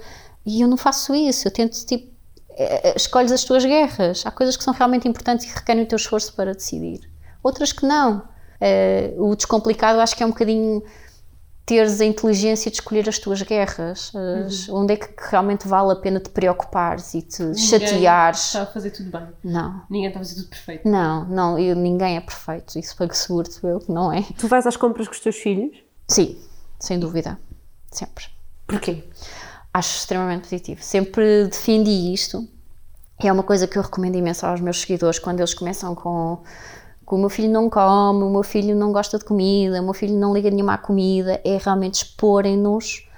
E 0.47 0.61
eu 0.61 0.69
não 0.69 0.77
faço 0.77 1.15
isso, 1.15 1.47
eu 1.47 1.53
tento, 1.53 1.85
tipo, 1.85 2.13
é, 2.51 2.91
é, 2.91 2.97
escolhes 2.97 3.33
as 3.33 3.45
tuas 3.45 3.65
guerras. 3.65 4.25
Há 4.25 4.31
coisas 4.31 4.57
que 4.57 4.65
são 4.65 4.73
realmente 4.73 5.09
importantes 5.09 5.45
e 5.45 5.49
que 5.49 5.55
requerem 5.55 5.85
o 5.85 5.87
teu 5.87 5.97
esforço 5.97 6.33
para 6.35 6.55
decidir. 6.55 7.01
Outras 7.43 7.73
que 7.73 7.85
não. 7.85 8.23
É, 8.61 9.13
o 9.17 9.35
descomplicado 9.37 10.01
acho 10.01 10.17
que 10.17 10.23
é 10.23 10.27
um 10.27 10.31
bocadinho 10.31 10.83
teres 11.69 12.01
a 12.01 12.05
inteligência 12.07 12.71
de 12.71 12.79
escolher 12.79 13.07
as 13.07 13.19
tuas 13.19 13.43
guerras, 13.43 14.11
as, 14.17 14.69
uhum. 14.69 14.77
onde 14.77 14.95
é 14.95 14.97
que 14.97 15.09
realmente 15.31 15.69
vale 15.69 15.93
a 15.93 15.97
pena 15.97 16.19
te 16.19 16.31
preocupares 16.31 17.13
e 17.13 17.21
te 17.21 17.43
ninguém 17.43 17.63
chateares. 17.63 18.47
está 18.47 18.63
a 18.63 18.67
fazer 18.67 18.91
tudo 18.91 19.11
bem. 19.11 19.29
Não. 19.45 19.83
Ninguém 19.91 20.09
está 20.09 20.19
a 20.19 20.23
fazer 20.23 20.37
tudo 20.37 20.49
perfeito. 20.49 20.89
Não, 20.89 21.27
não, 21.27 21.59
eu, 21.59 21.77
ninguém 21.77 22.17
é 22.17 22.21
perfeito, 22.23 22.79
isso 22.79 22.97
pago 22.97 23.15
seguro 23.15 23.51
eu 23.63 23.81
que 23.81 23.93
não 23.93 24.11
é. 24.11 24.23
Tu 24.39 24.49
vais 24.49 24.67
às 24.67 24.79
compras 24.79 25.07
com 25.07 25.13
os 25.13 25.21
teus 25.21 25.37
filhos? 25.37 25.77
Sim, 26.09 26.39
sem 26.81 26.99
dúvida, 26.99 27.39
sempre. 27.93 28.25
Porquê? 28.67 29.05
Acho 29.75 29.99
extremamente 29.99 30.45
positivo. 30.45 30.83
Sempre 30.83 31.49
defendi 31.49 32.15
isto. 32.15 32.49
É 33.23 33.31
uma 33.31 33.43
coisa 33.43 33.67
que 33.67 33.77
eu 33.77 33.83
recomendo 33.83 34.17
imenso 34.17 34.47
aos 34.47 34.61
meus 34.63 34.81
seguidores 34.81 35.19
quando 35.19 35.41
eles 35.41 35.53
começam 35.53 35.95
com 35.95 36.43
que 37.09 37.15
o 37.15 37.19
meu 37.19 37.31
filho 37.31 37.51
não 37.51 37.71
come, 37.71 38.23
o 38.23 38.31
meu 38.31 38.43
filho 38.43 38.77
não 38.77 38.93
gosta 38.93 39.19
de 39.19 39.25
comida, 39.25 39.81
o 39.81 39.85
meu 39.85 39.95
filho 39.95 40.15
não 40.15 40.35
liga 40.35 40.51
nenhuma 40.51 40.75
à 40.75 40.79
comida, 40.79 41.41
é 41.43 41.57
realmente 41.57 42.05
exporem-nos. 42.05 43.09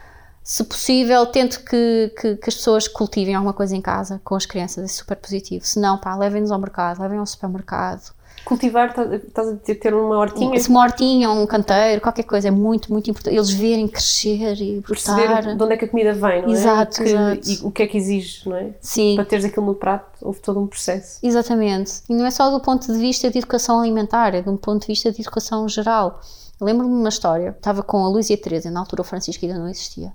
Se 0.44 0.62
possível, 0.62 1.26
tento 1.26 1.64
que, 1.64 2.14
que, 2.18 2.36
que, 2.36 2.48
as 2.48 2.54
pessoas 2.54 2.86
cultivem 2.86 3.34
alguma 3.34 3.52
coisa 3.52 3.76
em 3.76 3.80
casa 3.80 4.20
com 4.24 4.36
as 4.36 4.46
crianças, 4.46 4.84
é 4.84 4.86
super 4.86 5.16
positivo. 5.16 5.66
Se 5.66 5.80
não, 5.80 5.98
pá, 5.98 6.14
levem-nos 6.14 6.52
ao 6.52 6.58
mercado, 6.58 7.00
levem 7.02 7.18
ao 7.18 7.26
supermercado, 7.26 8.12
Cultivar, 8.44 8.92
tá, 8.92 9.04
estás 9.14 9.48
a 9.48 9.52
dizer 9.52 9.76
ter 9.76 9.94
uma 9.94 10.18
hortinha? 10.18 10.60
Uma 10.68 10.80
hortinha, 10.80 11.30
um 11.30 11.46
canteiro, 11.46 12.00
qualquer 12.00 12.24
coisa, 12.24 12.48
é 12.48 12.50
muito, 12.50 12.92
muito 12.92 13.10
importante. 13.10 13.36
Eles 13.36 13.50
verem 13.50 13.86
crescer 13.86 14.60
e 14.60 14.80
Perceber 14.80 15.56
de 15.56 15.62
onde 15.62 15.74
é 15.74 15.76
que 15.76 15.84
a 15.84 15.88
comida 15.88 16.12
vem, 16.12 16.42
não 16.42 16.48
é? 16.48 16.52
Exato, 16.52 17.02
que, 17.02 17.08
exato. 17.08 17.48
E 17.48 17.58
o 17.62 17.70
que 17.70 17.82
é 17.82 17.86
que 17.86 17.96
exige, 17.96 18.48
não 18.48 18.56
é? 18.56 18.70
Sim. 18.80 19.16
Para 19.16 19.24
teres 19.24 19.44
aquilo 19.44 19.66
no 19.66 19.74
prato, 19.74 20.06
houve 20.22 20.40
todo 20.40 20.58
um 20.58 20.66
processo. 20.66 21.18
Exatamente. 21.22 22.02
E 22.08 22.14
não 22.14 22.26
é 22.26 22.30
só 22.30 22.50
do 22.50 22.60
ponto 22.60 22.92
de 22.92 22.98
vista 22.98 23.30
de 23.30 23.38
educação 23.38 23.80
alimentar, 23.80 24.34
é 24.34 24.42
de 24.42 24.48
um 24.48 24.56
ponto 24.56 24.82
de 24.82 24.86
vista 24.88 25.12
de 25.12 25.20
educação 25.20 25.68
geral. 25.68 26.20
Lembro-me 26.60 26.92
de 26.92 27.00
uma 27.00 27.08
história, 27.08 27.54
estava 27.56 27.82
com 27.82 28.04
a 28.04 28.08
Luísa 28.08 28.32
e 28.32 28.36
a 28.36 28.38
Teresa, 28.38 28.70
na 28.70 28.80
altura 28.80 29.02
o 29.02 29.04
Francisco 29.04 29.44
ainda 29.44 29.58
não 29.58 29.68
existia. 29.68 30.12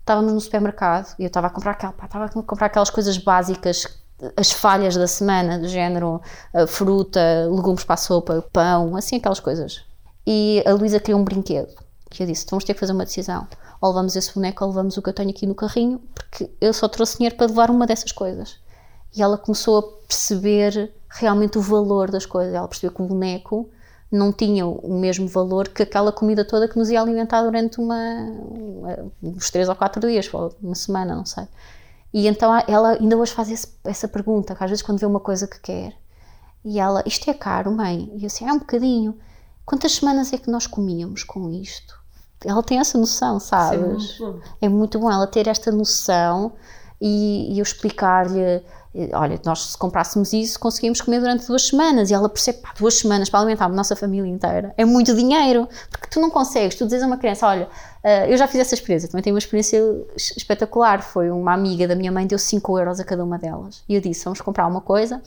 Estávamos 0.00 0.32
no 0.32 0.40
supermercado 0.40 1.14
e 1.18 1.22
eu 1.22 1.26
estava 1.28 1.48
a 1.48 1.50
comprar 1.50 1.72
aquela, 1.72 1.92
pá, 1.92 2.06
estava 2.06 2.24
a 2.24 2.28
comprar 2.28 2.66
aquelas 2.66 2.90
coisas 2.90 3.18
básicas 3.18 3.86
as 4.36 4.52
falhas 4.52 4.96
da 4.96 5.06
semana, 5.06 5.58
do 5.58 5.68
género 5.68 6.20
fruta, 6.68 7.48
legumes 7.50 7.84
para 7.84 7.94
a 7.94 7.98
sopa, 7.98 8.44
pão, 8.52 8.96
assim 8.96 9.16
aquelas 9.16 9.40
coisas. 9.40 9.82
E 10.26 10.62
a 10.66 10.72
Luísa 10.72 11.00
queria 11.00 11.16
um 11.16 11.24
brinquedo. 11.24 11.74
Que 12.10 12.22
eu 12.22 12.26
disse: 12.26 12.46
vamos 12.50 12.64
ter 12.64 12.74
que 12.74 12.80
fazer 12.80 12.92
uma 12.92 13.04
decisão. 13.04 13.46
Ou 13.80 13.90
levamos 13.90 14.14
esse 14.16 14.34
boneco 14.34 14.64
ou 14.64 14.70
levamos 14.70 14.96
o 14.96 15.02
que 15.02 15.08
eu 15.08 15.14
tenho 15.14 15.30
aqui 15.30 15.46
no 15.46 15.54
carrinho, 15.54 16.00
porque 16.14 16.50
eu 16.60 16.72
só 16.72 16.86
trouxe 16.88 17.16
dinheiro 17.16 17.36
para 17.36 17.46
levar 17.46 17.70
uma 17.70 17.86
dessas 17.86 18.12
coisas. 18.12 18.58
E 19.16 19.22
ela 19.22 19.38
começou 19.38 19.78
a 19.78 19.82
perceber 20.06 20.92
realmente 21.08 21.56
o 21.56 21.60
valor 21.62 22.10
das 22.10 22.26
coisas. 22.26 22.54
Ela 22.54 22.68
percebeu 22.68 22.94
que 22.94 23.02
o 23.02 23.06
boneco 23.06 23.70
não 24.10 24.32
tinha 24.32 24.66
o 24.66 24.98
mesmo 24.98 25.28
valor 25.28 25.68
que 25.68 25.82
aquela 25.82 26.12
comida 26.12 26.44
toda 26.44 26.68
que 26.68 26.76
nos 26.76 26.90
ia 26.90 27.00
alimentar 27.00 27.42
durante 27.42 27.80
uma, 27.80 27.96
uns 29.22 29.50
três 29.50 29.68
ou 29.68 29.74
quatro 29.76 30.00
dias, 30.00 30.28
uma 30.60 30.74
semana, 30.74 31.14
não 31.14 31.24
sei. 31.24 31.44
E 32.12 32.26
então 32.26 32.52
ela 32.66 32.92
ainda 32.92 33.16
hoje 33.16 33.32
faz 33.32 33.50
esse, 33.50 33.68
essa 33.84 34.08
pergunta, 34.08 34.54
que 34.54 34.64
às 34.64 34.70
vezes 34.70 34.82
quando 34.82 34.98
vê 34.98 35.06
uma 35.06 35.20
coisa 35.20 35.46
que 35.46 35.60
quer, 35.60 35.96
e 36.64 36.78
ela, 36.78 37.02
isto 37.06 37.30
é 37.30 37.34
caro, 37.34 37.70
mãe? 37.70 38.10
E 38.14 38.22
eu 38.22 38.26
assim, 38.26 38.46
é 38.46 38.52
um 38.52 38.58
bocadinho. 38.58 39.18
Quantas 39.64 39.92
semanas 39.92 40.32
é 40.32 40.38
que 40.38 40.50
nós 40.50 40.66
comíamos 40.66 41.22
com 41.22 41.50
isto? 41.50 41.98
Ela 42.44 42.62
tem 42.62 42.78
essa 42.78 42.98
noção, 42.98 43.38
sabes? 43.38 43.80
É 44.20 44.24
muito, 44.24 44.42
é 44.62 44.68
muito 44.68 44.98
bom 44.98 45.10
ela 45.10 45.26
ter 45.26 45.46
esta 45.46 45.70
noção 45.70 46.52
e, 47.00 47.54
e 47.54 47.58
eu 47.58 47.62
explicar-lhe 47.62 48.62
olha, 49.12 49.40
nós 49.44 49.66
se 49.66 49.78
comprássemos 49.78 50.32
isso 50.32 50.58
conseguimos 50.58 51.00
comer 51.00 51.20
durante 51.20 51.46
duas 51.46 51.66
semanas 51.66 52.10
e 52.10 52.14
ela 52.14 52.28
percebe, 52.28 52.58
pá, 52.58 52.74
duas 52.76 52.94
semanas 52.94 53.30
para 53.30 53.38
alimentar 53.40 53.66
a 53.66 53.68
nossa 53.68 53.94
família 53.94 54.28
inteira 54.28 54.74
é 54.76 54.84
muito 54.84 55.14
dinheiro, 55.14 55.68
porque 55.90 56.08
tu 56.10 56.20
não 56.20 56.28
consegues, 56.28 56.74
tu 56.74 56.84
dizes 56.84 57.02
a 57.02 57.06
uma 57.06 57.16
criança, 57.16 57.46
olha, 57.46 57.66
uh, 57.66 58.26
eu 58.28 58.36
já 58.36 58.48
fiz 58.48 58.60
essa 58.60 58.74
experiência, 58.74 59.08
também 59.08 59.22
tenho 59.22 59.34
uma 59.34 59.38
experiência 59.38 59.80
espetacular, 60.16 61.02
foi 61.02 61.30
uma 61.30 61.52
amiga 61.52 61.86
da 61.86 61.94
minha 61.94 62.10
mãe, 62.10 62.26
deu 62.26 62.38
5 62.38 62.78
euros 62.78 62.98
a 62.98 63.04
cada 63.04 63.24
uma 63.24 63.38
delas, 63.38 63.84
e 63.88 63.94
eu 63.94 64.00
disse, 64.00 64.24
vamos 64.24 64.40
comprar 64.40 64.66
uma 64.66 64.80
coisa, 64.80 65.22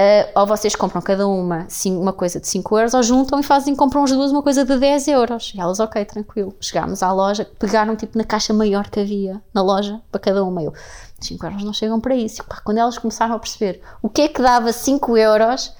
Uh, 0.00 0.24
ou 0.34 0.46
vocês 0.46 0.74
compram 0.74 1.02
cada 1.02 1.28
uma 1.28 1.66
uma 1.84 2.12
coisa 2.14 2.40
de 2.40 2.48
5 2.48 2.78
euros, 2.78 2.94
ou 2.94 3.02
juntam 3.02 3.38
e 3.38 3.42
fazem, 3.42 3.76
compram 3.76 4.02
as 4.02 4.10
duas 4.10 4.32
uma 4.32 4.42
coisa 4.42 4.64
de 4.64 4.78
10 4.78 5.08
euros. 5.08 5.52
E 5.54 5.60
elas, 5.60 5.78
ok, 5.78 6.02
tranquilo. 6.06 6.54
Chegámos 6.58 7.02
à 7.02 7.12
loja, 7.12 7.46
pegaram 7.58 7.94
tipo 7.94 8.16
na 8.16 8.24
caixa 8.24 8.54
maior 8.54 8.88
que 8.88 8.98
havia 8.98 9.42
na 9.52 9.60
loja 9.60 10.00
para 10.10 10.18
cada 10.18 10.42
uma. 10.42 10.62
Eu, 10.62 10.72
5 11.20 11.46
euros 11.46 11.64
não 11.64 11.72
chegam 11.72 12.00
para 12.00 12.14
isso. 12.14 12.42
E, 12.42 12.44
pá, 12.44 12.60
quando 12.64 12.78
elas 12.78 12.98
começaram 12.98 13.34
a 13.34 13.38
perceber 13.38 13.80
o 14.02 14.08
que 14.08 14.22
é 14.22 14.28
que 14.28 14.40
dava 14.40 14.72
5 14.72 15.16
euros, 15.16 15.72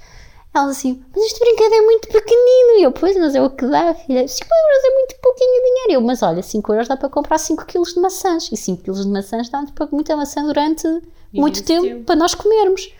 elas 0.53 0.76
assim, 0.76 1.03
mas 1.14 1.24
este 1.24 1.38
brinquedo 1.38 1.72
é 1.72 1.81
muito 1.83 2.09
pequenino. 2.09 2.79
E 2.79 2.83
eu, 2.83 2.92
pois, 2.92 3.16
mas 3.16 3.35
é 3.35 3.42
o 3.42 3.50
que 3.50 3.66
dá, 3.66 3.94
filha. 3.94 4.26
5 4.26 4.44
euros 4.44 4.85
é 4.85 4.94
muito 4.94 5.16
pouquinho 5.22 5.64
dinheiro. 5.64 5.92
Eu, 5.92 6.00
mas 6.00 6.22
olha, 6.22 6.42
5 6.42 6.72
euros 6.72 6.88
dá 6.88 6.96
para 6.96 7.09
comprar 7.09 7.38
5 7.38 7.64
quilos 7.66 7.94
de 7.94 8.00
maçãs. 8.00 8.50
E 8.50 8.57
5 8.57 8.83
quilos 8.83 9.05
de 9.05 9.11
maçãs 9.11 9.48
dá 9.48 9.64
para 9.74 9.88
muita 9.92 10.16
maçã 10.16 10.44
durante 10.44 10.87
e 11.33 11.40
muito 11.40 11.62
tempo, 11.62 11.87
tempo 11.87 12.05
para 12.05 12.16
nós 12.16 12.35
comermos. 12.35 12.92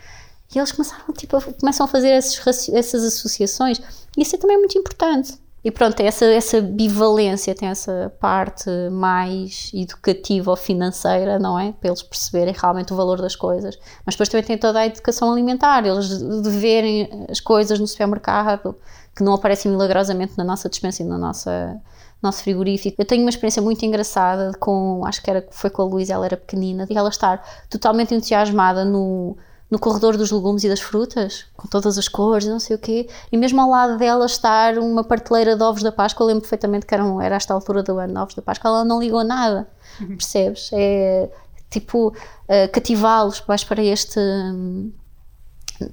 E 0.53 0.57
eles 0.57 0.71
começaram, 0.71 1.13
tipo, 1.13 1.37
a, 1.37 1.41
começam 1.41 1.85
a 1.85 1.89
fazer 1.89 2.09
esses, 2.09 2.69
essas 2.69 3.03
associações. 3.03 3.81
E 4.17 4.21
isso 4.21 4.35
é 4.35 4.39
também 4.39 4.57
muito 4.57 4.77
importante. 4.77 5.37
E 5.63 5.69
pronto, 5.69 5.99
essa, 5.99 6.25
essa 6.25 6.59
bivalência 6.59 7.53
tem 7.53 7.69
essa 7.69 8.11
parte 8.19 8.69
mais 8.91 9.69
educativa 9.73 10.49
ou 10.49 10.57
financeira, 10.57 11.37
não 11.37 11.59
é? 11.59 11.71
Para 11.71 11.89
eles 11.89 12.01
perceberem 12.01 12.53
realmente 12.57 12.91
o 12.91 12.95
valor 12.95 13.21
das 13.21 13.35
coisas. 13.35 13.77
Mas 14.03 14.15
depois 14.15 14.27
também 14.29 14.43
tem 14.43 14.57
toda 14.57 14.79
a 14.79 14.87
educação 14.87 15.31
alimentar, 15.31 15.85
eles 15.85 16.07
de 16.07 16.49
verem 16.49 17.27
as 17.29 17.39
coisas 17.39 17.79
no 17.79 17.85
supermercado 17.85 18.75
que 19.15 19.23
não 19.23 19.33
aparecem 19.33 19.69
milagrosamente 19.71 20.33
na 20.35 20.43
nossa 20.43 20.67
dispensa 20.67 21.03
e 21.03 21.05
na 21.05 21.17
nossa 21.17 21.79
nosso 22.21 22.43
frigorífico. 22.43 23.01
Eu 23.01 23.05
tenho 23.05 23.23
uma 23.23 23.29
experiência 23.29 23.61
muito 23.61 23.83
engraçada 23.83 24.51
com, 24.59 25.03
acho 25.05 25.21
que 25.23 25.29
era, 25.29 25.45
foi 25.49 25.69
com 25.69 25.81
a 25.81 25.85
Luísa, 25.85 26.13
ela 26.13 26.25
era 26.25 26.37
pequenina, 26.37 26.85
e 26.89 26.95
ela 26.95 27.09
estar 27.09 27.43
totalmente 27.67 28.13
entusiasmada 28.13 28.85
no, 28.85 29.35
no 29.71 29.79
corredor 29.79 30.17
dos 30.17 30.29
legumes 30.31 30.65
e 30.65 30.69
das 30.69 30.81
frutas, 30.81 31.45
com 31.55 31.65
todas 31.67 31.97
as 31.97 32.09
cores, 32.09 32.45
não 32.45 32.59
sei 32.59 32.75
o 32.75 32.79
quê, 32.79 33.07
e 33.31 33.37
mesmo 33.37 33.61
ao 33.61 33.69
lado 33.69 33.97
dela 33.97 34.25
estar 34.25 34.77
uma 34.77 35.01
prateleira 35.01 35.55
de 35.55 35.63
ovos 35.63 35.81
da 35.81 35.93
Páscoa, 35.93 36.25
eu 36.25 36.27
lembro 36.27 36.41
perfeitamente 36.41 36.85
que 36.85 36.93
eram, 36.93 37.21
era 37.21 37.37
esta 37.37 37.53
altura 37.53 37.81
do 37.81 37.97
ano, 37.97 38.21
ovos 38.21 38.35
da 38.35 38.41
Páscoa, 38.41 38.69
ela 38.69 38.83
não 38.83 38.99
ligou 38.99 39.23
nada, 39.23 39.67
uhum. 40.01 40.09
percebes? 40.09 40.69
É 40.73 41.29
tipo 41.71 42.09
uh, 42.09 42.71
cativá-los 42.71 43.39
para 43.39 43.81
este. 43.81 44.19
Um, 44.19 44.91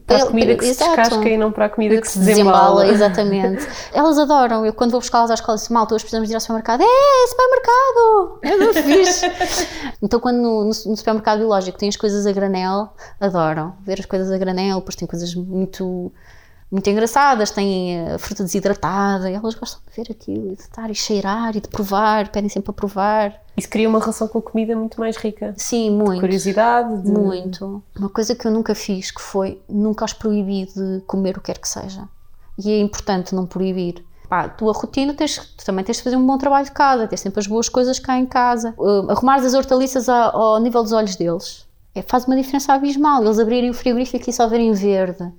para 0.07 0.23
a 0.23 0.27
comida 0.27 0.55
que 0.57 0.65
Exato. 0.65 0.91
se 0.91 0.97
descasca 0.97 1.29
e 1.29 1.37
não 1.37 1.53
para 1.53 1.67
a 1.67 1.69
comida 1.69 1.97
que, 1.97 2.03
que 2.03 2.09
se 2.09 2.19
desembala. 2.19 2.87
Exatamente. 2.91 3.67
Elas 3.93 4.19
adoram. 4.19 4.65
Eu, 4.65 4.73
quando 4.73 4.91
vou 4.91 5.01
buscá-las 5.01 5.31
à 5.31 5.35
escola, 5.35 5.57
disse: 5.57 5.73
Malta, 5.73 5.95
hoje 5.95 6.05
precisamos 6.05 6.31
ir 6.31 6.35
ao 6.35 6.41
supermercado. 6.41 6.83
É, 6.83 7.27
supermercado! 7.29 8.39
É 8.43 8.57
muito 8.57 8.83
fixe. 8.83 9.67
então, 10.03 10.21
quando 10.21 10.39
no, 10.39 10.65
no, 10.65 10.75
supermercado 10.75 11.39
biológico 11.39 11.79
tem 11.79 11.89
as 11.89 11.97
coisas 11.97 12.27
a 12.27 12.33
granel, 12.33 12.93
adoram 13.21 13.75
ver 13.83 14.01
as 14.01 14.07
coisas 14.07 14.31
a 14.31 14.39
granel, 14.39 14.81
pois 14.83 14.97
tem 14.97 15.07
coisas 15.07 15.35
muito 15.35 16.13
muito 16.71 16.89
engraçadas, 16.89 17.51
têm 17.51 18.11
a 18.11 18.19
fruta 18.19 18.45
desidratada, 18.45 19.31
e 19.31 19.35
elas 19.35 19.55
gostam 19.55 19.81
de 19.89 19.97
ver 19.97 20.13
aquilo, 20.13 20.53
e 20.53 20.57
de 20.57 20.63
estar 20.63 20.91
e 20.91 20.95
cheirar 20.95 21.57
e 21.57 21.61
de 21.61 21.69
provar, 21.69 22.29
pedem 22.29 22.49
sempre 22.49 22.67
para 22.67 22.75
provar. 22.75 23.43
Isso 23.57 23.69
cria 23.69 23.89
uma 23.89 23.99
relação 23.99 24.29
com 24.29 24.39
a 24.39 24.43
comida 24.43 24.77
muito 24.77 25.01
mais 25.01 25.17
rica. 25.17 25.55
Sim, 25.57 25.91
muito. 25.91 26.15
De 26.15 26.21
curiosidade. 26.21 27.03
De... 27.03 27.11
Muito. 27.11 27.83
Uma 27.99 28.11
coisa 28.11 28.35
que 28.35 28.47
eu 28.47 28.51
nunca 28.51 28.75
fiz, 28.75 29.11
que 29.11 29.21
foi 29.21 29.61
nunca 29.69 30.05
os 30.05 30.13
proibir 30.13 30.67
de 30.67 31.03
comer 31.07 31.39
o 31.39 31.41
que 31.41 31.47
quer 31.53 31.59
que 31.59 31.69
seja. 31.69 32.07
E 32.59 32.71
é 32.71 32.79
importante 32.81 33.35
não 33.35 33.47
proibir. 33.47 34.05
Pá, 34.29 34.43
a 34.43 34.49
tua 34.51 34.75
rotina, 34.75 35.15
tens, 35.15 35.39
tu 35.57 35.65
também 35.65 35.83
tens 35.83 35.97
de 35.97 36.03
fazer 36.03 36.17
um 36.17 36.27
bom 36.27 36.37
trabalho 36.37 36.67
de 36.67 36.73
casa, 36.73 37.09
tens 37.09 37.21
sempre 37.21 37.41
as 37.41 37.47
boas 37.47 37.69
coisas 37.71 37.99
cá 37.99 38.19
em 38.19 38.27
casa. 38.27 38.75
Uh, 38.77 39.11
arrumar 39.11 39.37
as 39.37 39.55
hortaliças 39.55 40.07
ao, 40.07 40.37
ao 40.37 40.61
nível 40.61 40.83
dos 40.83 40.93
olhos 40.93 41.17
deles. 41.17 41.67
É, 41.95 42.03
faz 42.03 42.27
uma 42.27 42.37
diferença 42.37 42.75
abismal. 42.75 43.25
Eles 43.25 43.39
abrirem 43.39 43.71
o 43.71 43.75
frigorífico 43.75 44.29
e 44.29 44.33
só 44.33 44.47
verem 44.47 44.71
verde 44.73 45.33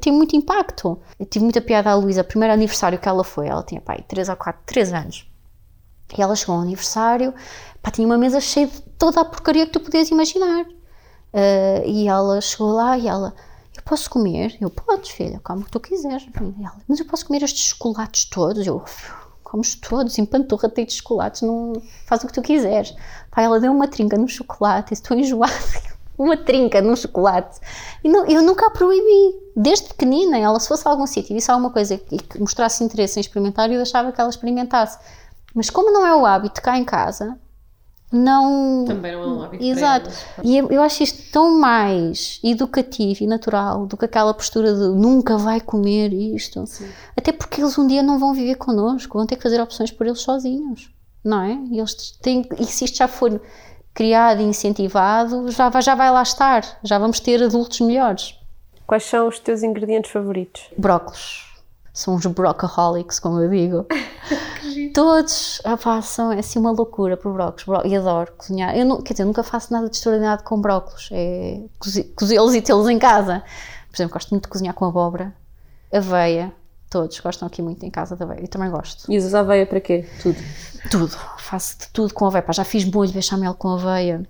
tem 0.00 0.12
muito 0.12 0.36
impacto. 0.36 1.00
Eu 1.18 1.26
tive 1.26 1.44
muita 1.44 1.60
piada 1.60 1.90
à 1.90 1.94
Luísa, 1.94 2.24
primeiro 2.24 2.54
aniversário 2.54 2.98
que 2.98 3.08
ela 3.08 3.24
foi, 3.24 3.48
ela 3.48 3.62
tinha 3.62 3.80
pai 3.80 4.04
3 4.06 4.28
ou 4.28 4.36
4, 4.36 4.62
3 4.66 4.92
anos. 4.92 5.30
E 6.16 6.22
ela 6.22 6.36
chegou 6.36 6.54
ao 6.54 6.60
aniversário, 6.62 7.34
pá, 7.82 7.90
tinha 7.90 8.06
uma 8.06 8.18
mesa 8.18 8.40
cheia 8.40 8.66
de 8.66 8.80
toda 8.98 9.20
a 9.20 9.24
porcaria 9.24 9.66
que 9.66 9.72
tu 9.72 9.80
podias 9.80 10.08
imaginar. 10.10 10.64
Uh, 10.64 11.84
e 11.84 12.08
ela 12.08 12.40
chegou 12.40 12.72
lá 12.72 12.96
e 12.96 13.08
ela, 13.08 13.34
eu 13.76 13.82
posso 13.82 14.08
comer? 14.08 14.56
Eu, 14.60 14.70
podes, 14.70 15.10
filha, 15.10 15.40
como 15.42 15.64
tu 15.64 15.80
quiseres. 15.80 16.26
Ela, 16.34 16.76
mas 16.88 17.00
eu 17.00 17.06
posso 17.06 17.26
comer 17.26 17.42
estes 17.42 17.70
chocolates 17.70 18.24
todos? 18.26 18.66
Eu, 18.66 18.82
comes 19.42 19.74
todos, 19.74 20.18
empanturra, 20.18 20.68
tem 20.68 20.84
de 20.84 20.94
chocolates, 20.94 21.42
não, 21.42 21.72
faz 22.06 22.22
o 22.22 22.26
que 22.26 22.32
tu 22.32 22.42
quiseres. 22.42 22.94
Pá, 23.30 23.42
ela 23.42 23.60
deu 23.60 23.72
uma 23.72 23.88
trinca 23.88 24.16
no 24.16 24.28
chocolate, 24.28 24.94
estou 24.94 25.16
enjoada. 25.18 25.52
Uma 26.18 26.36
trinca 26.36 26.80
num 26.80 26.96
chocolate. 26.96 27.58
E 28.02 28.08
não, 28.08 28.26
eu 28.26 28.42
nunca 28.42 28.66
a 28.66 28.70
proibi. 28.70 29.46
Desde 29.54 29.88
pequenina, 29.88 30.38
ela 30.38 30.58
se 30.60 30.68
fosse 30.68 30.86
a 30.86 30.90
algum 30.90 31.06
sítio 31.06 31.32
e 31.32 31.36
visse 31.36 31.50
alguma 31.50 31.70
coisa 31.70 31.96
que, 31.96 32.18
que 32.18 32.38
mostrasse 32.38 32.84
interesse 32.84 33.18
em 33.18 33.22
experimentar, 33.22 33.70
eu 33.70 33.76
deixava 33.76 34.12
que 34.12 34.20
ela 34.20 34.30
experimentasse. 34.30 34.98
Mas 35.54 35.70
como 35.70 35.90
não 35.90 36.06
é 36.06 36.14
o 36.14 36.26
hábito 36.26 36.60
cá 36.60 36.76
em 36.78 36.84
casa, 36.84 37.38
não. 38.12 38.84
Também 38.86 39.12
não 39.12 39.22
é 39.22 39.26
um 39.26 39.42
hábito. 39.42 39.64
Exato. 39.64 40.10
E 40.44 40.56
eu, 40.56 40.68
eu 40.70 40.82
acho 40.82 41.02
isto 41.02 41.30
tão 41.32 41.58
mais 41.58 42.40
educativo 42.42 43.24
e 43.24 43.26
natural 43.26 43.86
do 43.86 43.96
que 43.96 44.04
aquela 44.04 44.32
postura 44.32 44.72
de 44.72 44.88
nunca 44.88 45.36
vai 45.36 45.60
comer 45.60 46.12
isto. 46.12 46.66
Sim. 46.66 46.88
Até 47.16 47.32
porque 47.32 47.60
eles 47.60 47.76
um 47.78 47.86
dia 47.86 48.02
não 48.02 48.18
vão 48.18 48.32
viver 48.32 48.56
connosco, 48.56 49.18
vão 49.18 49.26
ter 49.26 49.36
que 49.36 49.42
fazer 49.42 49.60
opções 49.60 49.90
por 49.90 50.06
eles 50.06 50.20
sozinhos, 50.20 50.90
não 51.24 51.42
é? 51.42 51.54
E, 51.70 51.78
eles 51.78 52.12
têm, 52.22 52.46
e 52.58 52.64
se 52.64 52.84
isto 52.84 52.98
já 52.98 53.08
for 53.08 53.40
criado 53.96 54.42
e 54.42 54.44
incentivado, 54.44 55.50
já 55.50 55.70
vai, 55.70 55.80
já 55.80 55.94
vai 55.94 56.10
lá 56.10 56.22
estar, 56.22 56.62
já 56.84 56.98
vamos 56.98 57.18
ter 57.18 57.42
adultos 57.42 57.80
melhores. 57.80 58.38
Quais 58.86 59.04
são 59.04 59.26
os 59.26 59.38
teus 59.38 59.62
ingredientes 59.62 60.10
favoritos? 60.10 60.68
Brócolos. 60.76 61.46
São 61.94 62.14
uns 62.14 62.26
brocaholics, 62.26 63.18
como 63.18 63.40
eu 63.40 63.48
digo. 63.48 63.86
Todos 64.92 65.62
opá, 65.64 66.02
são 66.02 66.30
é 66.30 66.40
assim 66.40 66.58
uma 66.58 66.72
loucura 66.72 67.16
por 67.16 67.32
brócolos. 67.32 67.86
E 67.86 67.96
adoro 67.96 68.32
cozinhar. 68.36 68.76
Eu 68.76 68.84
não, 68.84 69.00
quer 69.00 69.14
dizer, 69.14 69.24
nunca 69.24 69.42
faço 69.42 69.72
nada 69.72 69.88
de 69.88 69.96
extraordinário 69.96 70.44
com 70.44 70.60
brócolos. 70.60 71.08
É 71.10 71.62
cozê-los 72.14 72.54
e 72.54 72.60
tê-los 72.60 72.90
em 72.90 72.98
casa. 72.98 73.42
Por 73.88 73.96
exemplo, 73.96 74.12
gosto 74.12 74.30
muito 74.30 74.42
de 74.44 74.50
cozinhar 74.50 74.74
com 74.74 74.84
abóbora, 74.84 75.34
aveia. 75.90 76.52
Todos 76.88 77.18
gostam 77.20 77.48
aqui 77.48 77.60
muito 77.60 77.84
em 77.84 77.90
casa 77.90 78.14
da 78.14 78.24
aveia. 78.24 78.42
Eu 78.42 78.48
também 78.48 78.70
gosto. 78.70 79.10
E 79.10 79.18
usas 79.18 79.34
aveia 79.34 79.66
para 79.66 79.80
quê? 79.80 80.04
Tudo? 80.22 80.38
Tudo. 80.90 81.16
Faço 81.38 81.78
de 81.78 81.88
tudo 81.88 82.14
com 82.14 82.26
aveia. 82.26 82.42
Pá, 82.42 82.52
já 82.52 82.64
fiz 82.64 82.84
molho 82.84 83.08
de 83.08 83.14
bechamel 83.14 83.54
com 83.54 83.68
aveia. 83.70 84.22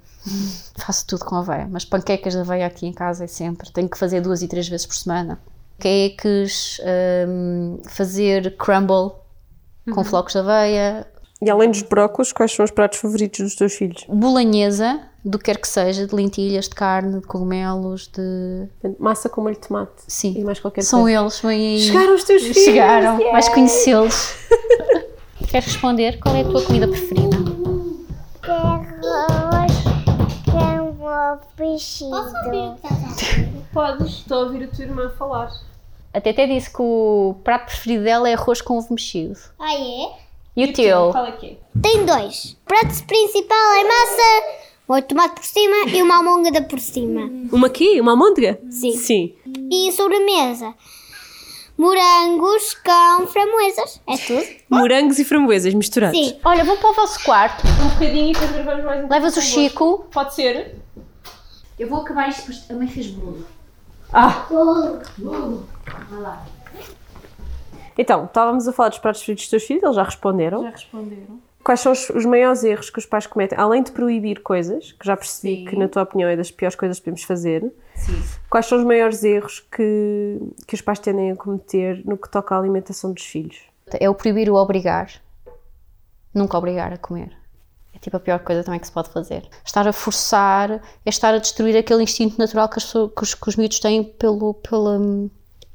Faço 0.79 1.07
tudo 1.07 1.25
com 1.25 1.37
aveia. 1.37 1.69
Mas 1.71 1.85
panquecas 1.85 2.33
de 2.33 2.41
aveia 2.41 2.67
aqui 2.67 2.87
em 2.87 2.93
casa 2.93 3.25
é 3.25 3.27
sempre. 3.27 3.71
Tenho 3.71 3.89
que 3.89 3.99
fazer 3.99 4.21
duas 4.21 4.43
e 4.43 4.49
três 4.49 4.69
vezes 4.69 4.87
por 4.87 4.95
semana. 4.95 5.39
Cakes, 5.79 6.81
um, 7.29 7.79
fazer 7.87 8.57
crumble 8.57 9.13
com 9.93 10.03
flocos 10.03 10.33
de 10.33 10.39
aveia. 10.39 11.07
E 11.41 11.51
além 11.51 11.71
dos 11.71 11.83
brócolos, 11.83 12.33
quais 12.33 12.53
são 12.53 12.65
os 12.65 12.71
pratos 12.71 12.99
favoritos 12.99 13.41
dos 13.41 13.55
teus 13.55 13.75
filhos? 13.75 14.05
Bolanhesa, 14.09 15.01
do 15.29 15.39
que 15.39 15.45
quer 15.45 15.59
que 15.59 15.69
seja, 15.69 16.07
de 16.07 16.15
lentilhas, 16.15 16.69
de 16.69 16.75
carne, 16.75 17.21
de 17.21 17.27
cogumelos, 17.27 18.09
de. 18.09 18.69
Massa 18.99 19.29
com 19.29 19.41
molho 19.41 19.55
de 19.55 19.67
tomate. 19.67 19.93
Sim. 20.07 20.35
E 20.37 20.45
mais 20.45 20.61
qualquer 20.61 20.83
São 20.83 21.03
coisa. 21.03 21.21
eles, 21.21 21.41
vêm 21.41 21.75
aí. 21.75 21.81
Chegaram 21.81 22.15
os 22.15 22.25
teus 22.25 22.43
filhos! 22.43 22.65
Chegaram, 22.65 23.21
yes! 23.21 23.33
vais 23.33 23.49
conhecê-los. 23.49 24.35
Queres 25.49 25.67
responder? 25.67 26.19
Qual 26.21 26.35
é 26.35 26.41
a 26.41 26.45
tua 26.45 26.63
comida 26.63 26.89
preferida? 26.89 27.37
arroz 31.17 31.53
com 31.57 31.65
o 31.65 31.73
vestido. 31.73 33.71
Podes, 33.73 34.07
estou 34.07 34.39
a 34.39 34.43
ouvir 34.45 34.65
a 34.65 34.69
tua 34.69 34.85
irmã 34.85 35.11
falar. 35.19 35.51
A 36.13 36.21
Tete 36.21 36.47
disse 36.47 36.71
que 36.71 36.81
o 36.81 37.37
prato 37.45 37.67
preferido 37.67 38.05
dela 38.05 38.29
é 38.29 38.35
arroz 38.35 38.61
com 38.61 38.79
ovo 38.79 38.89
mexido. 38.91 39.39
Ah, 39.59 39.75
é? 39.75 40.27
E 40.57 40.65
o 40.65 40.73
teu? 40.73 41.11
Qual 41.13 41.27
é 41.27 41.33
que 41.33 41.47
é? 41.47 41.81
Tem 41.81 42.07
dois. 42.07 42.57
O 42.63 42.67
prato 42.67 43.05
principal 43.07 43.73
é 43.73 43.85
massa, 43.85 44.66
de 44.95 45.03
tomate 45.03 45.35
por 45.35 45.45
cima 45.45 45.89
e 45.89 46.03
uma 46.03 46.17
almôndega 46.17 46.63
por 46.63 46.79
cima. 46.79 47.29
Uma 47.53 47.67
aqui? 47.67 48.01
Uma 48.01 48.13
almôndega? 48.13 48.61
Sim. 48.71 48.93
Sim. 48.97 49.35
E 49.71 49.91
sobremesa. 49.93 50.73
Morangos 51.77 52.75
com 52.75 53.27
framboesas. 53.27 54.01
É 54.07 54.17
tudo? 54.17 54.47
Morangos 54.71 55.19
e 55.19 55.25
framboesas 55.25 55.75
misturados. 55.75 56.19
Sim. 56.19 56.39
Olha, 56.45 56.65
vou 56.65 56.77
para 56.77 56.91
o 56.91 56.95
vosso 56.95 57.23
quarto. 57.23 57.67
Um 57.67 57.89
bocadinho 57.91 58.31
e 58.31 58.33
depois 58.33 58.53
gravamos 58.53 58.85
mais 58.85 59.05
um 59.05 59.09
Levas 59.09 59.37
o 59.37 59.43
Chico. 59.43 60.07
Pode 60.11 60.35
ser? 60.35 60.77
Eu 61.79 61.89
vou 61.89 62.01
acabar 62.01 62.29
isto, 62.29 62.41
depois 62.41 62.71
a 62.71 62.75
mãe 62.75 62.89
fez 62.89 63.09
bolo. 63.09 63.45
Ah! 64.13 64.47
Então, 67.99 68.25
estávamos 68.25 68.67
a 68.69 68.73
falar 68.73 68.89
dos 68.91 68.99
pratos 68.99 69.21
preferidos 69.21 69.45
dos 69.45 69.51
teus 69.51 69.65
filhos, 69.65 69.83
eles 69.83 69.97
já 69.97 70.03
responderam. 70.03 70.63
Já 70.63 70.71
responderam. 70.71 71.41
Quais 71.67 71.81
são 71.81 71.91
os, 71.91 72.09
os 72.11 72.25
maiores 72.25 72.63
erros 72.63 72.91
que 72.91 72.99
os 73.01 73.07
pais 73.07 73.27
cometem? 73.27 73.59
Além 73.59 73.83
de 73.83 73.91
proibir 73.91 74.41
coisas, 74.41 74.93
que 74.93 75.05
já 75.05 75.17
percebi 75.17 75.57
Sim. 75.57 75.65
que, 75.65 75.77
na 75.77 75.89
tua 75.89 76.05
opinião, 76.05 76.31
é 76.31 76.37
das 76.37 76.49
piores 76.49 76.77
coisas 76.77 77.01
que 77.01 77.07
podemos 77.07 77.25
fazer, 77.25 77.75
Sim. 77.97 78.23
quais 78.49 78.67
são 78.67 78.79
os 78.79 78.85
maiores 78.85 79.25
erros 79.25 79.59
que, 79.59 80.39
que 80.65 80.77
os 80.77 80.81
pais 80.81 81.01
tendem 81.01 81.33
a 81.33 81.35
cometer 81.35 82.07
no 82.07 82.17
que 82.17 82.31
toca 82.31 82.55
à 82.55 82.59
alimentação 82.61 83.13
dos 83.13 83.25
filhos? 83.25 83.59
É 83.99 84.09
o 84.09 84.15
proibir 84.15 84.49
o 84.49 84.55
obrigar. 84.55 85.11
Nunca 86.33 86.57
obrigar 86.57 86.93
a 86.93 86.99
comer. 86.99 87.37
É 87.93 87.99
tipo 87.99 88.17
a 88.17 88.21
pior 88.21 88.39
coisa 88.39 88.63
também 88.63 88.79
que 88.79 88.87
se 88.87 88.93
pode 88.93 89.09
fazer. 89.09 89.43
Estar 89.65 89.89
a 89.89 89.93
forçar 89.93 90.71
é 90.71 90.81
estar 91.09 91.35
a 91.35 91.39
destruir 91.39 91.77
aquele 91.77 92.05
instinto 92.05 92.39
natural 92.39 92.69
que, 92.69 92.79
as 92.79 92.93
que 92.93 93.23
os, 93.23 93.35
que 93.35 93.49
os 93.49 93.57
miúdos 93.57 93.81
têm 93.81 94.05
pelo, 94.05 94.55
pela, 94.55 95.01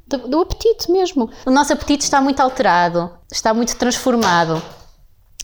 do, 0.07 0.17
do 0.29 0.39
apetite 0.39 0.89
mesmo. 0.89 1.29
O 1.45 1.51
nosso 1.51 1.73
apetite 1.73 2.05
está 2.05 2.21
muito 2.21 2.39
alterado, 2.39 3.11
está 3.29 3.53
muito 3.53 3.75
transformado. 3.75 4.63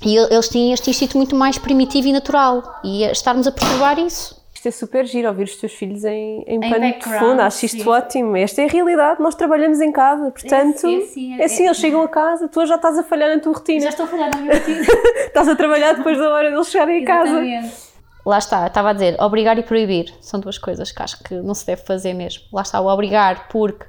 E 0.05 0.15
el- 0.15 0.27
eles 0.31 0.47
têm 0.49 0.73
este 0.73 0.89
instinto 0.89 1.17
muito 1.17 1.35
mais 1.35 1.57
primitivo 1.57 2.07
e 2.07 2.13
natural. 2.13 2.79
E 2.83 3.03
é 3.03 3.11
estarmos 3.11 3.47
a 3.47 3.51
perturbar 3.51 3.97
isso. 3.99 4.37
Isto 4.53 4.67
é 4.69 4.71
super 4.71 5.05
giro 5.05 5.27
ouvir 5.27 5.43
os 5.43 5.55
teus 5.55 5.71
filhos 5.73 6.03
em, 6.03 6.43
em, 6.47 6.59
pano 6.59 6.91
de 6.91 7.03
fundo, 7.19 7.41
acho 7.41 7.63
isto 7.65 7.83
sim. 7.83 7.87
ótimo. 7.87 8.35
Esta 8.35 8.63
é 8.63 8.65
a 8.65 8.67
realidade, 8.67 9.21
nós 9.21 9.35
trabalhamos 9.35 9.79
em 9.79 9.91
casa, 9.91 10.31
portanto, 10.31 10.77
sim, 10.79 11.05
sim, 11.05 11.39
é 11.39 11.45
assim, 11.45 11.65
eles 11.65 11.77
chegam 11.77 12.01
a 12.01 12.07
casa, 12.07 12.47
tu 12.47 12.65
já 12.65 12.73
estás 12.75 12.97
a 12.97 13.03
falhar 13.03 13.29
na 13.35 13.39
tua 13.39 13.53
rotina, 13.53 13.87
estou 13.87 14.05
a 14.05 14.09
falhar 14.09 14.31
na 14.33 14.41
minha 14.41 14.53
rotina. 14.57 14.81
estás 15.27 15.47
a 15.47 15.55
trabalhar 15.55 15.93
depois 15.93 16.17
da 16.17 16.27
hora 16.33 16.49
deles 16.49 16.67
chegarem 16.69 17.03
a 17.03 17.05
casa. 17.05 17.39
Lá 18.27 18.39
está, 18.39 18.67
estava 18.67 18.89
a 18.89 18.93
dizer, 18.93 19.15
obrigar 19.21 19.57
e 19.57 19.63
proibir 19.63 20.13
são 20.19 20.37
duas 20.37 20.57
coisas 20.57 20.91
que 20.91 21.01
acho 21.01 21.23
que 21.23 21.33
não 21.35 21.53
se 21.53 21.65
deve 21.65 21.83
fazer 21.83 22.13
mesmo. 22.13 22.43
Lá 22.51 22.61
está, 22.61 22.81
o 22.81 22.87
obrigar, 22.87 23.47
porque 23.47 23.85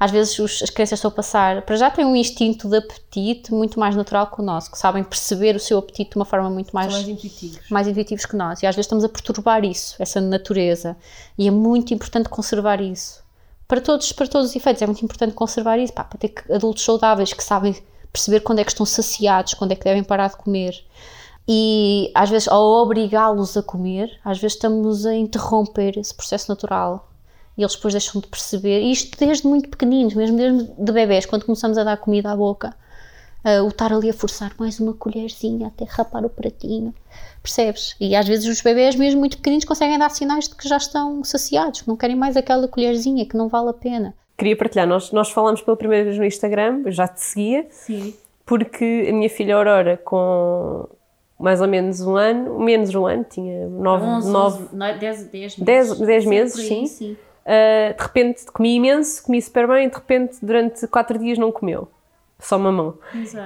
às 0.00 0.10
vezes 0.10 0.38
os- 0.38 0.62
as 0.62 0.70
crianças 0.70 0.98
estão 0.98 1.10
a 1.10 1.14
passar, 1.14 1.60
para 1.60 1.76
já 1.76 1.90
têm 1.90 2.06
um 2.06 2.16
instinto 2.16 2.70
de 2.70 2.78
apetite 2.78 3.52
muito 3.52 3.78
mais 3.78 3.94
natural 3.94 4.28
que 4.28 4.40
o 4.40 4.42
nosso, 4.42 4.70
que 4.70 4.78
sabem 4.78 5.04
perceber 5.04 5.54
o 5.54 5.60
seu 5.60 5.76
apetite 5.78 6.12
de 6.12 6.16
uma 6.16 6.24
forma 6.24 6.48
muito 6.48 6.72
mais, 6.72 6.90
intuitivos. 7.06 7.68
mais 7.68 7.86
intuitivos 7.86 8.24
que 8.24 8.34
nós. 8.34 8.62
E 8.62 8.66
às 8.66 8.74
vezes 8.74 8.86
estamos 8.86 9.04
a 9.04 9.10
perturbar 9.10 9.62
isso, 9.62 9.94
essa 9.98 10.22
natureza. 10.22 10.96
E 11.36 11.46
é 11.46 11.50
muito 11.50 11.92
importante 11.92 12.30
conservar 12.30 12.80
isso. 12.80 13.20
Para 13.68 13.82
todos, 13.82 14.10
para 14.12 14.26
todos 14.26 14.48
os 14.50 14.56
efeitos, 14.56 14.80
é 14.80 14.86
muito 14.86 15.04
importante 15.04 15.34
conservar 15.34 15.78
isso, 15.78 15.92
pá, 15.92 16.04
para 16.04 16.18
ter 16.18 16.32
adultos 16.50 16.82
saudáveis 16.82 17.34
que 17.34 17.44
sabem 17.44 17.76
perceber 18.10 18.40
quando 18.40 18.58
é 18.60 18.64
que 18.64 18.70
estão 18.70 18.86
saciados, 18.86 19.52
quando 19.54 19.72
é 19.72 19.74
que 19.76 19.84
devem 19.84 20.02
parar 20.02 20.28
de 20.28 20.36
comer. 20.36 20.82
E 21.48 22.10
às 22.14 22.30
vezes, 22.30 22.48
ao 22.48 22.62
obrigá-los 22.62 23.56
a 23.56 23.62
comer, 23.62 24.18
às 24.24 24.38
vezes 24.38 24.56
estamos 24.56 25.04
a 25.04 25.14
interromper 25.14 25.98
esse 25.98 26.14
processo 26.14 26.50
natural. 26.50 27.08
E 27.56 27.62
eles 27.62 27.74
depois 27.74 27.92
deixam 27.92 28.20
de 28.20 28.28
perceber, 28.28 28.80
e 28.80 28.92
isto 28.92 29.18
desde 29.18 29.46
muito 29.46 29.68
pequeninos, 29.68 30.14
mesmo 30.14 30.36
desde 30.36 30.70
de 30.78 30.92
bebés, 30.92 31.26
quando 31.26 31.44
começamos 31.44 31.76
a 31.76 31.84
dar 31.84 31.98
comida 31.98 32.30
à 32.30 32.36
boca, 32.36 32.74
ah, 33.44 33.62
o 33.62 33.68
estar 33.68 33.92
ali 33.92 34.08
a 34.08 34.14
forçar 34.14 34.52
mais 34.58 34.78
uma 34.78 34.94
colherzinha 34.94 35.66
até 35.66 35.84
rapar 35.84 36.24
o 36.24 36.30
pratinho, 36.30 36.94
percebes? 37.42 37.96
E 38.00 38.14
às 38.14 38.26
vezes 38.26 38.46
os 38.46 38.62
bebés, 38.62 38.94
mesmo 38.94 39.20
muito 39.20 39.36
pequeninos, 39.36 39.64
conseguem 39.64 39.98
dar 39.98 40.10
sinais 40.10 40.48
de 40.48 40.54
que 40.54 40.68
já 40.68 40.76
estão 40.76 41.22
saciados, 41.24 41.82
que 41.82 41.88
não 41.88 41.96
querem 41.96 42.16
mais 42.16 42.36
aquela 42.36 42.68
colherzinha, 42.68 43.26
que 43.26 43.36
não 43.36 43.48
vale 43.48 43.70
a 43.70 43.74
pena. 43.74 44.14
Queria 44.38 44.56
partilhar, 44.56 44.86
nós, 44.86 45.12
nós 45.12 45.30
falámos 45.30 45.60
pela 45.60 45.76
primeira 45.76 46.04
vez 46.04 46.18
no 46.18 46.24
Instagram, 46.24 46.82
eu 46.86 46.92
já 46.92 47.06
te 47.06 47.20
seguia, 47.20 47.66
Sim. 47.68 48.14
porque 48.46 49.08
a 49.10 49.12
minha 49.12 49.28
filha 49.28 49.56
Aurora, 49.56 49.96
com 49.98 50.88
mais 51.42 51.60
ou 51.60 51.66
menos 51.68 52.00
um 52.00 52.16
ano, 52.16 52.58
menos 52.60 52.94
um 52.94 53.06
ano, 53.06 53.26
tinha 53.28 53.66
nove, 53.66 54.04
nove 54.30 54.64
10, 54.98 55.28
10 55.28 55.56
Dez- 55.56 55.98
dez 55.98 56.24
meses, 56.24 56.54
sim. 56.68 56.84
Uh, 57.44 57.96
de 57.96 58.02
repente 58.02 58.46
comi 58.52 58.76
imenso, 58.76 59.22
comi 59.24 59.42
super 59.42 59.66
bem, 59.66 59.86
e 59.86 59.90
de 59.90 59.96
repente 59.96 60.38
durante 60.40 60.86
quatro 60.86 61.18
dias 61.18 61.36
não 61.38 61.50
comeu. 61.50 61.88
Só 62.38 62.58
mamão. 62.58 62.94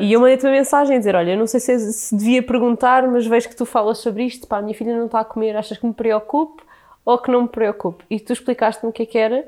E 0.01 0.12
eu 0.12 0.20
mandei-te 0.20 0.44
uma 0.44 0.53
mensagem 0.53 0.97
a 0.97 0.99
dizer: 0.99 1.14
Olha, 1.14 1.36
não 1.36 1.47
sei 1.47 1.61
se, 1.61 1.92
se 1.92 2.14
devia 2.16 2.42
perguntar, 2.42 3.07
mas 3.09 3.26
vejo 3.26 3.49
que 3.49 3.57
tu 3.57 3.64
falas 3.66 3.99
sobre 3.99 4.24
isto. 4.24 4.47
Pá, 4.47 4.59
a 4.59 4.62
minha 4.62 4.74
filha 4.74 4.97
não 4.97 5.07
está 5.07 5.20
a 5.20 5.24
comer, 5.24 5.57
achas 5.57 5.76
que 5.78 5.86
me 5.86 5.92
preocupe 5.92 6.62
ou 7.05 7.18
que 7.18 7.30
não 7.30 7.42
me 7.42 7.49
preocupe? 7.49 8.05
E 8.11 8.18
tu 8.18 8.32
explicaste-me 8.32 8.90
o 8.90 8.92
que 8.92 9.03
é 9.03 9.07
que 9.07 9.18
era 9.18 9.44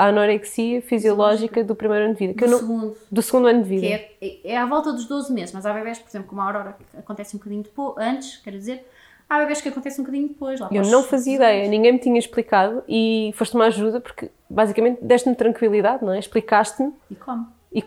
a 0.00 0.06
anorexia 0.08 0.80
fisiológica 0.82 1.62
do 1.62 1.74
primeiro 1.74 2.04
ano 2.06 2.14
de 2.14 2.18
vida. 2.18 2.34
Que 2.34 2.44
eu 2.44 2.48
não- 2.48 2.58
segundo, 2.58 2.96
do 3.10 3.22
segundo 3.22 3.46
ano 3.48 3.62
de 3.62 3.68
vida. 3.68 3.98
que 4.20 4.40
é, 4.44 4.52
é 4.52 4.56
à 4.56 4.64
volta 4.66 4.92
dos 4.92 5.06
12 5.06 5.32
meses, 5.32 5.52
mas 5.52 5.66
há 5.66 5.72
bebés, 5.72 5.98
por 5.98 6.08
exemplo, 6.08 6.28
como 6.28 6.40
a 6.40 6.44
Aurora, 6.46 6.76
que 6.78 6.96
acontece 6.98 7.36
um 7.36 7.38
bocadinho 7.38 7.62
depois, 7.62 7.94
antes, 7.98 8.36
quero 8.38 8.56
dizer, 8.56 8.86
há 9.28 9.38
bebés 9.38 9.60
que 9.60 9.68
acontece 9.68 10.00
um 10.00 10.04
bocadinho 10.04 10.28
depois. 10.28 10.58
Lá 10.60 10.68
Eu 10.72 10.82
não 10.86 11.02
fazia 11.02 11.34
18. 11.34 11.36
ideia, 11.36 11.68
ninguém 11.68 11.92
me 11.92 11.98
tinha 11.98 12.18
explicado 12.18 12.82
e 12.88 13.32
foste 13.36 13.54
uma 13.54 13.66
ajuda 13.66 14.00
porque 14.00 14.30
basicamente 14.48 14.98
deste-me 15.02 15.34
tranquilidade, 15.36 16.04
não 16.04 16.12
é? 16.12 16.18
Explicaste-me 16.18 16.92
E 17.10 17.14
come. 17.14 17.44
e. 17.72 17.78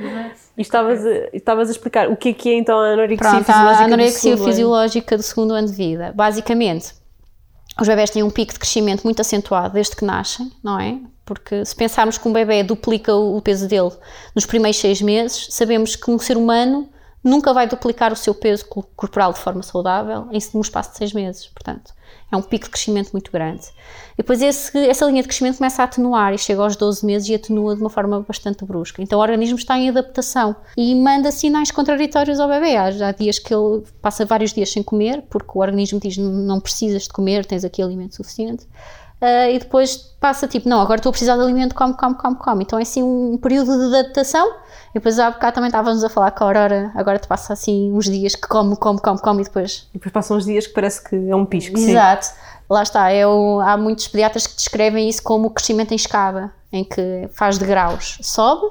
Exato. 0.00 0.42
E 0.56 0.60
estavas 0.60 1.04
a, 1.06 1.10
estavas 1.32 1.68
a 1.68 1.72
explicar 1.72 2.08
o 2.10 2.16
que 2.16 2.28
é 2.28 2.32
que 2.34 2.50
é 2.50 2.54
então 2.58 2.78
a 2.78 2.88
anorexia 2.92 3.30
Pronto, 3.30 3.44
fisiológica 3.46 3.84
a 3.84 3.86
do 3.88 3.94
anorexia 3.94 4.20
segundo 4.20 4.42
ano. 4.42 4.50
fisiológica 4.52 5.16
do 5.16 5.22
segundo 5.22 5.54
ano 5.54 5.66
de 5.66 5.72
vida. 5.72 6.12
Basicamente, 6.14 6.94
os 7.80 7.88
bebés 7.88 8.10
têm 8.10 8.22
um 8.22 8.30
pico 8.30 8.52
de 8.52 8.58
crescimento 8.58 9.02
muito 9.04 9.20
acentuado 9.20 9.74
desde 9.74 9.96
que 9.96 10.04
nascem, 10.04 10.50
não 10.62 10.78
é? 10.78 10.98
Porque 11.24 11.64
se 11.64 11.74
pensarmos 11.74 12.18
que 12.18 12.28
um 12.28 12.32
bebê 12.32 12.62
duplica 12.62 13.14
o 13.14 13.40
peso 13.40 13.66
dele 13.66 13.92
nos 14.34 14.44
primeiros 14.44 14.78
seis 14.78 15.00
meses, 15.00 15.46
sabemos 15.50 15.96
que 15.96 16.10
um 16.10 16.18
ser 16.18 16.36
humano 16.36 16.88
nunca 17.22 17.52
vai 17.52 17.66
duplicar 17.66 18.12
o 18.12 18.16
seu 18.16 18.34
peso 18.34 18.64
co- 18.66 18.84
corporal 18.96 19.32
de 19.32 19.38
forma 19.38 19.62
saudável 19.62 20.26
em 20.32 20.38
um 20.54 20.60
espaço 20.60 20.92
de 20.92 20.98
seis 20.98 21.12
meses. 21.12 21.46
Portanto, 21.46 21.92
é 22.30 22.36
um 22.36 22.42
pico 22.42 22.64
de 22.66 22.70
crescimento 22.70 23.10
muito 23.12 23.30
grande. 23.30 23.62
E 24.14 24.16
depois 24.18 24.42
esse- 24.42 24.76
essa 24.88 25.04
linha 25.06 25.22
de 25.22 25.28
crescimento 25.28 25.58
começa 25.58 25.82
a 25.82 25.84
atenuar 25.84 26.34
e 26.34 26.38
chega 26.38 26.62
aos 26.62 26.76
12 26.76 27.04
meses 27.06 27.28
e 27.28 27.34
atenua 27.34 27.74
de 27.76 27.80
uma 27.80 27.90
forma 27.90 28.20
bastante 28.20 28.64
brusca. 28.64 29.02
Então 29.02 29.18
o 29.18 29.22
organismo 29.22 29.56
está 29.56 29.78
em 29.78 29.88
adaptação 29.88 30.56
e 30.76 30.94
manda 30.94 31.30
sinais 31.30 31.70
contraditórios 31.70 32.40
ao 32.40 32.48
bebê. 32.48 32.76
Há, 32.76 32.86
há 33.08 33.12
dias 33.12 33.38
que 33.38 33.54
ele 33.54 33.82
passa 34.00 34.24
vários 34.24 34.52
dias 34.52 34.70
sem 34.70 34.82
comer, 34.82 35.22
porque 35.30 35.50
o 35.54 35.60
organismo 35.60 36.00
diz 36.00 36.16
não 36.16 36.60
precisas 36.60 37.02
de 37.02 37.08
comer, 37.10 37.46
tens 37.46 37.64
aqui 37.64 37.82
alimento 37.82 38.16
suficiente. 38.16 38.66
Ah, 39.22 39.48
e 39.48 39.58
depois 39.60 39.96
passa 40.20 40.48
tipo, 40.48 40.68
não, 40.68 40.80
agora 40.80 40.98
estou 40.98 41.10
a 41.10 41.12
precisar 41.12 41.36
de 41.36 41.42
alimento, 41.42 41.74
come, 41.76 41.94
come, 41.96 42.14
come, 42.16 42.36
come. 42.36 42.64
Então 42.64 42.78
é 42.78 42.82
assim 42.82 43.02
um 43.02 43.38
período 43.38 43.76
de 43.90 43.96
adaptação. 43.96 44.46
E 44.90 44.94
depois 44.94 45.18
há 45.18 45.30
bocado 45.30 45.54
também 45.54 45.68
estávamos 45.68 46.02
a 46.04 46.08
falar 46.08 46.32
com 46.32 46.44
a 46.44 46.46
Aurora, 46.48 46.90
agora 46.94 47.18
te 47.18 47.26
passa 47.28 47.52
assim 47.52 47.92
uns 47.92 48.06
dias 48.06 48.34
que 48.34 48.46
come, 48.48 48.76
come, 48.76 49.00
come, 49.00 49.18
come 49.20 49.40
e 49.40 49.44
depois 49.44 49.88
E 49.94 49.98
depois 49.98 50.12
passam 50.12 50.36
uns 50.36 50.44
dias 50.44 50.66
que 50.66 50.74
parece 50.74 51.02
que 51.08 51.14
é 51.30 51.34
um 51.36 51.46
pisco. 51.46 51.78
sim. 51.78 51.90
Exato. 51.90 52.26
Lá 52.68 52.82
está. 52.82 53.10
É 53.10 53.26
o- 53.26 53.60
há 53.60 53.76
muitos 53.76 54.08
pediatras 54.08 54.46
que 54.46 54.56
descrevem 54.56 55.08
isso 55.08 55.22
como 55.22 55.46
o 55.46 55.50
crescimento 55.50 55.92
em 55.92 55.96
escada, 55.96 56.52
em 56.72 56.82
que 56.84 57.28
faz 57.32 57.58
de 57.58 57.64
graus. 57.64 58.18
Sobe, 58.22 58.66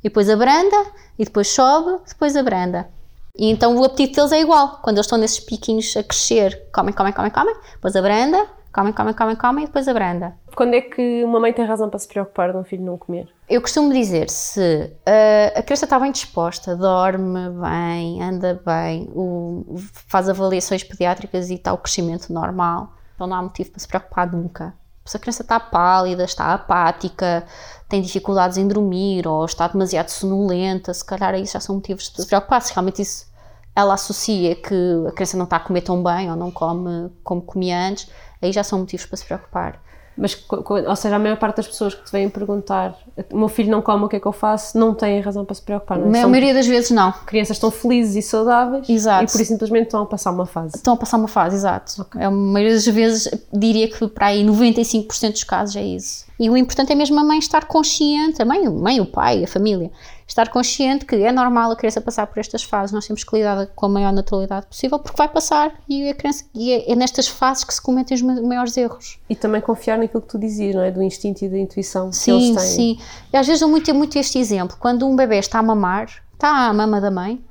e 0.00 0.04
depois 0.08 0.28
abranda, 0.28 0.76
e 1.18 1.24
depois 1.24 1.48
sobe, 1.48 1.98
depois 2.06 2.36
abranda. 2.36 2.88
E 3.36 3.50
então 3.50 3.74
o 3.76 3.84
apetite 3.84 4.16
deles 4.16 4.32
é 4.32 4.40
igual. 4.40 4.80
Quando 4.82 4.96
eles 4.98 5.06
estão 5.06 5.18
nesses 5.18 5.40
piquinhos 5.40 5.96
a 5.96 6.02
crescer, 6.02 6.62
comem, 6.72 6.92
comem, 6.94 7.12
comem, 7.12 7.30
comem, 7.30 7.54
depois 7.72 7.96
abranda, 7.96 8.46
comem, 8.74 8.92
comem, 8.92 9.14
comem, 9.14 9.36
comem, 9.36 9.64
e 9.64 9.66
depois 9.66 9.86
abranda. 9.88 10.34
Quando 10.56 10.74
é 10.74 10.80
que 10.80 11.24
uma 11.24 11.38
mãe 11.40 11.52
tem 11.52 11.64
razão 11.64 11.88
para 11.88 11.98
se 11.98 12.08
preocupar 12.08 12.52
de 12.52 12.58
um 12.58 12.64
filho 12.64 12.84
não 12.84 12.98
comer? 12.98 13.28
Eu 13.48 13.60
costumo 13.60 13.92
dizer, 13.92 14.28
se 14.30 14.90
uh, 15.06 15.58
a 15.58 15.62
criança 15.62 15.84
está 15.86 15.98
bem 15.98 16.10
disposta, 16.12 16.76
dorme 16.76 17.48
bem, 17.50 18.22
anda 18.22 18.60
bem, 18.64 19.08
o- 19.14 19.76
faz 20.08 20.28
avaliações 20.28 20.82
pediátricas 20.82 21.50
e 21.50 21.54
está 21.54 21.72
o 21.72 21.78
crescimento 21.78 22.32
normal, 22.32 22.92
então 23.14 23.26
não 23.26 23.36
há 23.36 23.42
motivo 23.42 23.70
para 23.70 23.80
se 23.80 23.88
preocupar 23.88 24.30
nunca. 24.30 24.74
Se 25.04 25.16
a 25.16 25.20
criança 25.20 25.42
está 25.42 25.60
pálida, 25.60 26.24
está 26.24 26.54
apática, 26.54 27.44
tem 27.88 28.00
dificuldades 28.00 28.56
em 28.56 28.66
dormir 28.66 29.28
ou 29.28 29.44
está 29.44 29.68
demasiado 29.68 30.08
sonolenta, 30.08 30.94
se 30.94 31.04
calhar 31.04 31.34
aí 31.34 31.44
já 31.44 31.60
são 31.60 31.74
motivos 31.74 32.10
de 32.10 32.22
se 32.22 32.26
preocupar. 32.26 32.62
Se 32.62 32.72
realmente 32.72 33.02
isso 33.02 33.26
ela 33.74 33.94
associa 33.94 34.54
que 34.54 34.74
a 35.08 35.12
criança 35.12 35.36
não 35.36 35.44
está 35.44 35.56
a 35.56 35.60
comer 35.60 35.82
tão 35.82 36.02
bem 36.02 36.30
ou 36.30 36.36
não 36.36 36.50
come 36.50 37.10
como 37.22 37.42
comia 37.42 37.88
antes, 37.88 38.08
aí 38.40 38.52
já 38.52 38.62
são 38.62 38.78
motivos 38.78 39.06
para 39.06 39.16
se 39.16 39.24
preocupar. 39.24 39.82
Mas, 40.16 40.46
ou 40.48 40.96
seja, 40.96 41.16
a 41.16 41.18
maior 41.18 41.36
parte 41.36 41.56
das 41.56 41.66
pessoas 41.66 41.92
que 41.92 42.04
te 42.04 42.12
vêm 42.12 42.28
perguntar 42.28 42.96
o 43.32 43.36
meu 43.36 43.48
filho 43.48 43.70
não 43.70 43.82
come, 43.82 44.04
o 44.04 44.08
que 44.08 44.16
é 44.16 44.20
que 44.20 44.26
eu 44.26 44.32
faço? 44.32 44.78
Não 44.78 44.94
têm 44.94 45.20
razão 45.20 45.44
para 45.44 45.54
se 45.54 45.62
preocupar. 45.62 45.98
Não 45.98 46.14
é? 46.14 46.22
A 46.22 46.28
maioria 46.28 46.54
das 46.54 46.66
vezes 46.66 46.90
não. 46.90 47.12
crianças 47.26 47.56
estão 47.56 47.70
felizes 47.70 48.24
e 48.24 48.28
saudáveis 48.28 48.88
Exato. 48.88 49.24
e 49.24 49.26
por 49.26 49.40
isso 49.40 49.52
simplesmente 49.52 49.86
estão 49.86 50.02
a 50.02 50.06
passar 50.06 50.30
uma 50.30 50.46
fase. 50.46 50.76
Estão 50.76 50.94
a 50.94 50.96
passar 50.96 51.16
uma 51.16 51.28
fase, 51.28 51.56
exato. 51.56 52.06
É, 52.16 52.26
a 52.26 52.30
maioria 52.30 52.74
das 52.74 52.86
vezes 52.86 53.28
diria 53.52 53.88
que 53.88 54.06
para 54.08 54.28
aí 54.28 54.44
95% 54.44 55.32
dos 55.32 55.44
casos 55.44 55.76
é 55.76 55.82
isso. 55.82 56.24
E 56.38 56.48
o 56.50 56.56
importante 56.56 56.92
é 56.92 56.94
mesmo 56.94 57.18
a 57.18 57.24
mãe 57.24 57.38
estar 57.38 57.64
consciente, 57.66 58.40
a 58.40 58.44
mãe, 58.44 58.66
a 58.66 58.70
mãe, 58.70 59.00
o 59.00 59.06
pai, 59.06 59.44
a 59.44 59.48
família, 59.48 59.90
estar 60.26 60.48
consciente 60.48 61.04
que 61.04 61.14
é 61.16 61.30
normal 61.30 61.70
a 61.70 61.76
criança 61.76 62.00
passar 62.00 62.26
por 62.26 62.38
estas 62.40 62.62
fases, 62.62 62.92
nós 62.92 63.06
temos 63.06 63.22
que 63.24 63.36
lidar 63.36 63.66
com 63.68 63.86
a 63.86 63.88
maior 63.88 64.12
naturalidade 64.12 64.66
possível, 64.66 64.98
porque 64.98 65.16
vai 65.18 65.28
passar 65.28 65.72
e 65.88 66.08
a 66.08 66.14
criança 66.14 66.44
e 66.54 66.72
é, 66.72 66.92
é 66.92 66.96
nestas 66.96 67.28
fases 67.28 67.62
que 67.64 67.74
se 67.74 67.80
cometem 67.82 68.14
os 68.14 68.22
ma- 68.22 68.40
maiores 68.40 68.76
erros. 68.76 69.18
E 69.28 69.36
também 69.36 69.60
confiar 69.60 69.98
naquilo 69.98 70.22
que 70.22 70.28
tu 70.28 70.38
dizias, 70.38 70.74
não 70.74 70.82
é? 70.82 70.90
Do 70.90 71.02
instinto 71.02 71.44
e 71.44 71.48
da 71.48 71.58
intuição 71.58 72.10
que 72.10 72.16
Sim, 72.16 72.50
eles 72.52 72.62
têm. 72.62 72.74
sim. 72.96 72.98
E 73.32 73.36
às 73.36 73.46
vezes 73.46 73.60
dou 73.60 73.68
muito, 73.68 73.94
muito 73.94 74.18
este 74.18 74.38
exemplo. 74.38 74.76
Quando 74.80 75.06
um 75.06 75.14
bebê 75.14 75.38
está 75.38 75.58
a 75.58 75.62
mamar, 75.62 76.08
está 76.32 76.48
à 76.68 76.72
mama 76.72 77.00
da 77.00 77.10
mãe, 77.10 77.44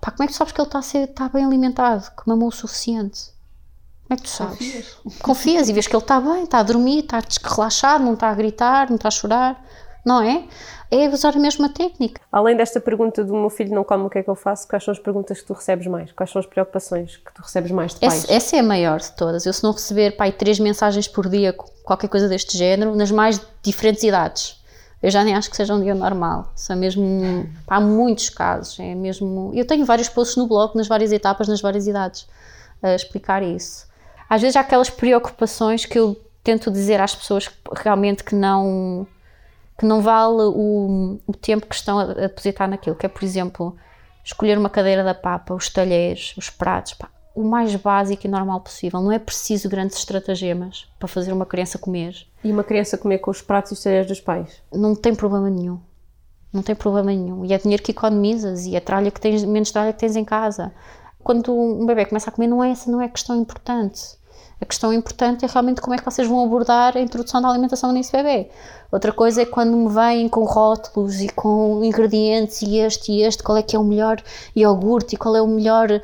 pá, 0.00 0.10
como 0.10 0.24
é 0.24 0.26
que 0.26 0.32
tu 0.32 0.36
sabes 0.36 0.52
que 0.52 0.60
ele 0.60 0.68
está, 0.68 0.78
a 0.78 0.82
ser, 0.82 1.08
está 1.08 1.28
bem 1.28 1.44
alimentado, 1.44 2.02
que 2.16 2.26
mamou 2.26 2.48
o 2.48 2.52
suficiente? 2.52 3.34
Como 4.08 4.14
é 4.14 4.16
que 4.16 4.22
tu 4.22 4.28
sabes? 4.28 4.96
Confias. 5.20 5.68
e 5.68 5.72
vês 5.72 5.86
que 5.88 5.94
ele 5.96 6.02
está 6.02 6.20
bem, 6.20 6.44
está 6.44 6.58
a 6.60 6.62
dormir, 6.62 7.00
está 7.00 7.20
relaxado, 7.42 8.04
não 8.04 8.14
está 8.14 8.30
a 8.30 8.34
gritar, 8.34 8.88
não 8.88 8.94
está 8.96 9.08
a 9.08 9.10
chorar, 9.10 9.64
não 10.06 10.22
é? 10.22 10.44
É 10.88 11.08
usar 11.08 11.34
a 11.34 11.38
mesma 11.40 11.68
técnica. 11.68 12.20
Além 12.30 12.56
desta 12.56 12.80
pergunta 12.80 13.24
do 13.24 13.34
meu 13.34 13.50
filho 13.50 13.74
não 13.74 13.82
come, 13.82 14.04
o 14.04 14.08
que 14.08 14.18
é 14.18 14.22
que 14.22 14.30
eu 14.30 14.36
faço? 14.36 14.68
Quais 14.68 14.84
são 14.84 14.92
as 14.92 15.00
perguntas 15.00 15.40
que 15.40 15.46
tu 15.46 15.52
recebes 15.52 15.88
mais? 15.88 16.12
Quais 16.12 16.30
são 16.30 16.38
as 16.38 16.46
preocupações 16.46 17.16
que 17.16 17.34
tu 17.34 17.42
recebes 17.42 17.72
mais 17.72 17.92
de 17.92 18.00
pais? 18.00 18.22
Essa, 18.22 18.32
essa 18.32 18.56
é 18.56 18.60
a 18.60 18.62
maior 18.62 19.00
de 19.00 19.10
todas. 19.16 19.44
Eu 19.44 19.52
se 19.52 19.64
não 19.64 19.72
receber 19.72 20.12
pai, 20.12 20.30
três 20.30 20.60
mensagens 20.60 21.08
por 21.08 21.28
dia, 21.28 21.52
qualquer 21.84 22.08
coisa 22.08 22.28
deste 22.28 22.56
género, 22.56 22.94
nas 22.94 23.10
mais 23.10 23.40
diferentes 23.62 24.04
idades, 24.04 24.62
eu 25.02 25.10
já 25.10 25.24
nem 25.24 25.34
acho 25.34 25.50
que 25.50 25.56
seja 25.56 25.74
um 25.74 25.82
dia 25.82 25.94
normal. 25.94 26.52
São 26.54 26.76
mesmo, 26.76 27.48
há 27.66 27.80
muitos 27.80 28.30
casos. 28.30 28.78
É 28.78 28.94
mesmo. 28.94 29.50
Eu 29.54 29.66
tenho 29.66 29.84
vários 29.84 30.08
posts 30.08 30.36
no 30.36 30.46
blog, 30.46 30.76
nas 30.76 30.86
várias 30.86 31.10
etapas, 31.10 31.48
nas 31.48 31.60
várias 31.60 31.88
idades, 31.88 32.28
a 32.80 32.94
explicar 32.94 33.42
isso. 33.42 33.86
Às 34.30 34.40
vezes 34.40 34.56
há 34.56 34.60
aquelas 34.60 34.88
preocupações 34.88 35.84
que 35.84 35.98
eu 35.98 36.16
tento 36.44 36.70
dizer 36.70 37.00
às 37.00 37.12
pessoas 37.12 37.50
realmente 37.74 38.22
que 38.22 38.36
não 38.36 39.04
que 39.78 39.84
não 39.84 40.00
vale 40.00 40.42
o, 40.42 41.18
o 41.26 41.32
tempo 41.32 41.66
que 41.66 41.74
estão 41.74 41.98
a, 41.98 42.02
a 42.02 42.14
depositar 42.14 42.68
naquilo, 42.68 42.96
que 42.96 43.06
é, 43.06 43.08
por 43.08 43.22
exemplo, 43.22 43.76
escolher 44.24 44.58
uma 44.58 44.70
cadeira 44.70 45.04
da 45.04 45.14
papa, 45.14 45.54
os 45.54 45.68
talheres, 45.68 46.34
os 46.36 46.50
pratos, 46.50 46.94
pá, 46.94 47.08
o 47.34 47.44
mais 47.44 47.74
básico 47.76 48.26
e 48.26 48.30
normal 48.30 48.60
possível. 48.60 49.00
Não 49.00 49.12
é 49.12 49.18
preciso 49.18 49.68
grandes 49.68 49.98
estratagemas 49.98 50.88
para 50.98 51.06
fazer 51.06 51.32
uma 51.32 51.44
criança 51.44 51.78
comer. 51.78 52.26
E 52.42 52.50
uma 52.50 52.64
criança 52.64 52.96
comer 52.96 53.18
com 53.18 53.30
os 53.30 53.42
pratos 53.42 53.72
e 53.72 53.74
os 53.74 53.82
talheres 53.82 54.08
dos 54.08 54.20
pais? 54.20 54.62
Não 54.72 54.94
tem 54.94 55.14
problema 55.14 55.50
nenhum. 55.50 55.78
Não 56.50 56.62
tem 56.62 56.74
problema 56.74 57.08
nenhum. 57.08 57.44
E 57.44 57.52
é 57.52 57.58
dinheiro 57.58 57.82
que 57.82 57.90
economizas 57.90 58.64
e 58.64 58.74
a 58.74 58.80
tralha 58.80 59.10
que 59.10 59.20
tens, 59.20 59.44
menos 59.44 59.70
tralha 59.70 59.92
que 59.92 59.98
tens 59.98 60.16
em 60.16 60.24
casa. 60.24 60.72
Quando 61.22 61.54
um 61.54 61.84
bebê 61.84 62.06
começa 62.06 62.30
a 62.30 62.32
comer, 62.32 62.46
não 62.46 62.64
é 62.64 62.70
essa 62.70 62.90
não 62.90 63.02
é 63.02 63.08
questão 63.08 63.36
importante. 63.36 64.15
A 64.60 64.64
questão 64.64 64.92
importante 64.92 65.44
é 65.44 65.48
realmente 65.48 65.82
como 65.82 65.94
é 65.94 65.98
que 65.98 66.04
vocês 66.04 66.26
vão 66.26 66.42
abordar 66.42 66.96
a 66.96 67.00
introdução 67.00 67.42
da 67.42 67.48
alimentação 67.48 67.92
nesse 67.92 68.10
bebê. 68.10 68.48
Outra 68.90 69.12
coisa 69.12 69.42
é 69.42 69.46
quando 69.46 69.76
me 69.76 69.88
vêm 69.90 70.28
com 70.28 70.44
rótulos 70.44 71.20
e 71.20 71.28
com 71.28 71.84
ingredientes 71.84 72.62
e 72.62 72.78
este 72.78 73.12
e 73.12 73.22
este, 73.22 73.42
qual 73.42 73.58
é 73.58 73.62
que 73.62 73.76
é 73.76 73.78
o 73.78 73.84
melhor 73.84 74.22
iogurte 74.54 75.14
e 75.14 75.18
qual 75.18 75.36
é 75.36 75.42
o 75.42 75.46
melhor 75.46 76.00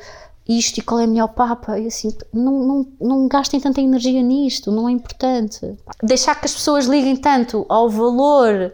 isto 0.47 0.77
e 0.77 0.81
qual 0.81 0.99
é 0.99 1.05
a 1.05 1.07
melhor 1.07 1.29
papa. 1.29 1.79
E 1.79 1.87
assim, 1.87 2.15
não, 2.31 2.59
não, 2.59 2.87
não 3.01 3.27
gastem 3.27 3.59
tanta 3.59 3.81
energia 3.81 4.21
nisto, 4.21 4.71
não 4.71 4.87
é 4.87 4.91
importante. 4.91 5.75
Deixar 6.01 6.35
que 6.35 6.45
as 6.45 6.53
pessoas 6.53 6.85
liguem 6.85 7.15
tanto 7.15 7.65
ao 7.67 7.89
valor 7.89 8.71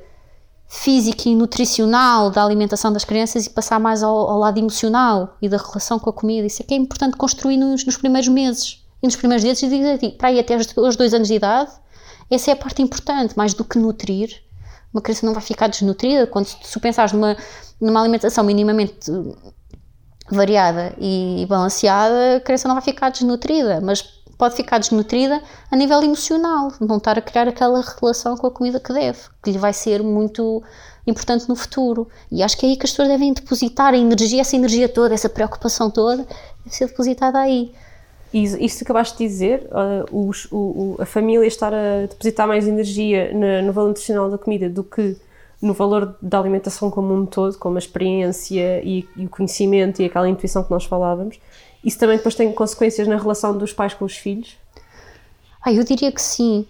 físico 0.68 1.28
e 1.28 1.36
nutricional 1.36 2.30
da 2.30 2.44
alimentação 2.44 2.92
das 2.94 3.04
crianças 3.04 3.46
e 3.46 3.50
passar 3.50 3.80
mais 3.80 4.04
ao, 4.04 4.16
ao 4.30 4.38
lado 4.38 4.60
emocional 4.60 5.36
e 5.42 5.50
da 5.50 5.58
relação 5.58 5.98
com 5.98 6.10
a 6.10 6.14
comida. 6.14 6.46
Isso 6.46 6.62
é 6.62 6.66
que 6.66 6.74
é 6.74 6.78
importante 6.78 7.18
construir 7.18 7.58
nos, 7.58 7.86
nos 7.86 7.98
primeiros 7.98 8.28
meses. 8.28 8.84
E 9.02 9.08
nos 9.08 9.16
primeiros 9.16 9.44
eu 9.46 9.70
digo 9.70 9.88
assim, 9.88 10.12
para 10.12 10.30
aí 10.30 10.40
até 10.40 10.56
aos 10.56 10.96
dois 10.96 11.14
anos 11.14 11.28
de 11.28 11.36
idade, 11.36 11.72
essa 12.30 12.52
é 12.52 12.54
a 12.54 12.58
parte 12.58 12.82
importante, 12.82 13.36
mais 13.38 13.54
do 13.54 13.64
que 13.64 13.80
nutrir. 13.80 14.44
Uma 14.94 15.02
criança 15.02 15.26
não 15.26 15.34
vai 15.34 15.42
ficar 15.42 15.68
desnutrida. 15.68 16.28
Quando 16.28 16.46
se 16.46 16.80
pensares 16.80 17.12
numa, 17.12 17.38
numa 17.80 18.02
alimentação 18.02 18.44
minimamente 18.44 19.12
variada 20.30 20.94
e 21.00 21.46
balanceada, 21.50 22.38
a 22.38 22.40
criança 22.40 22.68
não 22.68 22.76
vai 22.76 22.84
ficar 22.84 23.10
desnutrida, 23.10 23.82
mas 23.82 24.02
pode 24.38 24.56
ficar 24.56 24.78
desnutrida 24.78 25.42
a 25.70 25.76
nível 25.76 26.02
emocional, 26.02 26.72
não 26.80 26.98
estar 26.98 27.18
a 27.18 27.22
criar 27.22 27.48
aquela 27.48 27.84
relação 28.00 28.38
com 28.38 28.48
a 28.48 28.52
comida 28.52 28.80
que 28.80 28.94
deve, 28.94 29.20
que 29.44 29.52
lhe 29.52 29.58
vai 29.58 29.74
ser 29.74 30.02
muito 30.02 30.64
importante 31.06 31.50
no 31.50 31.56
futuro. 31.56 32.08
E 32.32 32.42
acho 32.42 32.58
que 32.58 32.66
é 32.66 32.70
aí 32.70 32.78
que 32.78 32.86
as 32.86 32.92
pessoas 32.92 33.10
devem 33.10 33.34
depositar 33.34 33.94
a 33.94 33.98
energia, 33.98 34.42
essa 34.42 34.56
energia 34.56 34.88
toda, 34.88 35.14
essa 35.14 35.28
preocupação 35.28 35.90
toda, 35.90 36.26
deve 36.64 36.76
ser 36.76 36.88
depositada 36.88 37.40
aí. 37.40 37.74
E 38.34 38.44
isso 38.44 38.78
que 38.78 38.84
acabaste 38.84 39.18
de 39.18 39.28
dizer, 39.28 39.68
uh, 39.72 40.28
os- 40.30 40.48
o- 40.52 40.58
o- 40.58 40.96
a 41.00 41.06
família 41.06 41.46
estar 41.48 41.74
a 41.74 42.06
depositar 42.08 42.48
mais 42.48 42.68
energia 42.68 43.32
no 43.64 43.74
valor 43.74 43.88
nutricional 43.90 44.30
da 44.30 44.38
comida 44.38 44.70
do 44.70 44.84
que 44.84 45.18
no 45.62 45.74
valor 45.74 46.16
da 46.22 46.40
alimentação 46.40 46.90
como 46.90 47.14
um 47.14 47.26
todo, 47.26 47.58
como 47.58 47.76
a 47.76 47.80
experiência 47.80 48.82
e, 48.84 49.06
e 49.18 49.26
o 49.26 49.30
conhecimento 49.30 50.02
e 50.02 50.06
aquela 50.06 50.30
intuição 50.30 50.64
que 50.64 50.72
nós 50.72 50.86
falávamos, 50.86 51.38
isso 51.84 51.98
também 51.98 52.18
depois 52.18 52.36
tem 52.36 52.52
consequências 52.54 53.08
na 53.08 53.18
relação 53.18 53.58
dos 53.58 53.74
pais 53.74 53.94
com 53.94 54.06
os 54.06 54.16
filhos? 54.16 54.58
Ah, 55.62 55.74
eu 55.74 55.84
diria 55.84 56.12
que 56.12 56.22
sim. 56.22 56.66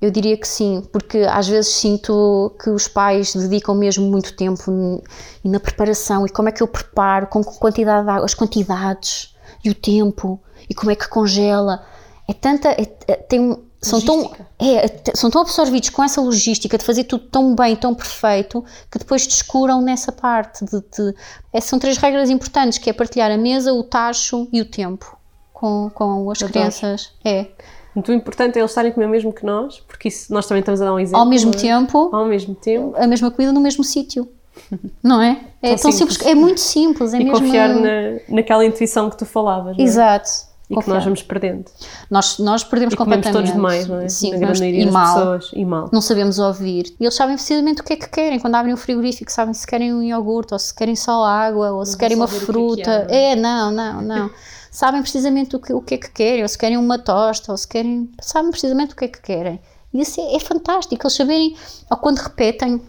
Eu 0.00 0.10
diria 0.10 0.36
que 0.36 0.46
sim, 0.46 0.86
porque 0.92 1.18
às 1.20 1.48
vezes 1.48 1.72
sinto 1.72 2.52
que 2.62 2.68
os 2.68 2.86
pais 2.86 3.34
dedicam 3.34 3.74
mesmo 3.74 4.04
muito 4.06 4.36
tempo 4.36 5.02
na 5.42 5.58
preparação 5.58 6.26
e 6.26 6.28
como 6.28 6.50
é 6.50 6.52
que 6.52 6.62
eu 6.62 6.68
preparo, 6.68 7.26
com 7.28 7.42
quantidade 7.42 8.04
de 8.04 8.10
água, 8.10 8.24
as 8.26 8.34
quantidades 8.34 9.34
e 9.64 9.70
o 9.70 9.74
tempo 9.74 10.38
e 10.68 10.74
como 10.74 10.90
é 10.90 10.94
que 10.96 11.08
congela. 11.08 11.84
É 12.28 12.32
tanta. 12.32 12.70
é- 12.70 12.92
é- 13.08 13.16
tem, 13.16 13.40
um- 13.40 13.62
são, 13.80 14.00
tão, 14.00 14.32
é, 14.58 14.86
é 14.86 15.00
são 15.14 15.30
tão 15.30 15.42
absorvidos 15.42 15.90
com 15.90 16.02
essa 16.02 16.20
logística 16.20 16.76
de 16.76 16.84
fazer 16.84 17.04
tudo 17.04 17.24
tão 17.28 17.54
bem, 17.54 17.76
tão 17.76 17.94
perfeito, 17.94 18.64
que 18.90 18.98
depois 18.98 19.26
descuram 19.26 19.80
nessa 19.80 20.10
parte. 20.10 20.64
De, 20.64 20.80
de- 20.80 21.14
é, 21.52 21.60
são 21.60 21.78
três 21.78 21.96
regras 21.98 22.28
importantes, 22.30 22.78
que 22.78 22.90
é 22.90 22.92
partilhar 22.92 23.30
a 23.30 23.36
mesa, 23.36 23.72
o 23.72 23.82
tacho 23.84 24.48
e 24.52 24.60
o 24.60 24.64
tempo 24.64 25.16
com, 25.52 25.88
com 25.94 26.30
as 26.30 26.38
Adoro. 26.38 26.52
crianças. 26.52 27.12
É. 27.24 27.46
Muito 27.94 28.12
importante 28.12 28.56
é 28.58 28.60
eles 28.60 28.70
estarem 28.72 28.90
a 28.90 28.94
comer 28.94 29.06
o 29.06 29.08
mesmo 29.08 29.32
que 29.32 29.46
nós, 29.46 29.80
porque 29.80 30.08
isso 30.08 30.30
nós 30.32 30.46
também 30.46 30.60
estamos 30.60 30.82
a 30.82 30.84
dar 30.84 30.92
um 30.92 30.98
exemplo. 30.98 31.18
ao 31.20 31.24
mesmo 31.26 31.50
é? 31.52 31.56
tempo 31.56 32.10
Ao 32.14 32.26
mesmo 32.26 32.54
tempo. 32.54 32.94
a 32.96 33.06
mesma 33.06 33.30
comida 33.30 33.52
no 33.52 33.60
mesmo 33.60 33.82
sítio. 33.84 34.28
Não 35.02 35.22
é? 35.22 35.40
É 35.62 35.68
Tão 35.74 35.76
tão 35.84 35.92
simples. 35.92 36.16
simples. 36.16 36.26
é 36.26 36.34
muito 36.34 36.60
simples, 36.60 37.14
é 37.14 37.20
E 37.20 37.24
mesmo. 37.24 37.40
confiar 37.40 37.68
na, 37.70 38.18
naquela 38.28 38.64
intuição 38.66 39.08
que 39.08 39.16
tu 39.16 39.24
falavas. 39.24 39.78
é? 39.78 39.82
Exato. 39.82 40.28
E 40.68 40.70
que 40.70 40.74
Confiar. 40.74 40.94
nós 40.94 41.04
vamos 41.04 41.22
perdendo. 41.22 41.64
Nós, 42.10 42.38
nós 42.40 42.64
perdemos 42.64 42.94
E 42.94 42.96
completamente. 42.96 43.32
todos 43.32 43.52
demais, 43.52 43.86
não 43.86 44.00
é? 44.00 44.08
Sim, 44.08 44.30
Na 44.32 44.36
comemos- 44.38 44.58
grande 44.58 44.72
maioria 44.74 44.82
e 44.82 44.84
das 44.84 44.92
mal. 44.94 45.14
pessoas. 45.16 45.50
E 45.54 45.64
mal. 45.64 45.90
Não 45.92 46.00
sabemos 46.00 46.38
ouvir. 46.40 46.86
E 46.98 47.04
eles 47.04 47.14
sabem 47.14 47.36
precisamente 47.36 47.80
o 47.80 47.84
que 47.84 47.92
é 47.92 47.96
que 47.96 48.08
querem. 48.08 48.40
Quando 48.40 48.54
abrem 48.56 48.74
o 48.74 48.76
frigorífico, 48.76 49.30
sabem 49.30 49.54
se 49.54 49.64
querem 49.66 49.94
um 49.94 50.02
iogurte, 50.02 50.52
ou 50.52 50.58
se 50.58 50.74
querem 50.74 50.96
só 50.96 51.24
água, 51.24 51.70
ou 51.70 51.86
se 51.86 51.96
querem 51.96 52.16
uma 52.16 52.24
o 52.24 52.28
que 52.28 52.34
é 52.36 52.38
que 52.40 52.44
fruta. 52.46 53.06
não 53.08 53.14
é, 53.14 53.36
não, 53.36 53.70
não, 53.70 54.02
não. 54.02 54.30
sabem 54.72 55.00
precisamente 55.02 55.54
o 55.54 55.60
que, 55.60 55.72
o 55.72 55.80
que 55.80 55.94
é 55.94 55.98
que 55.98 56.10
querem, 56.10 56.42
ou 56.42 56.48
se 56.48 56.58
querem 56.58 56.76
uma 56.76 56.98
tosta, 56.98 57.52
ou 57.52 57.56
se 57.56 57.68
querem. 57.68 58.10
Sabem 58.20 58.50
precisamente 58.50 58.92
o 58.92 58.96
que 58.96 59.04
é 59.04 59.08
que 59.08 59.22
querem. 59.22 59.60
E 59.94 60.00
isso 60.00 60.20
é, 60.20 60.34
é 60.34 60.40
fantástico. 60.40 61.00
Eles 61.06 61.12
saberem, 61.14 61.56
ou 61.88 61.96
quando 61.96 62.18
repetem. 62.18 62.82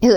eu- 0.00 0.14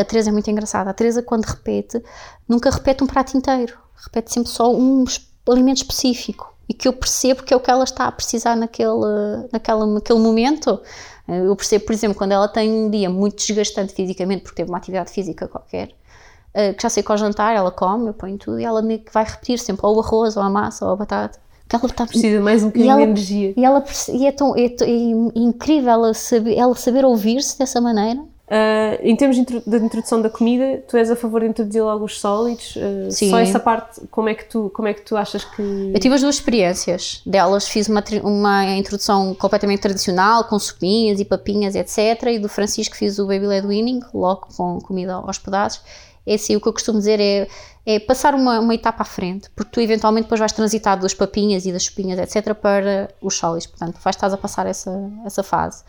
a 0.00 0.04
Teresa 0.04 0.30
é 0.30 0.32
muito 0.32 0.50
engraçada. 0.50 0.90
A 0.90 0.92
Teresa, 0.92 1.22
quando 1.22 1.44
repete, 1.44 2.02
nunca 2.48 2.68
repete 2.68 3.04
um 3.04 3.06
prato 3.06 3.36
inteiro. 3.36 3.74
Repete 4.04 4.32
sempre 4.32 4.50
só 4.50 4.74
um 4.74 5.04
es- 5.04 5.29
alimento 5.48 5.78
específico. 5.78 6.54
E 6.68 6.74
que 6.74 6.86
eu 6.86 6.92
percebo 6.92 7.42
que 7.42 7.52
é 7.52 7.56
o 7.56 7.60
que 7.60 7.70
ela 7.70 7.82
está 7.84 8.06
a 8.06 8.12
precisar 8.12 8.54
naquele, 8.56 8.90
naquela, 9.52 9.84
naquele 9.86 10.18
momento. 10.20 10.80
Eh, 11.28 11.46
Eu 11.46 11.56
percebo, 11.56 11.84
por 11.86 11.92
exemplo, 11.92 12.16
quando 12.16 12.32
ela 12.32 12.46
tem 12.48 12.70
um 12.70 12.88
dia 12.90 13.10
muito 13.10 13.36
desgastante 13.36 13.92
fisicamente, 13.92 14.42
porque 14.42 14.56
teve 14.56 14.70
uma 14.70 14.78
atividade 14.78 15.10
física 15.10 15.48
qualquer, 15.48 15.90
eh, 16.54 16.72
que 16.72 16.82
já 16.82 16.88
sei 16.88 17.02
que 17.02 17.10
ao 17.10 17.18
jantar 17.18 17.54
ela 17.56 17.70
come, 17.72 18.08
eu 18.08 18.14
ponho 18.14 18.38
tudo, 18.38 18.60
e 18.60 18.64
ela 18.64 18.82
vai 19.12 19.24
repetir 19.24 19.58
sempre 19.58 19.84
ou 19.84 19.96
o 19.96 20.00
arroz, 20.00 20.36
ou 20.36 20.42
a 20.42 20.50
massa, 20.50 20.84
ou 20.86 20.92
a 20.92 20.96
batata. 20.96 21.38
Que 21.68 21.76
ela 21.76 21.86
está 21.86 22.04
Precisa 22.06 22.36
de 22.38 22.42
mais 22.42 22.62
um 22.64 22.66
bocadinho 22.66 22.96
de 22.96 23.02
energia. 23.02 23.54
e 23.56 23.64
ela 23.64 23.84
e 24.12 24.26
é, 24.26 24.32
tão, 24.32 24.56
é, 24.56 24.64
é 24.64 25.38
incrível 25.38 25.90
ela 25.90 26.14
saber, 26.14 26.56
ela 26.56 26.74
saber 26.74 27.04
ouvir-se 27.04 27.56
dessa 27.58 27.80
maneira. 27.80 28.20
Ah, 28.52 28.98
em 29.00 29.14
termos 29.14 29.36
de, 29.36 29.42
intro- 29.42 29.62
de 29.64 29.76
introdução 29.76 30.20
da 30.20 30.28
comida, 30.28 30.82
tu 30.88 30.96
és 30.96 31.08
a 31.08 31.14
favor 31.14 31.40
de 31.40 31.46
introduzir 31.46 31.82
logo 31.84 32.04
os 32.04 32.18
sólidos? 32.20 32.76
Ah, 32.76 33.08
Sim. 33.10 33.30
Só 33.30 33.38
essa 33.38 33.60
parte, 33.60 34.00
como 34.10 34.28
é 34.28 34.34
que 34.34 34.44
tu, 34.44 34.70
como 34.74 34.88
é 34.88 34.92
que 34.94 35.02
tu 35.02 35.16
achas 35.16 35.44
que. 35.44 35.62
Eu 35.94 36.00
tive 36.00 36.16
as 36.16 36.20
duas 36.20 36.34
experiências 36.34 37.22
delas, 37.24 37.68
fiz 37.68 37.88
uma, 37.88 38.02
uma 38.24 38.64
introdução 38.76 39.34
completamente 39.36 39.80
tradicional, 39.80 40.42
com 40.44 40.58
sopinhas 40.58 41.20
e 41.20 41.24
papinhas, 41.24 41.76
etc. 41.76 42.24
E 42.26 42.38
do 42.40 42.48
Francisco 42.48 42.96
fiz 42.96 43.20
o 43.20 43.26
Baby 43.28 43.46
Led 43.46 43.66
Winning, 43.68 44.00
logo 44.12 44.48
com 44.56 44.80
comida 44.80 45.14
aos 45.14 45.38
pedaços. 45.38 45.80
É 46.26 46.34
assim, 46.34 46.56
o 46.56 46.60
que 46.60 46.66
eu 46.68 46.72
costumo 46.72 46.98
dizer 46.98 47.18
é, 47.20 47.48
é 47.86 47.98
passar 48.00 48.34
uma, 48.34 48.58
uma 48.60 48.74
etapa 48.74 49.02
à 49.02 49.06
frente, 49.06 49.48
porque 49.56 49.70
tu 49.72 49.80
eventualmente 49.80 50.24
depois 50.24 50.38
vais 50.40 50.52
transitar 50.52 50.98
das 50.98 51.14
papinhas 51.14 51.64
e 51.66 51.72
das 51.72 51.84
sopinhas, 51.84 52.18
etc., 52.18 52.52
para 52.54 53.08
os 53.22 53.36
sólidos. 53.36 53.66
Portanto, 53.68 53.98
vais 54.02 54.14
estar 54.16 54.26
a 54.32 54.36
passar 54.36 54.66
essa, 54.66 54.90
essa 55.24 55.42
fase. 55.42 55.82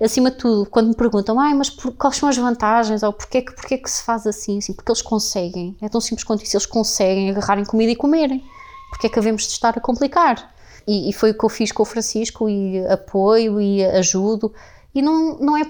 Acima 0.00 0.30
de 0.30 0.36
tudo, 0.36 0.68
quando 0.70 0.88
me 0.88 0.94
perguntam, 0.94 1.34
mas 1.34 1.68
por- 1.70 1.92
quais 1.92 2.16
são 2.16 2.28
as 2.28 2.36
vantagens, 2.36 3.02
ou 3.02 3.12
porquê, 3.12 3.42
que- 3.42 3.52
porquê 3.52 3.78
que 3.78 3.90
se 3.90 4.02
faz 4.04 4.26
assim? 4.26 4.58
assim? 4.58 4.72
Porque 4.72 4.90
eles 4.90 5.02
conseguem, 5.02 5.76
é 5.82 5.88
tão 5.88 6.00
simples 6.00 6.24
quanto 6.24 6.44
isso, 6.44 6.56
eles 6.56 6.66
conseguem 6.66 7.30
agarrarem 7.30 7.64
comida 7.64 7.90
e 7.92 7.96
comerem 7.96 8.44
porque 8.90 9.06
é 9.06 9.10
que 9.10 9.18
havemos 9.18 9.42
de 9.42 9.48
estar 9.52 9.76
a 9.76 9.80
complicar? 9.80 10.54
E, 10.86 11.10
e 11.10 11.12
foi 11.12 11.32
o 11.32 11.38
que 11.38 11.44
eu 11.44 11.48
fiz 11.50 11.70
com 11.72 11.82
o 11.82 11.86
Francisco, 11.86 12.48
e 12.48 12.78
apoio 12.86 13.60
e 13.60 13.84
ajudo, 13.84 14.52
e 14.94 15.02
não, 15.02 15.36
não 15.38 15.56
é 15.58 15.64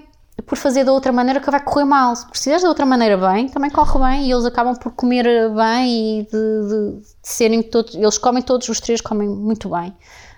por 0.46 0.56
fazer 0.56 0.84
da 0.84 0.92
outra 0.92 1.10
maneira 1.10 1.40
que 1.40 1.50
vai 1.50 1.58
correr 1.60 1.84
mal. 1.84 2.14
Se 2.14 2.24
precisares 2.28 2.62
da 2.62 2.68
outra 2.68 2.86
maneira 2.86 3.16
bem, 3.16 3.48
também 3.48 3.70
corre 3.70 3.98
bem, 3.98 4.26
e 4.28 4.30
eles 4.32 4.44
acabam 4.44 4.76
por 4.76 4.92
comer 4.92 5.24
bem 5.52 6.20
e 6.20 6.22
de, 6.22 6.30
de- 6.30 7.00
de 7.00 7.06
serem 7.24 7.60
todos, 7.62 7.96
eles 7.96 8.16
comem 8.18 8.40
todos, 8.42 8.68
os 8.68 8.78
três 8.78 9.00
comem 9.00 9.28
muito 9.28 9.68
bem. 9.70 9.96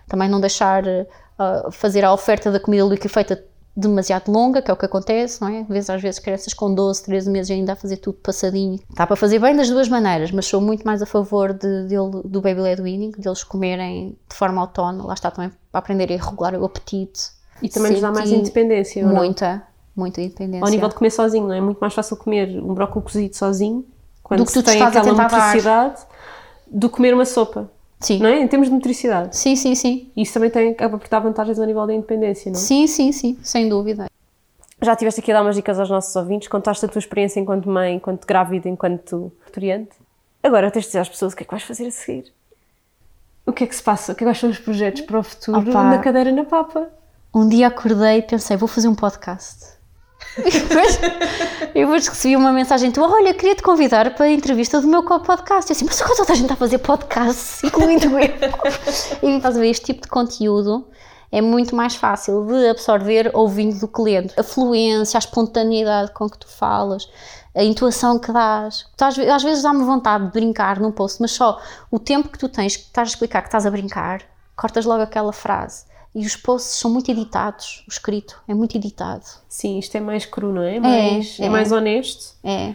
Também 0.08 0.26
não 0.28 0.40
deixar 0.40 0.82
ah, 1.38 1.68
fazer 1.70 2.02
a 2.02 2.12
oferta 2.14 2.50
da 2.50 2.58
comida 2.58 2.84
líquida 2.84 3.12
feita 3.12 3.44
demasiado 3.76 4.30
longa, 4.30 4.60
que 4.60 4.70
é 4.70 4.74
o 4.74 4.76
que 4.76 4.84
acontece, 4.84 5.40
não 5.40 5.48
é? 5.48 5.60
Às 5.60 5.68
vezes, 5.68 5.90
às 5.90 6.02
vezes 6.02 6.18
crianças 6.20 6.52
com 6.52 6.74
12, 6.74 7.02
13 7.04 7.30
meses 7.30 7.50
ainda 7.50 7.72
a 7.72 7.76
fazer 7.76 7.96
tudo 7.98 8.18
passadinho. 8.18 8.78
Dá 8.94 9.06
para 9.06 9.16
fazer 9.16 9.38
bem 9.38 9.54
das 9.56 9.68
duas 9.70 9.88
maneiras, 9.88 10.30
mas 10.32 10.46
sou 10.46 10.60
muito 10.60 10.84
mais 10.84 11.00
a 11.02 11.06
favor 11.06 11.52
de, 11.52 11.84
dele- 11.84 12.22
do 12.24 12.40
Baby 12.40 12.60
Led 12.60 12.82
Weaning, 12.82 13.12
deles 13.18 13.42
comerem 13.44 14.16
de 14.28 14.34
forma 14.36 14.60
autónoma, 14.60 15.06
lá 15.06 15.14
está 15.14 15.30
também 15.30 15.50
para 15.70 15.78
aprender 15.78 16.12
a 16.12 16.16
regular 16.24 16.54
o 16.54 16.64
apetite. 16.64 17.30
E 17.62 17.68
também 17.68 17.92
nos 17.92 18.00
dá 18.00 18.10
mais 18.10 18.30
independência. 18.30 19.04
não? 19.06 19.14
Muita, 19.14 19.62
muita 19.94 20.20
independência. 20.20 20.64
Ao 20.64 20.70
nível 20.70 20.88
de 20.88 20.94
comer 20.94 21.10
sozinho, 21.10 21.46
não 21.46 21.54
é? 21.54 21.58
É 21.58 21.60
muito 21.60 21.78
mais 21.78 21.94
fácil 21.94 22.16
comer 22.16 22.48
um 22.62 22.74
brócolis 22.74 23.04
cozido 23.12 23.36
sozinho, 23.36 23.84
quando 24.22 24.40
Do 24.40 24.46
que 24.46 24.52
se 24.52 24.58
tu 24.58 24.62
te 24.62 24.66
tem 24.66 24.74
estás 24.78 24.96
a 24.96 25.00
aquela 25.00 25.16
tentar 25.24 25.36
motricidade, 25.36 26.00
do 26.66 26.88
que 26.88 26.96
comer 26.96 27.14
uma 27.14 27.24
sopa, 27.24 27.70
Sim. 28.00 28.18
não 28.18 28.28
é? 28.28 28.40
Em 28.40 28.48
termos 28.48 28.68
de 28.68 28.74
motricidade. 28.74 29.36
sim, 29.36 29.54
sim, 29.54 29.74
sim. 29.74 30.10
E 30.16 30.22
isso 30.22 30.32
também 30.32 30.50
tem 30.50 30.74
a 30.78 30.86
aportar 30.86 31.22
vantagens 31.22 31.58
ao 31.58 31.66
nível 31.66 31.86
da 31.86 31.94
independência, 31.94 32.50
não 32.50 32.58
é? 32.58 32.62
Sim, 32.62 32.86
sim, 32.86 33.12
sim, 33.12 33.38
sem 33.42 33.68
dúvida. 33.68 34.06
Já 34.82 34.92
estiveste 34.92 35.20
aqui 35.20 35.30
a 35.30 35.34
dar 35.34 35.42
umas 35.42 35.54
dicas 35.56 35.78
aos 35.78 35.90
nossos 35.90 36.16
ouvintes, 36.16 36.48
contaste 36.48 36.84
a 36.86 36.88
tua 36.88 36.98
experiência 36.98 37.38
enquanto 37.38 37.68
mãe, 37.68 37.96
enquanto 37.96 38.26
grávida, 38.26 38.68
enquanto 38.68 39.30
historiante. 39.44 39.90
Agora 40.42 40.70
tens 40.70 40.82
de 40.82 40.88
dizer 40.88 41.00
às 41.00 41.08
pessoas 41.08 41.34
o 41.34 41.36
que 41.36 41.42
é 41.42 41.46
que 41.46 41.50
vais 41.50 41.62
fazer 41.62 41.86
a 41.86 41.90
seguir. 41.90 42.32
O 43.44 43.52
que 43.52 43.64
é 43.64 43.66
que 43.66 43.76
se 43.76 43.82
passa? 43.82 44.12
O 44.12 44.14
que 44.14 44.24
é 44.24 44.32
que 44.32 44.38
são 44.38 44.48
os 44.48 44.58
projetos 44.58 45.02
para 45.02 45.18
o 45.18 45.22
futuro 45.22 45.60
Opa. 45.60 45.84
na 45.84 45.98
cadeira 45.98 46.32
na 46.32 46.44
papa? 46.44 46.88
Um 47.34 47.46
dia 47.48 47.66
acordei 47.66 48.18
e 48.18 48.22
pensei, 48.22 48.56
vou 48.56 48.68
fazer 48.68 48.88
um 48.88 48.94
podcast. 48.94 49.78
E 50.38 50.50
depois, 50.50 51.00
eu 51.74 51.86
depois 51.86 52.08
recebi 52.08 52.36
uma 52.36 52.52
mensagem 52.52 52.90
tua, 52.90 53.08
olha, 53.10 53.34
queria 53.34 53.54
te 53.54 53.62
convidar 53.62 54.14
para 54.14 54.26
a 54.26 54.30
entrevista 54.30 54.80
do 54.80 54.86
meu 54.86 55.02
podcast. 55.02 55.70
Eu 55.70 55.76
assim, 55.76 55.84
mas 55.84 56.00
agora 56.00 56.16
toda 56.16 56.32
a 56.32 56.36
gente 56.36 56.44
está 56.44 56.54
a 56.54 56.56
fazer 56.56 56.78
podcast, 56.78 57.66
incluindo 57.66 58.18
eu. 58.18 59.28
E 59.28 59.36
estás 59.36 59.56
a 59.56 59.60
ver, 59.60 59.70
este 59.70 59.86
tipo 59.86 60.02
de 60.02 60.08
conteúdo 60.08 60.86
é 61.32 61.40
muito 61.40 61.74
mais 61.74 61.94
fácil 61.94 62.44
de 62.46 62.68
absorver 62.68 63.30
ouvindo 63.34 63.78
do 63.78 63.88
que 63.88 64.02
lendo. 64.02 64.32
A 64.36 64.42
fluência, 64.42 65.18
a 65.18 65.20
espontaneidade 65.20 66.12
com 66.12 66.28
que 66.28 66.38
tu 66.38 66.48
falas, 66.48 67.08
a 67.54 67.62
intuação 67.62 68.18
que 68.18 68.32
dás. 68.32 68.86
Tu, 68.96 69.04
às, 69.04 69.18
às 69.18 69.42
vezes 69.42 69.62
dá-me 69.62 69.84
vontade 69.84 70.26
de 70.26 70.32
brincar 70.32 70.80
num 70.80 70.92
post, 70.92 71.20
mas 71.20 71.32
só 71.32 71.60
o 71.90 71.98
tempo 71.98 72.28
que 72.28 72.38
tu 72.38 72.48
tens 72.48 72.76
que 72.76 72.84
estás 72.84 73.08
a 73.08 73.12
explicar 73.12 73.42
que 73.42 73.48
estás 73.48 73.66
a 73.66 73.70
brincar, 73.70 74.22
cortas 74.56 74.84
logo 74.84 75.02
aquela 75.02 75.32
frase. 75.32 75.84
E 76.14 76.26
os 76.26 76.34
posts 76.36 76.76
são 76.80 76.90
muito 76.90 77.10
editados, 77.10 77.84
o 77.88 77.90
escrito 77.90 78.40
é 78.48 78.54
muito 78.54 78.76
editado. 78.76 79.22
Sim, 79.48 79.78
isto 79.78 79.96
é 79.96 80.00
mais 80.00 80.24
cru, 80.26 80.52
não 80.52 80.62
é? 80.62 80.80
Mais, 80.80 81.38
é, 81.38 81.44
é. 81.44 81.48
mais 81.48 81.70
honesto. 81.70 82.34
É, 82.42 82.74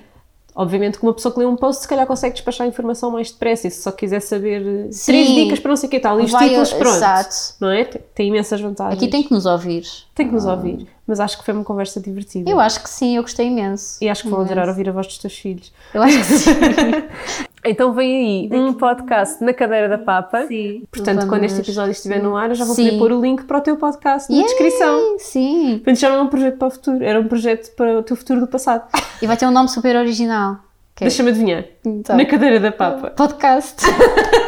Obviamente 0.58 0.98
que 0.98 1.04
uma 1.04 1.14
pessoa 1.14 1.34
que 1.34 1.40
lê 1.40 1.46
um 1.46 1.58
post 1.58 1.82
se 1.82 1.88
calhar 1.88 2.08
consegue 2.08 2.34
despachar 2.34 2.64
a 2.66 2.70
informação 2.70 3.12
mais 3.12 3.30
depressa 3.30 3.68
e 3.68 3.72
se 3.72 3.82
só 3.84 3.92
quiser 3.92 4.22
saber 4.22 4.88
Sim. 4.90 5.06
três 5.12 5.28
dicas 5.28 5.60
para 5.60 5.68
não 5.68 5.76
sei 5.76 5.88
o 5.88 5.92
que 5.92 6.00
tal, 6.00 6.18
e 6.22 6.24
os 6.24 6.32
Vai- 6.32 6.48
títulos 6.48 6.72
pronto. 6.72 6.96
exato. 6.96 7.36
Não 7.60 7.70
é? 7.70 7.84
Tem, 7.84 8.02
tem 8.16 8.28
imensas 8.30 8.62
vantagens. 8.62 8.96
aqui 8.96 9.12
tem 9.12 9.22
que 9.22 9.34
nos 9.34 9.46
ouvir. 9.46 9.84
Tem 10.16 10.26
que 10.26 10.34
nos 10.34 10.46
ouvir. 10.46 10.88
Mas 11.06 11.20
acho 11.20 11.38
que 11.38 11.44
foi 11.44 11.54
uma 11.54 11.66
conversa 11.66 12.00
divertida. 12.00 12.50
Eu 12.50 12.58
acho 12.62 12.82
que 12.82 12.90
sim, 12.90 13.18
eu 13.18 13.22
gostei 13.22 13.48
imenso. 13.48 13.98
E 14.02 14.08
acho 14.08 14.22
que 14.22 14.28
Imenso. 14.30 14.44
adorar 14.46 14.70
ouvir 14.70 14.88
a 14.88 14.94
voz 14.94 15.08
dos 15.08 15.18
teus 15.18 15.34
filhos. 15.38 15.74
Eu 15.94 16.02
acho 16.02 16.18
que 16.20 16.24
sim. 16.24 16.52
Então 17.68 17.94
vem 17.94 18.50
aí 18.52 18.60
um 18.60 18.74
podcast 18.74 19.44
na 19.44 19.52
cadeira 19.52 19.90
da 19.90 19.98
papa. 19.98 20.46
Sim. 20.46 20.84
Portanto, 20.92 21.16
Vamos. 21.16 21.30
quando 21.30 21.44
este 21.46 21.62
episódio 21.62 21.92
estiver 21.92 22.22
no 22.22 22.38
ar, 22.38 22.50
eu 22.50 22.56
já 22.56 22.64
vou 22.64 22.76
Sim. 22.76 22.86
poder 22.86 22.98
pôr 23.00 23.12
o 23.12 23.20
link 23.22 23.44
para 23.46 23.58
o 23.58 23.62
teu 23.62 23.76
podcast 23.76 24.30
na 24.32 24.38
Yay, 24.38 24.46
descrição. 24.46 25.16
Sim. 25.18 25.72
Portanto, 25.84 26.00
já 26.00 26.10
não 26.10 26.18
é 26.18 26.22
um 26.22 26.28
projeto 26.28 26.58
para 26.58 26.68
o 26.68 26.72
futuro, 26.72 27.04
era 27.04 27.20
um 27.20 27.28
projeto 27.28 27.76
para 27.76 27.98
o 28.00 28.04
teu 28.04 28.16
futuro 28.16 28.40
do 28.42 28.48
passado. 28.48 28.84
E 29.22 29.28
vai 29.28 29.38
ter 29.38 29.46
um 29.48 29.52
nome 29.52 29.70
super 29.70 29.96
original. 29.96 30.58
que 30.94 31.06
é 31.06 31.08
Deixa-me 31.08 31.30
adivinhar. 31.30 31.64
Então. 31.86 32.18
Na 32.18 32.26
cadeira 32.26 32.60
da 32.60 32.72
papa. 32.72 33.12
Podcast. 33.12 33.86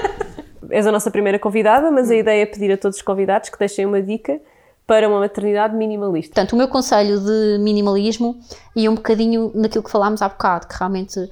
És 0.70 0.86
a 0.86 0.92
nossa 0.92 1.10
primeira 1.10 1.40
convidada, 1.40 1.90
mas 1.90 2.12
a 2.12 2.16
ideia 2.16 2.44
é 2.44 2.46
pedir 2.46 2.72
a 2.74 2.78
todos 2.78 2.98
os 2.98 3.02
convidados 3.02 3.50
que 3.50 3.58
deixem 3.58 3.86
uma 3.86 4.02
dica 4.02 4.38
para 4.86 5.08
uma 5.08 5.20
maternidade 5.22 5.74
minimalista. 5.76 6.36
Portanto, 6.36 6.54
o 6.54 6.56
meu 6.58 6.68
conselho 6.68 7.20
de 7.22 7.58
minimalismo 7.60 8.38
e 8.76 8.88
um 8.90 8.96
bocadinho 8.96 9.52
naquilo 9.56 9.84
que 9.84 9.90
falámos 9.90 10.22
há 10.22 10.28
bocado, 10.28 10.68
que 10.68 10.76
realmente 10.78 11.30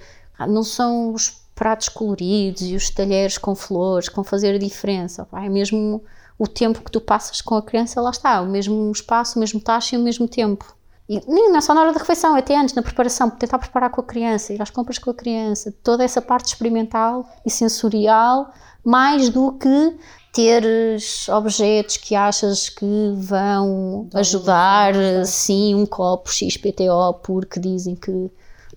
não 0.47 0.63
são 0.63 1.13
os 1.13 1.44
pratos 1.55 1.89
coloridos 1.89 2.61
e 2.61 2.75
os 2.75 2.89
talheres 2.89 3.37
com 3.37 3.55
flores 3.55 4.09
vão 4.13 4.23
fazer 4.23 4.53
a 4.53 4.59
diferença. 4.59 5.27
É 5.33 5.49
mesmo 5.49 6.03
o 6.37 6.47
tempo 6.47 6.83
que 6.83 6.91
tu 6.91 6.99
passas 6.99 7.41
com 7.41 7.55
a 7.55 7.63
criança, 7.63 8.01
lá 8.01 8.09
está, 8.09 8.41
o 8.41 8.47
mesmo 8.47 8.91
espaço, 8.91 9.37
o 9.37 9.39
mesmo 9.39 9.61
taxa 9.61 9.95
e 9.95 9.97
o 9.97 10.03
mesmo 10.03 10.27
tempo. 10.27 10.75
E 11.07 11.21
nem 11.27 11.49
não 11.49 11.57
é 11.57 11.61
só 11.61 11.73
na 11.73 11.81
hora 11.81 11.93
da 11.93 11.99
refeição, 11.99 12.35
é 12.35 12.39
até 12.39 12.57
antes, 12.57 12.75
na 12.75 12.81
preparação, 12.81 13.29
tentar 13.29 13.59
preparar 13.59 13.91
com 13.91 14.01
a 14.01 14.03
criança, 14.03 14.53
ir 14.53 14.61
às 14.61 14.71
compras 14.71 14.97
com 14.97 15.11
a 15.11 15.13
criança, 15.13 15.73
toda 15.83 16.03
essa 16.03 16.21
parte 16.21 16.47
experimental 16.47 17.29
e 17.45 17.49
sensorial, 17.49 18.51
mais 18.83 19.29
do 19.29 19.53
que 19.53 19.97
teres 20.33 21.29
objetos 21.29 21.95
que 21.97 22.15
achas 22.15 22.69
que 22.69 23.13
vão 23.15 24.09
ajudar, 24.15 24.93
sim, 25.25 25.75
um 25.75 25.85
copo 25.85 26.29
XPTO, 26.29 27.13
porque 27.23 27.59
dizem 27.59 27.95
que 27.95 28.29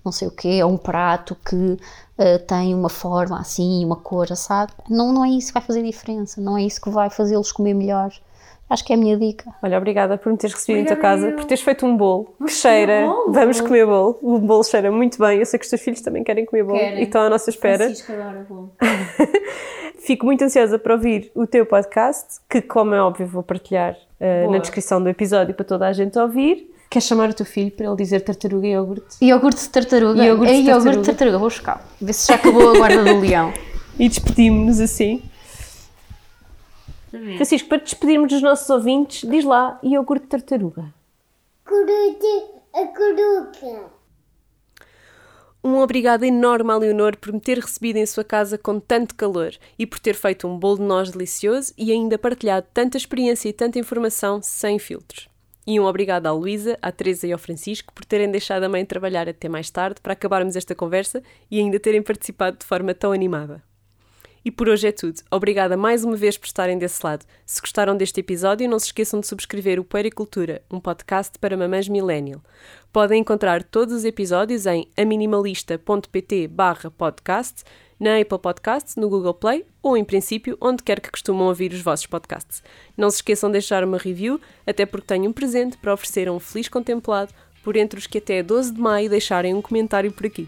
não 0.05 0.11
sei 0.11 0.27
o 0.27 0.31
quê, 0.31 0.63
ou 0.63 0.71
um 0.71 0.77
prato 0.77 1.35
que 1.35 1.77
eh, 2.19 2.37
tem 2.37 2.75
uma 2.75 2.89
forma 2.89 3.39
assim, 3.39 3.83
uma 3.85 3.95
cor 3.95 4.29
assado. 4.29 4.73
Não, 4.89 5.13
não 5.13 5.23
é 5.23 5.29
isso 5.29 5.47
que 5.47 5.53
vai 5.53 5.63
fazer 5.63 5.81
diferença, 5.81 6.41
não 6.41 6.57
é 6.57 6.63
isso 6.63 6.81
que 6.81 6.89
vai 6.89 7.09
fazê-los 7.09 7.49
comer 7.51 7.73
melhor. 7.73 8.11
Acho 8.69 8.85
que 8.85 8.93
é 8.93 8.95
a 8.95 8.99
minha 8.99 9.17
dica. 9.17 9.51
Olha, 9.63 9.77
obrigada 9.79 10.15
por 10.17 10.31
me 10.31 10.37
teres 10.37 10.53
recebido 10.53 10.81
em 10.81 10.85
tua 10.85 10.93
Obrigada 10.93 11.15
casa, 11.21 11.29
eu. 11.31 11.35
por 11.37 11.45
teres 11.45 11.63
feito 11.63 11.85
um 11.87 11.97
bolo 11.97 12.35
que 12.45 12.51
cheira. 12.51 13.07
bolo? 13.07 13.31
Vamos 13.31 13.61
comer 13.61 13.85
bolo. 13.85 14.19
O 14.21 14.37
bolo 14.37 14.63
cheira 14.63 14.91
muito 14.91 15.17
bem. 15.17 15.39
Eu 15.39 15.45
sei 15.45 15.57
que 15.57 15.63
os 15.63 15.69
teus 15.71 15.81
filhos 15.81 16.01
também 16.01 16.23
querem 16.23 16.45
comer 16.45 16.63
bolo 16.63 16.77
Querem. 16.77 16.99
e 16.99 17.03
estão 17.03 17.21
à 17.21 17.29
nossa 17.31 17.49
espera. 17.49 17.85
Francisco 17.85 18.11
adora 18.11 18.45
bolo. 18.47 18.71
Fico 19.97 20.25
muito 20.25 20.43
ansiosa 20.43 20.77
para 20.77 20.93
ouvir 20.93 21.31
o 21.33 21.47
teu 21.47 21.65
podcast, 21.65 22.41
que, 22.49 22.61
como 22.61 22.93
é 22.93 23.01
óbvio, 23.01 23.25
vou 23.25 23.41
partilhar 23.41 23.97
Boa. 24.19 24.51
na 24.51 24.57
descrição 24.59 25.01
do 25.01 25.09
episódio 25.09 25.55
para 25.55 25.65
toda 25.65 25.87
a 25.87 25.93
gente 25.93 26.19
ouvir. 26.19 26.69
Queres 26.89 27.07
chamar 27.07 27.29
o 27.29 27.33
teu 27.33 27.45
filho 27.45 27.69
para 27.71 27.85
ele 27.85 27.95
dizer 27.95 28.21
tartaruga 28.21 28.65
e 28.65 28.71
iogurte? 28.71 29.23
Iogurte 29.23 29.61
de 29.61 29.69
tartaruga. 29.69 30.25
Iogurte 30.25 30.53
é 30.53 30.61
de 30.61 30.67
iogurte 30.67 30.83
tartaruga. 30.83 31.01
de 31.01 31.05
tartaruga. 31.05 31.37
Vou 31.37 31.47
buscar. 31.49 31.87
Ver 32.01 32.13
se 32.13 32.27
já 32.27 32.35
acabou 32.35 32.69
a 32.69 32.77
guarda 32.77 33.03
do 33.03 33.19
leão. 33.19 33.53
E 33.99 34.07
despedimos-nos 34.07 34.79
assim. 34.79 35.21
Francisco, 37.35 37.67
para 37.67 37.79
te 37.79 37.83
despedirmos 37.83 38.31
dos 38.31 38.41
nossos 38.41 38.69
ouvintes, 38.69 39.29
diz 39.29 39.43
lá 39.43 39.77
iogurte 39.83 40.23
de 40.23 40.29
tartaruga. 40.29 40.93
Coruja, 41.65 42.45
a 42.73 42.85
coruca. 42.85 43.91
Um 45.61 45.79
obrigado 45.79 46.23
enorme 46.23 46.71
à 46.71 46.77
Leonor 46.77 47.17
por 47.17 47.33
me 47.33 47.41
ter 47.41 47.59
recebido 47.59 47.97
em 47.97 48.05
sua 48.05 48.23
casa 48.23 48.57
com 48.57 48.79
tanto 48.79 49.15
calor 49.15 49.51
e 49.77 49.85
por 49.85 49.99
ter 49.99 50.15
feito 50.15 50.47
um 50.47 50.57
bolo 50.57 50.77
de 50.77 50.83
nós 50.83 51.11
delicioso 51.11 51.73
e 51.77 51.91
ainda 51.91 52.17
partilhado 52.17 52.67
tanta 52.73 52.95
experiência 52.95 53.49
e 53.49 53.53
tanta 53.53 53.77
informação 53.77 54.41
sem 54.41 54.79
filtros. 54.79 55.27
E 55.69 55.79
um 55.79 55.85
obrigado 55.85 56.25
à 56.25 56.31
Luísa, 56.31 56.79
à 56.81 56.91
Teresa 56.91 57.27
e 57.27 57.31
ao 57.31 57.37
Francisco 57.37 57.93
por 57.93 58.03
terem 58.03 58.31
deixado 58.31 58.63
a 58.63 58.67
mãe 58.67 58.83
trabalhar 58.83 59.29
até 59.29 59.47
mais 59.47 59.69
tarde 59.69 60.01
para 60.01 60.13
acabarmos 60.13 60.55
esta 60.55 60.73
conversa 60.73 61.21
e 61.51 61.59
ainda 61.59 61.79
terem 61.79 62.01
participado 62.01 62.57
de 62.57 62.65
forma 62.65 62.91
tão 62.91 63.11
animada. 63.11 63.61
E 64.43 64.49
por 64.49 64.67
hoje 64.67 64.87
é 64.87 64.91
tudo. 64.91 65.21
Obrigada 65.29 65.77
mais 65.77 66.03
uma 66.03 66.15
vez 66.15 66.39
por 66.39 66.47
estarem 66.47 66.75
desse 66.75 67.05
lado. 67.05 67.23
Se 67.45 67.61
gostaram 67.61 67.95
deste 67.95 68.19
episódio, 68.19 68.67
não 68.67 68.79
se 68.79 68.87
esqueçam 68.87 69.19
de 69.19 69.27
subscrever 69.27 69.79
o 69.79 69.83
Puericultura, 69.83 70.63
um 70.71 70.79
podcast 70.79 71.37
para 71.37 71.55
mamães 71.55 71.87
millennial. 71.87 72.41
Podem 72.91 73.21
encontrar 73.21 73.61
todos 73.61 73.93
os 73.93 74.05
episódios 74.05 74.65
em 74.65 74.89
aminimalista.pt 74.97 76.47
barra 76.47 76.89
podcast, 76.89 77.63
na 77.99 78.19
Apple 78.19 78.39
Podcasts, 78.39 78.95
no 78.95 79.09
Google 79.09 79.33
Play 79.33 79.65
ou, 79.81 79.97
em 79.97 80.03
princípio, 80.03 80.57
onde 80.61 80.83
quer 80.83 80.99
que 80.99 81.11
costumam 81.11 81.47
ouvir 81.47 81.73
os 81.73 81.81
vossos 81.81 82.05
podcasts. 82.05 82.63
Não 82.95 83.09
se 83.09 83.17
esqueçam 83.17 83.49
de 83.49 83.53
deixar 83.53 83.83
uma 83.83 83.97
review, 83.97 84.39
até 84.65 84.85
porque 84.85 85.07
tenho 85.07 85.29
um 85.29 85.33
presente 85.33 85.77
para 85.77 85.93
oferecer 85.93 86.27
a 86.27 86.31
um 86.31 86.39
feliz 86.39 86.69
contemplado 86.69 87.33
por 87.63 87.75
entre 87.75 87.99
os 87.99 88.07
que 88.07 88.19
até 88.19 88.41
12 88.41 88.73
de 88.73 88.79
maio 88.79 89.09
deixarem 89.09 89.53
um 89.53 89.61
comentário 89.61 90.11
por 90.11 90.25
aqui. 90.25 90.47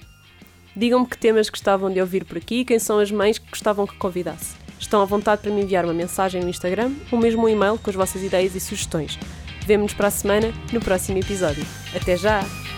Digam-me 0.76 1.06
que 1.06 1.18
temas 1.18 1.49
gostavam 1.49 1.91
de 1.91 1.99
ouvir 1.99 2.24
por 2.24 2.38
aqui 2.38 2.62
e 2.62 2.66
quem 2.66 2.80
são 2.80 2.99
as 2.99 3.12
mães 3.12 3.38
que 3.38 3.49
gostavam 3.49 3.86
que 3.86 3.97
convidasse. 3.97 4.56
Estão 4.80 5.02
à 5.02 5.06
vontade 5.06 5.41
para 5.41 5.52
me 5.52 5.62
enviar 5.62 5.84
uma 5.86 5.93
mensagem 5.93 6.41
no 6.41 6.49
Instagram 6.49 6.93
ou 7.12 7.20
mesmo 7.20 7.43
um 7.43 7.49
e-mail 7.49 7.78
com 7.78 7.89
as 7.89 7.95
vossas 7.95 8.24
ideias 8.24 8.56
e 8.56 8.60
sugestões. 8.60 9.20
Vemo-nos 9.66 9.93
para 9.93 10.08
a 10.08 10.12
semana, 10.12 10.52
no 10.72 10.80
próximo 10.80 11.20
episódio. 11.20 11.66
Até 11.93 12.18
já! 12.18 12.70